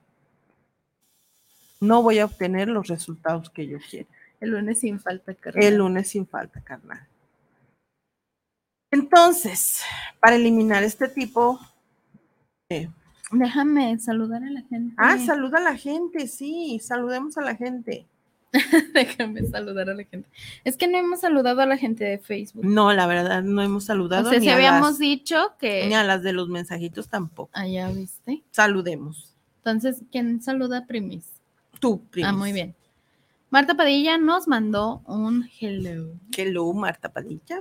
no 1.80 2.02
voy 2.02 2.18
a 2.18 2.26
obtener 2.26 2.68
los 2.68 2.86
resultados 2.86 3.50
que 3.50 3.66
yo 3.66 3.78
quiero. 3.90 4.08
El 4.40 4.50
lunes 4.50 4.80
sin 4.80 5.00
falta, 5.00 5.34
carnal. 5.34 5.64
El 5.64 5.76
lunes 5.76 6.08
sin 6.08 6.26
falta, 6.26 6.60
carnal. 6.60 7.04
Entonces, 8.90 9.82
para 10.20 10.36
eliminar 10.36 10.82
este 10.82 11.08
tipo 11.08 11.60
Déjame 13.30 13.98
saludar 13.98 14.42
a 14.42 14.50
la 14.50 14.62
gente. 14.62 14.94
Ah, 14.98 15.18
saluda 15.18 15.58
a 15.58 15.62
la 15.62 15.76
gente, 15.76 16.28
sí, 16.28 16.78
saludemos 16.82 17.38
a 17.38 17.42
la 17.42 17.56
gente. 17.56 18.06
Déjame 18.94 19.44
saludar 19.44 19.90
a 19.90 19.94
la 19.94 20.04
gente. 20.04 20.28
Es 20.64 20.76
que 20.76 20.86
no 20.86 20.96
hemos 20.98 21.20
saludado 21.20 21.60
a 21.60 21.66
la 21.66 21.76
gente 21.76 22.04
de 22.04 22.18
Facebook. 22.18 22.64
No, 22.64 22.92
la 22.92 23.06
verdad, 23.06 23.42
no 23.42 23.62
hemos 23.62 23.84
saludado. 23.84 24.28
O 24.28 24.30
sea, 24.30 24.40
si 24.40 24.48
habíamos 24.48 24.98
dicho 24.98 25.54
que. 25.58 25.86
Ni 25.86 25.94
a 25.94 26.04
las 26.04 26.22
de 26.22 26.32
los 26.32 26.48
mensajitos 26.48 27.08
tampoco. 27.08 27.50
Ah, 27.52 27.66
ya 27.66 27.90
viste. 27.90 28.42
Saludemos. 28.50 29.34
Entonces, 29.58 30.02
¿quién 30.10 30.42
saluda 30.42 30.86
Primis? 30.86 31.26
Tú, 31.80 32.02
Primis. 32.10 32.30
Ah, 32.30 32.32
muy 32.32 32.52
bien. 32.52 32.74
Marta 33.50 33.74
Padilla 33.74 34.18
nos 34.18 34.48
mandó 34.48 35.02
un 35.06 35.48
hello. 35.60 36.12
Hello, 36.36 36.72
Marta 36.72 37.10
Padilla. 37.10 37.60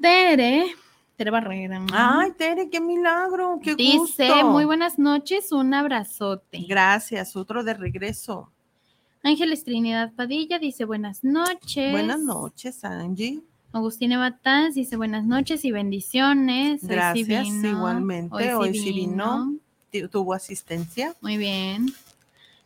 Tere, 0.00 0.74
Tere 1.16 1.30
Barrera. 1.30 1.84
Ay, 1.92 2.32
Tere, 2.32 2.70
qué 2.70 2.80
milagro, 2.80 3.60
qué 3.62 3.74
Dice, 3.74 4.42
muy 4.44 4.64
buenas 4.64 4.98
noches, 4.98 5.52
un 5.52 5.74
abrazote. 5.74 6.64
Gracias, 6.66 7.36
otro 7.36 7.62
de 7.62 7.74
regreso. 7.74 8.50
Ángeles 9.22 9.64
Trinidad 9.64 10.12
Padilla 10.14 10.58
dice 10.58 10.86
buenas 10.86 11.22
noches. 11.22 11.92
Buenas 11.92 12.20
noches, 12.20 12.82
Angie. 12.84 13.42
Agustina 13.72 14.18
Bataz 14.18 14.74
dice 14.74 14.96
buenas 14.96 15.26
noches 15.26 15.64
y 15.66 15.72
bendiciones. 15.72 16.82
Gracias, 16.82 17.46
igualmente. 17.46 18.54
Hoy, 18.54 18.74
sí 18.74 18.92
vino. 18.92 19.54
Tuvo 20.10 20.32
asistencia. 20.32 21.14
Muy 21.20 21.36
bien. 21.36 21.92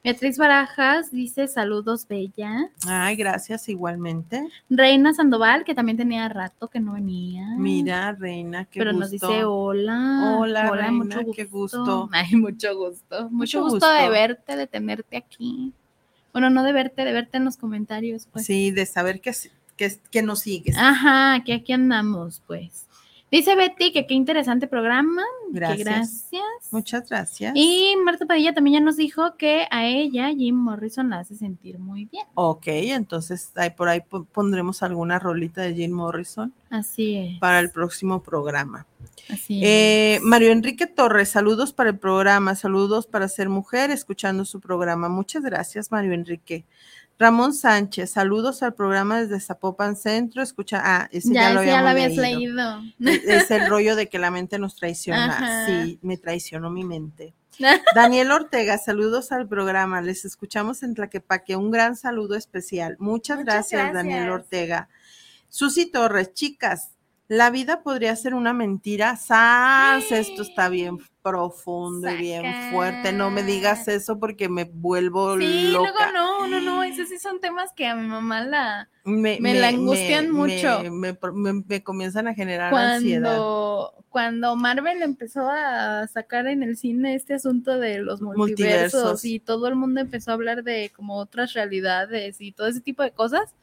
Beatriz 0.05 0.37
Barajas 0.37 1.11
dice 1.11 1.49
saludos, 1.49 2.07
Bella. 2.07 2.71
Ay, 2.87 3.17
gracias, 3.17 3.71
igualmente. 3.71 4.47
Reina 4.69 5.15
Sandoval, 5.15 5.65
que 5.65 5.75
también 5.75 5.97
tenía 5.97 6.29
rato 6.29 6.69
que 6.69 6.79
no 6.79 6.93
venía. 6.93 7.47
Mira, 7.57 8.13
Reina, 8.13 8.67
qué 8.67 8.81
Pero 8.81 8.93
nos 8.93 9.11
dice 9.11 9.45
hola. 9.47 10.37
Hola, 10.39 10.71
hola 10.71 10.91
mucho 10.91 11.23
gusto. 11.23 11.33
qué 11.35 11.45
gusto. 11.47 12.09
Ay, 12.13 12.37
mucho 12.37 12.77
gusto. 12.77 13.31
Mucho, 13.31 13.63
gusto, 13.63 13.91
de 13.91 14.11
verte, 14.11 14.57
de 14.57 14.67
tenerte 14.67 15.17
aquí. 15.17 15.73
Bueno, 16.35 16.51
no 16.51 16.65
de 16.65 16.75
verte, 16.75 17.03
de 17.07 17.13
verte 17.15 17.39
en 17.39 17.47
los 17.47 17.57
comentarios, 17.57 18.29
pues. 18.31 18.45
Sí, 18.45 18.73
de 18.73 18.85
saber 18.85 19.23
que, 19.23 19.33
que, 19.79 19.99
que 20.11 20.23
nos 20.23 20.41
sigues. 20.41 20.77
Ajá, 20.77 21.43
que 21.47 21.55
aquí 21.55 21.73
andamos, 21.73 22.43
pues. 22.47 22.87
Dice 23.35 23.57
Betty 23.57 23.91
que 23.91 24.07
qué 24.07 24.15
interesante 24.15 24.69
programa. 24.69 25.25
Gracias. 25.51 25.85
gracias. 25.85 26.43
Muchas 26.71 27.09
gracias. 27.09 27.53
Y 27.57 27.97
Marta 28.05 28.27
Padilla 28.27 28.55
también 28.55 28.75
ya 28.75 28.81
nos 28.81 28.97
dijo 28.97 29.37
que 29.37 29.67
a 29.73 29.87
ella 29.87 30.29
Jim 30.29 30.55
Morrison 30.55 31.11
la 31.11 31.19
hace 31.19 31.35
sentir 31.35 31.81
muy 31.81 32.05
bien. 32.05 32.25
Ok, 32.35 32.67
entonces 32.67 33.51
ahí 33.57 33.71
por 33.71 33.89
ahí 33.89 34.03
pondremos 34.31 34.85
alguna 34.85 35.19
rolita 35.19 35.63
de 35.63 35.75
Jim 35.75 35.91
Morrison. 35.91 36.55
Así 36.71 37.17
es. 37.17 37.41
Para 37.41 37.59
el 37.59 37.73
próximo 37.73 38.23
programa. 38.23 38.87
Así 39.29 39.61
eh, 39.65 40.21
Mario 40.23 40.53
Enrique 40.53 40.87
Torres, 40.87 41.31
saludos 41.31 41.73
para 41.73 41.91
el 41.91 41.99
programa, 41.99 42.55
saludos 42.55 43.09
para 43.09 43.27
ser 43.27 43.49
mujer, 43.49 43.91
escuchando 43.91 44.45
su 44.45 44.61
programa. 44.61 45.09
Muchas 45.09 45.43
gracias, 45.43 45.91
Mario 45.91 46.13
Enrique. 46.13 46.67
Ramón 47.19 47.55
Sánchez, 47.55 48.11
saludos 48.11 48.63
al 48.63 48.75
programa 48.75 49.21
desde 49.21 49.41
Zapopan 49.41 49.97
Centro. 49.97 50.43
Escucha, 50.43 50.83
ah, 50.85 51.09
ese 51.13 51.33
ya, 51.33 51.53
lo, 51.53 51.63
ya 51.63 51.81
lo 51.81 51.89
habías 51.89 52.17
leído. 52.17 52.81
E, 53.01 53.23
es 53.27 53.51
el 53.51 53.67
rollo 53.69 53.95
de 53.95 54.09
que 54.09 54.19
la 54.19 54.31
mente 54.31 54.59
nos 54.59 54.75
traiciona. 54.77 55.67
Sí, 55.67 55.99
me 56.03 56.17
traicionó 56.17 56.71
mi 56.71 56.85
mente. 56.85 57.35
Daniel 57.95 58.33
Ortega, 58.33 58.79
saludos 58.79 59.31
al 59.31 59.47
programa. 59.47 60.01
Les 60.03 60.25
escuchamos 60.25 60.83
en 60.83 60.95
Tlaquepaque. 60.95 61.55
Un 61.55 61.71
gran 61.71 61.97
saludo 61.97 62.35
especial. 62.35 62.97
Muchas, 62.99 63.39
gracias, 63.45 63.93
Daniel 63.93 64.31
Ortega. 64.31 64.89
Susi 65.49 65.87
Torres, 65.87 66.35
chicas, 66.35 66.94
La 67.35 67.51
vida 67.51 67.83
podría 67.83 68.15
ser 68.15 68.33
una 68.33 68.53
mentira. 68.53 69.17
¡Sas! 69.17 70.13
Esto 70.13 70.43
está 70.43 70.69
bien 70.69 70.99
profundo 71.21 72.09
y 72.09 72.17
bien 72.17 72.71
fuerte. 72.71 73.13
No 73.13 73.33
me 73.33 73.43
digas 73.43 73.89
eso 73.89 74.21
porque 74.21 74.49
me 74.49 74.63
vuelvo 74.65 75.37
sí, 75.37 75.73
loca. 75.73 75.91
luego 75.91 76.13
no, 76.13 76.47
no, 76.47 76.61
no. 76.61 76.85
Esos 76.85 77.09
sí 77.09 77.19
son 77.19 77.41
temas 77.41 77.73
que 77.75 77.89
a 77.89 77.97
mi 77.97 78.07
mamá 78.07 78.45
la 78.45 78.89
me, 79.03 79.41
la 79.41 79.69
angustian 79.69 80.31
mucho. 80.31 80.81
Me, 80.93 81.83
comienzan 81.83 82.29
a 82.29 82.35
generar 82.35 82.71
cuando, 82.71 82.95
ansiedad. 82.95 83.39
Cuando 84.11 84.55
Marvel 84.55 85.03
empezó 85.03 85.51
a 85.51 86.07
sacar 86.07 86.47
en 86.47 86.63
el 86.63 86.77
cine 86.77 87.17
este 87.17 87.35
asunto 87.35 87.81
de 87.81 87.99
los 87.99 88.23
multiversos. 88.23 89.25
y 89.25 89.41
todo 89.41 89.67
el 89.67 89.75
mundo 89.75 90.01
empezó 90.01 90.31
a 90.31 90.35
hablar 90.35 90.63
de 90.63 90.93
como 90.95 91.17
otras 91.17 91.53
realidades 91.53 92.41
y 92.41 92.53
todo 92.53 92.69
ese 92.69 92.81
tipo 92.81 93.03
de 93.03 93.11
cosas 93.11 93.57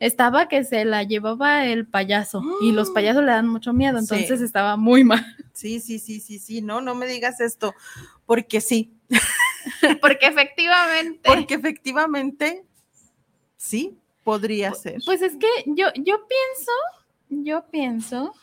estaba 0.00 0.48
que 0.48 0.64
se 0.64 0.84
la 0.84 1.02
llevaba 1.02 1.66
el 1.66 1.86
payaso 1.86 2.42
y 2.62 2.72
los 2.72 2.90
payasos 2.90 3.24
le 3.24 3.32
dan 3.32 3.48
mucho 3.48 3.72
miedo, 3.72 3.98
entonces 3.98 4.40
estaba 4.40 4.76
muy 4.76 5.04
mal. 5.04 5.24
Sí, 5.58 5.80
sí, 5.80 5.98
sí, 5.98 6.20
sí, 6.20 6.38
sí, 6.38 6.62
no, 6.62 6.80
no 6.80 6.94
me 6.94 7.08
digas 7.08 7.40
esto, 7.40 7.74
porque 8.26 8.60
sí. 8.60 8.92
porque 10.00 10.26
efectivamente. 10.26 11.20
Porque 11.24 11.54
efectivamente, 11.54 12.64
sí, 13.56 13.98
podría 14.22 14.72
ser. 14.74 15.00
Pues 15.04 15.20
es 15.20 15.36
que 15.36 15.48
yo, 15.66 15.88
yo 15.96 16.28
pienso, 16.28 16.72
yo 17.28 17.66
pienso 17.72 18.34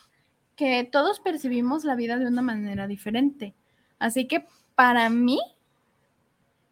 que 0.56 0.84
todos 0.84 1.20
percibimos 1.20 1.84
la 1.84 1.94
vida 1.94 2.18
de 2.18 2.26
una 2.26 2.42
manera 2.42 2.86
diferente. 2.86 3.54
Así 3.98 4.28
que 4.28 4.46
para 4.74 5.08
mí, 5.08 5.38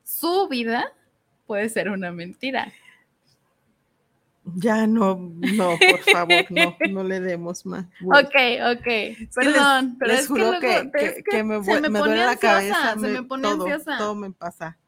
su 0.05 0.47
vida 0.49 0.93
puede 1.47 1.70
ser 1.70 1.89
una 1.89 2.12
mentira. 2.12 2.70
Ya 4.47 4.86
no, 4.86 5.32
no, 5.36 5.78
por 5.90 6.01
favor, 6.01 6.45
no, 6.51 6.76
no 6.90 7.03
le 7.03 7.20
demos 7.20 7.64
más. 7.64 7.86
Ok, 8.05 8.34
ok, 8.76 8.86
perdón, 9.34 9.97
pero 9.99 10.12
es 10.12 10.28
que, 10.28 11.42
me, 11.42 11.57
duele 11.57 12.26
la 12.26 12.36
cabeza, 12.36 12.92
se 12.92 13.09
me, 13.09 13.22
pone 13.22 13.42
todo, 13.42 13.66
todo 13.99 14.14
me 14.14 14.30
pasa. 14.32 14.78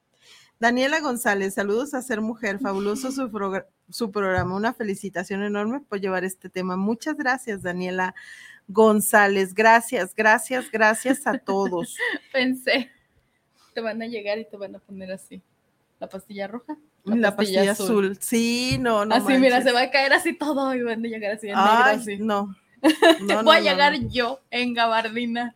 Daniela 0.59 1.01
González, 1.01 1.55
saludos 1.55 1.95
a 1.95 2.03
ser 2.03 2.21
mujer, 2.21 2.59
fabuloso 2.61 3.11
su, 3.13 3.31
su 3.89 4.11
programa, 4.11 4.57
una 4.57 4.75
felicitación 4.75 5.43
enorme 5.43 5.81
por 5.81 6.01
llevar 6.01 6.25
este 6.25 6.51
tema. 6.51 6.77
Muchas 6.77 7.17
gracias, 7.17 7.63
Daniela 7.63 8.15
González, 8.69 9.55
gracias, 9.55 10.15
gracias, 10.15 10.71
gracias 10.71 11.27
a 11.27 11.39
todos. 11.39 11.97
Pensé, 12.33 12.91
te 13.73 13.81
van 13.81 14.03
a 14.03 14.07
llegar 14.07 14.39
y 14.39 14.45
te 14.45 14.57
van 14.57 14.77
a 14.77 14.81
poner 14.81 15.13
así, 15.13 15.43
la 15.99 16.09
pastilla 16.09 16.47
roja. 16.47 16.77
La, 17.05 17.37
pastilla, 17.37 17.71
azul. 17.73 18.19
Sí, 18.21 18.77
no, 18.81 19.05
no. 19.05 19.15
Así, 19.15 19.35
mira, 19.39 19.63
se 19.63 19.73
va 19.73 19.83
a 19.83 19.91
caer 19.91 20.13
así 20.13 20.37
todo 20.37 20.75
y 20.75 20.83
van 20.83 21.05
a 21.05 21.09
llegar 21.09 21.33
así 21.33 21.49
en 21.49 21.55
negro, 21.55 21.85
así. 21.85 22.17
No. 22.19 22.57
Voy 23.43 23.57
a 23.57 23.61
llegar 23.61 23.95
yo 24.09 24.41
en 24.51 24.75
gabardina. 24.75 25.55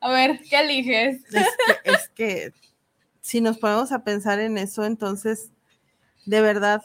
A 0.00 0.10
ver, 0.10 0.40
¿qué 0.48 0.60
eliges? 0.60 1.22
Es 1.84 2.08
que, 2.14 2.52
si 3.20 3.40
nos 3.40 3.58
ponemos 3.58 3.92
a 3.92 4.04
pensar 4.04 4.40
en 4.40 4.58
eso, 4.58 4.84
entonces, 4.84 5.50
de 6.26 6.40
verdad, 6.40 6.82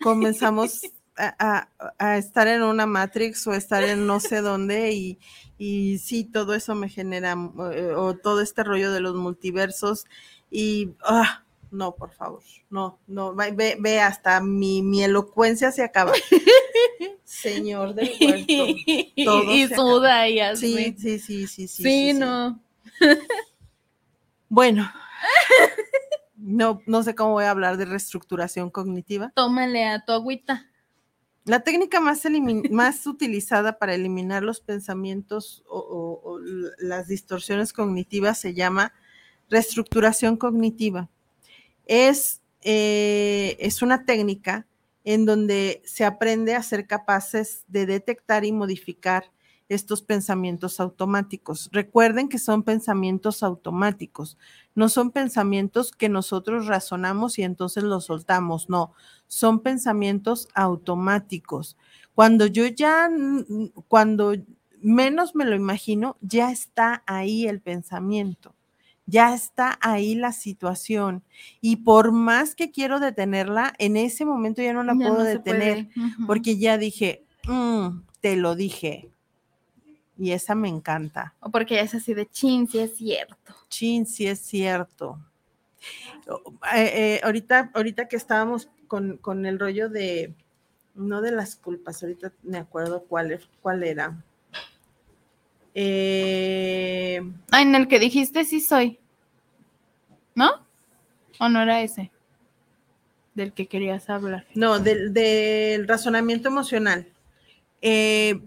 comenzamos 0.00 0.82
a, 1.16 1.68
estar 2.16 2.48
en 2.48 2.62
una 2.62 2.86
Matrix 2.86 3.46
o 3.46 3.52
estar 3.52 3.84
en 3.84 4.06
no 4.06 4.20
sé 4.20 4.40
dónde 4.40 4.92
y, 4.92 5.18
y 5.58 5.98
sí, 5.98 6.24
todo 6.24 6.54
eso 6.54 6.74
me 6.74 6.88
genera, 6.88 7.36
eh, 7.72 7.92
o 7.94 8.16
todo 8.16 8.40
este 8.40 8.64
rollo 8.64 8.90
de 8.92 9.00
los 9.00 9.14
multiversos 9.14 10.06
y... 10.50 10.90
Ah, 11.04 11.44
no, 11.70 11.94
por 11.94 12.10
favor, 12.10 12.42
no, 12.68 12.98
no, 13.06 13.32
ve, 13.34 13.76
ve 13.78 14.00
hasta 14.00 14.40
mi, 14.40 14.82
mi 14.82 15.04
elocuencia 15.04 15.70
se 15.70 15.84
acaba. 15.84 16.12
Señor 17.24 17.94
del 17.94 18.10
huerto. 18.20 18.66
y 19.14 19.68
suda 19.68 20.28
y 20.28 20.40
así. 20.40 20.74
Sí, 20.74 20.96
sí, 20.98 21.18
sí, 21.18 21.46
sí, 21.46 21.68
sí. 21.68 21.82
Sí, 21.82 22.12
no. 22.12 22.60
bueno. 24.48 24.92
No, 26.36 26.82
no 26.86 27.02
sé 27.04 27.14
cómo 27.14 27.32
voy 27.32 27.44
a 27.44 27.50
hablar 27.50 27.76
de 27.76 27.84
reestructuración 27.84 28.70
cognitiva. 28.70 29.30
Tómale 29.36 29.84
a 29.86 30.04
tu 30.04 30.12
agüita. 30.12 30.66
La 31.44 31.60
técnica 31.60 32.00
más, 32.00 32.22
más 32.70 33.06
utilizada 33.06 33.78
para 33.78 33.94
eliminar 33.94 34.42
los 34.42 34.60
pensamientos 34.60 35.62
o 35.68 36.38
las 36.78 37.06
distorsiones 37.06 37.72
cognitivas 37.72 38.40
se 38.40 38.54
llama 38.54 38.92
reestructuración 39.50 40.36
cognitiva 40.36 41.10
es, 41.86 42.40
eh, 42.62 43.56
es 43.58 43.82
una 43.82 44.04
técnica 44.04 44.66
en 45.04 45.26
donde 45.26 45.82
se 45.84 46.04
aprende 46.04 46.54
a 46.54 46.62
ser 46.62 46.86
capaces 46.86 47.64
de 47.68 47.86
detectar 47.86 48.44
y 48.44 48.52
modificar 48.52 49.24
estos 49.68 50.02
pensamientos 50.02 50.80
automáticos. 50.80 51.68
Recuerden 51.72 52.28
que 52.28 52.38
son 52.38 52.64
pensamientos 52.64 53.42
automáticos, 53.42 54.36
no 54.74 54.88
son 54.88 55.10
pensamientos 55.10 55.92
que 55.92 56.08
nosotros 56.08 56.66
razonamos 56.66 57.38
y 57.38 57.42
entonces 57.42 57.84
los 57.84 58.06
soltamos, 58.06 58.68
no, 58.68 58.92
son 59.26 59.60
pensamientos 59.60 60.48
automáticos. 60.54 61.76
Cuando 62.14 62.46
yo 62.46 62.66
ya, 62.66 63.08
cuando 63.88 64.34
menos 64.80 65.34
me 65.34 65.44
lo 65.44 65.54
imagino, 65.54 66.16
ya 66.20 66.50
está 66.50 67.04
ahí 67.06 67.46
el 67.46 67.60
pensamiento 67.60 68.54
ya 69.10 69.34
está 69.34 69.78
ahí 69.82 70.14
la 70.14 70.32
situación. 70.32 71.22
Y 71.60 71.76
por 71.76 72.12
más 72.12 72.54
que 72.54 72.70
quiero 72.70 73.00
detenerla, 73.00 73.74
en 73.78 73.96
ese 73.96 74.24
momento 74.24 74.62
ya 74.62 74.72
no 74.72 74.82
la 74.82 74.94
puedo 74.94 75.22
detener, 75.22 75.88
porque 76.26 76.58
ya 76.58 76.78
dije, 76.78 77.24
mm, 77.46 78.02
te 78.20 78.36
lo 78.36 78.54
dije. 78.54 79.10
Y 80.16 80.32
esa 80.32 80.54
me 80.54 80.68
encanta. 80.68 81.34
O 81.40 81.50
porque 81.50 81.76
ya 81.76 81.80
es 81.80 81.94
así 81.94 82.14
de 82.14 82.26
chin, 82.26 82.68
sí 82.68 82.78
es 82.78 82.96
cierto. 82.96 83.54
Chin, 83.68 84.06
sí 84.06 84.26
es 84.26 84.40
cierto. 84.40 85.18
Eh, 86.74 86.92
eh, 86.94 87.20
ahorita, 87.24 87.70
ahorita 87.74 88.06
que 88.06 88.16
estábamos 88.16 88.68
con, 88.86 89.16
con, 89.16 89.46
el 89.46 89.58
rollo 89.58 89.88
de, 89.88 90.34
no 90.94 91.22
de 91.22 91.32
las 91.32 91.56
culpas, 91.56 92.02
ahorita 92.02 92.32
me 92.42 92.58
acuerdo 92.58 93.04
cuál, 93.04 93.40
cuál 93.62 93.82
era. 93.82 94.22
Eh, 95.74 97.20
ah, 97.50 97.62
en 97.62 97.74
el 97.74 97.88
que 97.88 97.98
dijiste 97.98 98.44
sí 98.44 98.60
soy. 98.60 98.98
¿No? 100.34 100.50
¿O 101.38 101.48
no 101.48 101.62
era 101.62 101.82
ese? 101.82 102.10
Del 103.34 103.52
que 103.52 103.66
querías 103.66 104.10
hablar. 104.10 104.46
No, 104.54 104.78
del, 104.78 105.86
razonamiento 105.86 106.48
emocional. 106.48 107.08
Eh, 107.82 108.40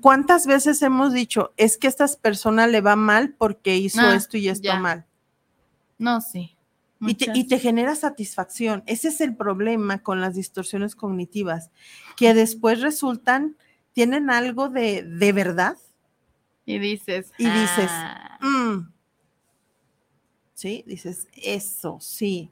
¿Cuántas 0.00 0.46
veces 0.46 0.80
hemos 0.82 1.12
dicho, 1.12 1.52
es 1.56 1.76
que 1.76 1.86
a 1.86 1.90
esta 1.90 2.06
persona 2.20 2.66
le 2.66 2.80
va 2.80 2.96
mal 2.96 3.34
porque 3.36 3.76
hizo 3.76 4.00
ah, 4.00 4.14
esto 4.14 4.36
y 4.36 4.48
esto 4.48 4.74
mal? 4.76 5.04
No, 5.98 6.20
sí. 6.20 6.56
Y 7.00 7.14
te, 7.14 7.30
y 7.34 7.44
te, 7.46 7.58
genera 7.58 7.94
satisfacción. 7.94 8.82
Ese 8.86 9.08
es 9.08 9.20
el 9.20 9.36
problema 9.36 10.02
con 10.02 10.20
las 10.20 10.34
distorsiones 10.34 10.96
cognitivas, 10.96 11.70
que 12.16 12.32
después 12.32 12.80
resultan, 12.80 13.56
tienen 13.92 14.30
algo 14.30 14.70
de, 14.70 15.02
de 15.02 15.32
verdad. 15.32 15.76
Y 16.66 16.78
dices, 16.80 17.32
y 17.38 17.44
dices, 17.44 17.88
ah. 17.88 18.38
mm, 18.40 18.92
¿sí? 20.52 20.84
Dices, 20.86 21.28
eso, 21.32 21.98
sí, 22.00 22.50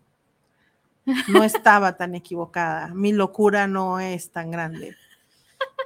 no 1.28 1.42
estaba 1.42 1.96
tan 1.96 2.14
equivocada, 2.14 2.94
mi 2.94 3.12
locura 3.12 3.66
no 3.66 3.98
es 3.98 4.30
tan 4.30 4.52
grande. 4.52 4.96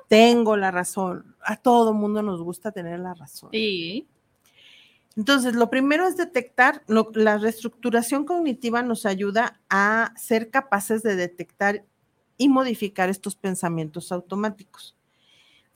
Tengo 0.08 0.56
la 0.56 0.70
razón. 0.70 1.34
A 1.42 1.56
todo 1.56 1.94
mundo 1.94 2.22
nos 2.22 2.42
gusta 2.42 2.70
tener 2.70 3.00
la 3.00 3.14
razón. 3.14 3.50
Sí. 3.52 4.06
Entonces, 5.16 5.54
lo 5.54 5.68
primero 5.68 6.06
es 6.06 6.16
detectar, 6.16 6.82
la 6.86 7.38
reestructuración 7.38 8.24
cognitiva 8.24 8.82
nos 8.82 9.04
ayuda 9.04 9.60
a 9.68 10.12
ser 10.16 10.50
capaces 10.50 11.02
de 11.02 11.16
detectar 11.16 11.84
y 12.36 12.48
modificar 12.48 13.08
estos 13.08 13.34
pensamientos 13.34 14.12
automáticos. 14.12 14.97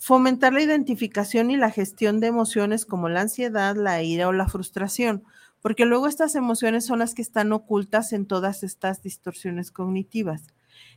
Fomentar 0.02 0.52
la 0.52 0.62
identificación 0.62 1.50
y 1.50 1.56
la 1.56 1.70
gestión 1.70 2.20
de 2.20 2.26
emociones 2.26 2.86
como 2.86 3.08
la 3.08 3.22
ansiedad, 3.22 3.76
la 3.76 4.02
ira 4.02 4.28
o 4.28 4.32
la 4.32 4.48
frustración 4.48 5.24
porque 5.62 5.86
luego 5.86 6.08
estas 6.08 6.34
emociones 6.34 6.84
son 6.84 6.98
las 6.98 7.14
que 7.14 7.22
están 7.22 7.52
ocultas 7.52 8.12
en 8.12 8.26
todas 8.26 8.64
estas 8.64 9.00
distorsiones 9.00 9.70
cognitivas. 9.70 10.42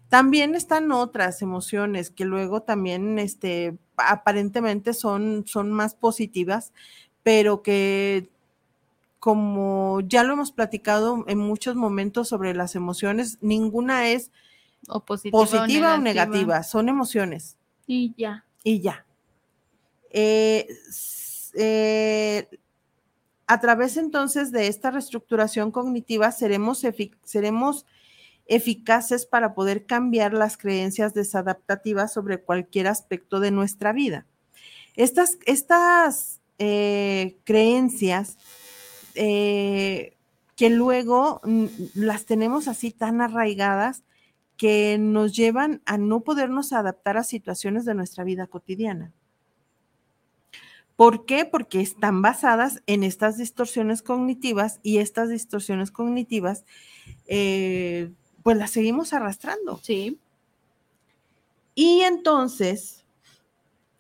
También 0.10 0.56
están 0.56 0.92
otras 0.92 1.42
emociones 1.44 2.10
que 2.10 2.26
luego 2.26 2.64
también 2.64 3.20
este, 3.20 3.78
aparentemente 3.96 4.94
son, 4.94 5.44
son 5.46 5.72
más 5.72 5.94
positivas, 5.94 6.74
pero 7.22 7.62
que 7.62 8.30
como 9.20 10.02
ya 10.02 10.24
lo 10.24 10.34
hemos 10.34 10.52
platicado 10.52 11.24
en 11.28 11.38
muchos 11.38 11.76
momentos 11.76 12.28
sobre 12.28 12.56
las 12.56 12.76
emociones, 12.76 13.38
ninguna 13.42 14.10
es 14.10 14.32
positiva, 15.06 15.96
o, 15.96 15.98
negativa. 16.00 16.64
son 16.64 16.90
emociones. 16.90 17.56
Y 17.88 18.14
ya. 18.18 18.45
Y 18.66 18.82
ya. 18.82 19.06
Eh, 20.10 20.68
eh, 21.54 22.50
a 23.46 23.60
través 23.62 23.96
entonces 23.96 24.52
de 24.52 24.68
esta 24.68 24.90
reestructuración 24.90 25.70
cognitiva 25.72 26.32
seremos, 26.32 26.84
eficaces 28.48 29.28
para 29.28 29.54
poder 29.54 29.86
cambiar 29.86 30.34
las 30.34 30.58
creencias 30.58 31.14
desadaptativas 31.14 32.12
sobre 32.12 32.42
cualquier 32.42 32.88
aspecto 32.88 33.40
de 33.40 33.52
nuestra 33.52 33.94
vida. 33.94 34.26
Estas, 34.96 35.38
estas 35.46 36.42
eh, 36.58 37.38
creencias 37.44 38.38
que 39.14 40.70
luego 40.70 41.40
las 41.94 42.26
tenemos 42.26 42.68
así 42.68 42.92
tan 42.92 43.22
arraigadas 43.22 44.04
que 44.58 44.98
nos 44.98 45.36
llevan 45.36 45.82
a 45.86 45.98
no 45.98 46.22
podernos 46.22 46.74
adaptar 46.74 47.18
a 47.18 47.24
situaciones 47.24 47.86
de 47.86 47.96
nuestra 47.96 48.24
vida 48.24 48.48
cotidiana. 48.48 49.12
¿Por 50.96 51.26
qué? 51.26 51.44
Porque 51.44 51.82
están 51.82 52.22
basadas 52.22 52.82
en 52.88 53.04
estas 53.04 53.38
distorsiones 53.38 54.02
cognitivas 54.02 54.80
y 54.82 55.00
estas 55.00 55.30
distorsiones 55.30 55.92
cognitivas, 55.92 56.64
eh, 57.28 58.12
pues 58.44 58.58
las 58.58 58.72
seguimos 58.72 59.12
arrastrando. 59.12 59.78
Sí. 59.84 60.20
Y 61.74 62.02
entonces 62.02 63.04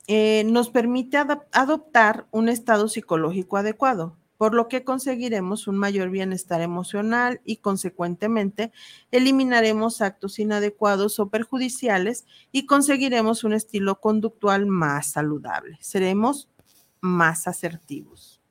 eh, 0.07 0.43
nos 0.45 0.69
permite 0.69 1.17
adoptar 1.51 2.27
un 2.31 2.47
estado 2.47 2.87
psicológico 2.87 3.57
adecuado, 3.57 4.15
por 4.37 4.53
lo 4.53 4.67
que 4.67 4.83
conseguiremos 4.83 5.67
un 5.67 5.77
mayor 5.77 6.09
bienestar 6.09 6.61
emocional 6.61 7.41
y 7.45 7.57
consecuentemente 7.57 8.71
eliminaremos 9.11 10.01
actos 10.01 10.39
inadecuados 10.39 11.19
o 11.19 11.29
perjudiciales 11.29 12.25
y 12.51 12.65
conseguiremos 12.65 13.43
un 13.43 13.53
estilo 13.53 13.99
conductual 14.01 14.65
más 14.65 15.07
saludable. 15.07 15.77
Seremos 15.81 16.49
más 17.01 17.47
asertivos. 17.47 18.41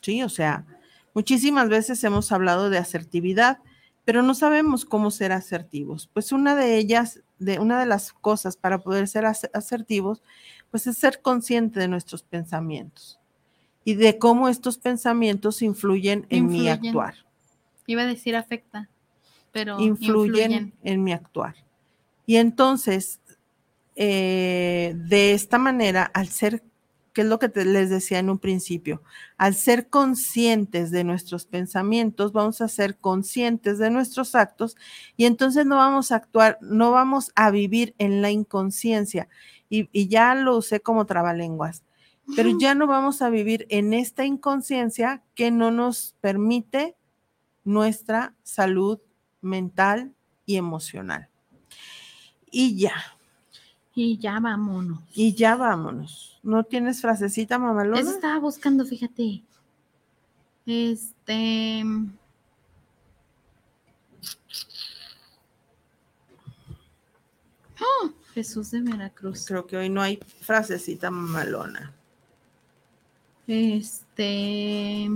Sí, 0.00 0.22
o 0.22 0.28
sea, 0.28 0.64
muchísimas 1.14 1.68
veces 1.68 2.02
hemos 2.04 2.32
hablado 2.32 2.70
de 2.70 2.78
asertividad, 2.78 3.58
pero 4.04 4.22
no 4.22 4.34
sabemos 4.34 4.84
cómo 4.84 5.10
ser 5.10 5.32
asertivos. 5.32 6.08
Pues 6.12 6.32
una 6.32 6.56
de 6.56 6.78
ellas, 6.78 7.22
de 7.38 7.58
una 7.58 7.78
de 7.78 7.86
las 7.86 8.12
cosas 8.12 8.56
para 8.56 8.78
poder 8.78 9.08
ser 9.08 9.26
asertivos, 9.26 10.22
pues 10.72 10.86
es 10.86 10.96
ser 10.96 11.20
consciente 11.20 11.78
de 11.78 11.86
nuestros 11.86 12.22
pensamientos 12.22 13.20
y 13.84 13.94
de 13.94 14.18
cómo 14.18 14.48
estos 14.48 14.78
pensamientos 14.78 15.60
influyen 15.60 16.26
en 16.30 16.46
mi 16.46 16.68
actuar. 16.68 17.14
Iba 17.86 18.02
a 18.02 18.06
decir 18.06 18.34
afecta, 18.34 18.88
pero 19.52 19.78
influyen. 19.78 20.72
en 20.82 21.04
mi 21.04 21.12
actuar. 21.12 21.56
Y 22.24 22.36
entonces, 22.36 23.20
eh, 23.96 24.94
de 24.96 25.34
esta 25.34 25.58
manera, 25.58 26.04
al 26.04 26.28
ser, 26.28 26.62
que 27.12 27.22
es 27.22 27.26
lo 27.26 27.38
que 27.38 27.48
les 27.64 27.90
decía 27.90 28.18
en 28.18 28.30
un 28.30 28.38
principio, 28.38 29.02
al 29.36 29.54
ser 29.54 29.88
conscientes 29.88 30.90
de 30.90 31.04
nuestros 31.04 31.46
pensamientos, 31.46 32.32
vamos 32.32 32.60
a 32.60 32.68
ser 32.68 32.96
conscientes 32.96 33.78
de 33.78 33.90
nuestros 33.90 34.34
actos 34.34 34.76
y 35.16 35.26
entonces 35.26 35.66
no 35.66 35.76
vamos 35.76 36.12
a 36.12 36.16
actuar, 36.16 36.58
no 36.60 36.90
vamos 36.90 37.32
a 37.34 37.50
vivir 37.50 37.94
en 37.98 38.22
la 38.22 38.30
inconsciencia. 38.30 39.28
Y, 39.68 39.88
y 39.92 40.08
ya 40.08 40.34
lo 40.34 40.56
usé 40.56 40.80
como 40.80 41.06
trabalenguas, 41.06 41.82
pero 42.36 42.58
ya 42.58 42.74
no 42.74 42.86
vamos 42.86 43.22
a 43.22 43.30
vivir 43.30 43.66
en 43.68 43.92
esta 43.94 44.24
inconsciencia 44.24 45.22
que 45.34 45.50
no 45.50 45.70
nos 45.70 46.14
permite 46.20 46.96
nuestra 47.64 48.34
salud 48.42 49.00
mental 49.40 50.14
y 50.46 50.56
emocional. 50.56 51.28
Y 52.50 52.76
ya, 52.76 52.94
y 53.94 54.18
ya 54.18 54.40
vámonos. 54.40 55.00
Y 55.14 55.34
ya 55.34 55.56
vámonos. 55.56 56.40
¿No 56.42 56.64
tienes 56.64 57.00
frasecita, 57.00 57.58
mamalona? 57.58 58.00
Eso 58.00 58.10
estaba 58.10 58.38
buscando, 58.38 58.84
fíjate. 58.84 59.42
Este. 60.66 61.84
¡Oh! 67.80 68.10
Jesús 68.32 68.70
de 68.70 68.80
Veracruz. 68.80 69.44
Creo 69.46 69.66
que 69.66 69.76
hoy 69.76 69.88
no 69.88 70.00
hay 70.00 70.18
frasecita 70.40 71.10
mamalona. 71.10 71.92
Este. 73.46 75.10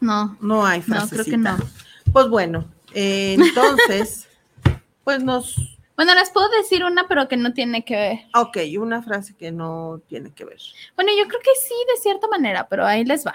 No. 0.00 0.36
No 0.40 0.64
hay 0.64 0.82
frasecita. 0.82 1.36
No, 1.36 1.56
creo 1.56 1.56
que 1.56 1.64
no. 1.64 2.12
Pues 2.12 2.28
bueno, 2.28 2.68
eh, 2.92 3.36
entonces, 3.38 4.28
pues 5.04 5.22
nos... 5.22 5.56
Bueno, 5.96 6.14
les 6.14 6.30
puedo 6.30 6.48
decir 6.50 6.84
una, 6.84 7.06
pero 7.06 7.28
que 7.28 7.36
no 7.36 7.52
tiene 7.52 7.84
que 7.84 7.94
ver. 7.94 8.18
Ok, 8.34 8.58
una 8.80 9.02
frase 9.02 9.34
que 9.34 9.52
no 9.52 10.00
tiene 10.08 10.32
que 10.32 10.44
ver. 10.44 10.58
Bueno, 10.96 11.12
yo 11.16 11.28
creo 11.28 11.40
que 11.40 11.50
sí, 11.66 11.74
de 11.94 12.00
cierta 12.00 12.26
manera, 12.26 12.68
pero 12.68 12.84
ahí 12.84 13.04
les 13.04 13.24
va. 13.24 13.34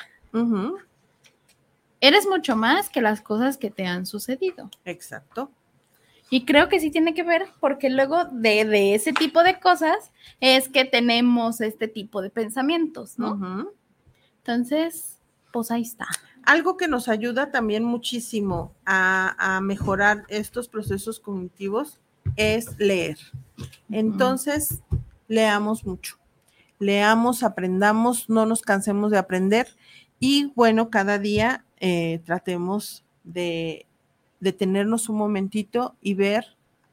Eres 2.02 2.28
mucho 2.28 2.56
más 2.56 2.90
que 2.90 3.02
las 3.02 3.22
cosas 3.22 3.58
que 3.58 3.70
te 3.70 3.86
han 3.86 4.06
sucedido. 4.06 4.70
Exacto. 4.84 5.52
Y 6.30 6.46
creo 6.46 6.70
que 6.70 6.80
sí 6.80 6.92
tiene 6.92 7.14
que 7.14 7.24
ver 7.24 7.48
porque 7.60 7.90
luego 7.90 8.26
de, 8.26 8.66
de 8.66 8.94
ese 8.94 9.14
tipo 9.14 9.42
de 9.42 9.60
cosas 9.60 10.12
es 10.40 10.70
que 10.70 10.86
tenemos 10.86 11.60
este 11.60 11.88
tipo 11.88 12.22
de 12.22 12.30
pensamientos, 12.30 13.18
¿no? 13.18 13.72
Entonces, 14.38 15.18
pues 15.52 15.72
ahí 15.72 15.82
está. 15.82 16.08
Algo 16.44 16.78
que 16.78 16.88
nos 16.88 17.08
ayuda 17.08 17.52
también 17.52 17.84
muchísimo 17.84 18.74
a, 18.86 19.60
mejorar 19.62 20.24
estos 20.30 20.68
procesos 20.68 21.20
cognitivos 21.20 22.00
es 22.36 22.78
leer. 22.80 23.18
Entonces, 23.90 24.82
leamos 25.28 25.86
mucho. 25.86 26.18
Leamos, 26.80 27.44
aprendamos, 27.44 28.30
no 28.30 28.46
nos 28.46 28.62
cansemos 28.62 29.12
de 29.12 29.18
aprender 29.18 29.68
y 30.20 30.52
bueno, 30.56 30.90
cada 30.90 31.20
día 31.20 31.66
eh, 31.80 32.22
tratemos 32.26 33.04
de 33.24 33.86
detenernos 34.40 35.10
un 35.10 35.18
momentito 35.18 35.96
y 36.02 36.14
ver, 36.14 36.46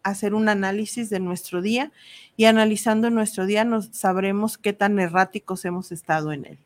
hacer 0.03 0.35
un 0.35 0.49
análisis 0.49 1.11
de 1.11 1.21
nuestro 1.21 1.63
día 1.63 1.93
y 2.37 2.45
analizando 2.45 3.11
nuestro 3.11 3.47
día 3.47 3.65
nos 3.65 3.87
sabremos 3.93 4.59
qué 4.59 4.73
tan 4.73 4.99
erráticos 4.99 5.65
hemos 5.65 5.93
estado 5.93 6.33
en 6.33 6.47
él. 6.47 6.59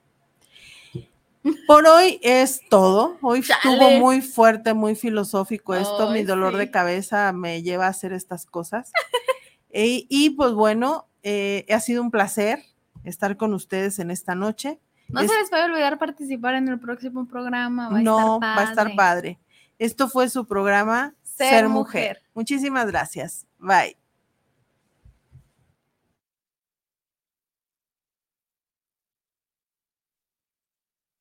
Por 1.66 1.86
hoy 1.86 2.20
es 2.22 2.60
todo. 2.68 3.16
Hoy 3.22 3.40
estuvo 3.40 3.90
muy 3.98 4.20
fuerte, 4.20 4.74
muy 4.74 4.94
filosófico 4.94 5.74
esto. 5.74 6.10
Mi 6.10 6.22
dolor 6.22 6.56
de 6.56 6.70
cabeza 6.70 7.32
me 7.32 7.62
lleva 7.62 7.86
a 7.86 7.90
hacer 7.90 8.12
estas 8.12 8.46
cosas. 8.46 8.92
y, 9.72 10.30
pues 10.30 10.52
bueno, 10.52 11.08
eh, 11.22 11.66
ha 11.70 11.80
sido 11.80 12.02
un 12.02 12.10
placer 12.10 12.62
estar 13.04 13.36
con 13.36 13.54
ustedes 13.54 13.98
en 13.98 14.10
esta 14.10 14.34
noche. 14.34 14.80
No 15.08 15.20
se 15.20 15.34
les 15.34 15.50
puede 15.50 15.64
olvidar 15.64 15.98
participar 15.98 16.54
en 16.54 16.68
el 16.68 16.78
próximo 16.78 17.26
programa. 17.26 17.88
Va 17.88 18.00
no, 18.00 18.38
va 18.38 18.58
a 18.58 18.64
estar 18.64 18.94
padre. 18.94 19.38
Esto 19.78 20.08
fue 20.08 20.28
su 20.28 20.46
programa 20.46 21.14
Ser, 21.22 21.68
mujer. 21.68 22.20
Muchísimas 22.34 22.86
gracias. 22.86 23.46
Bye. 23.58 23.99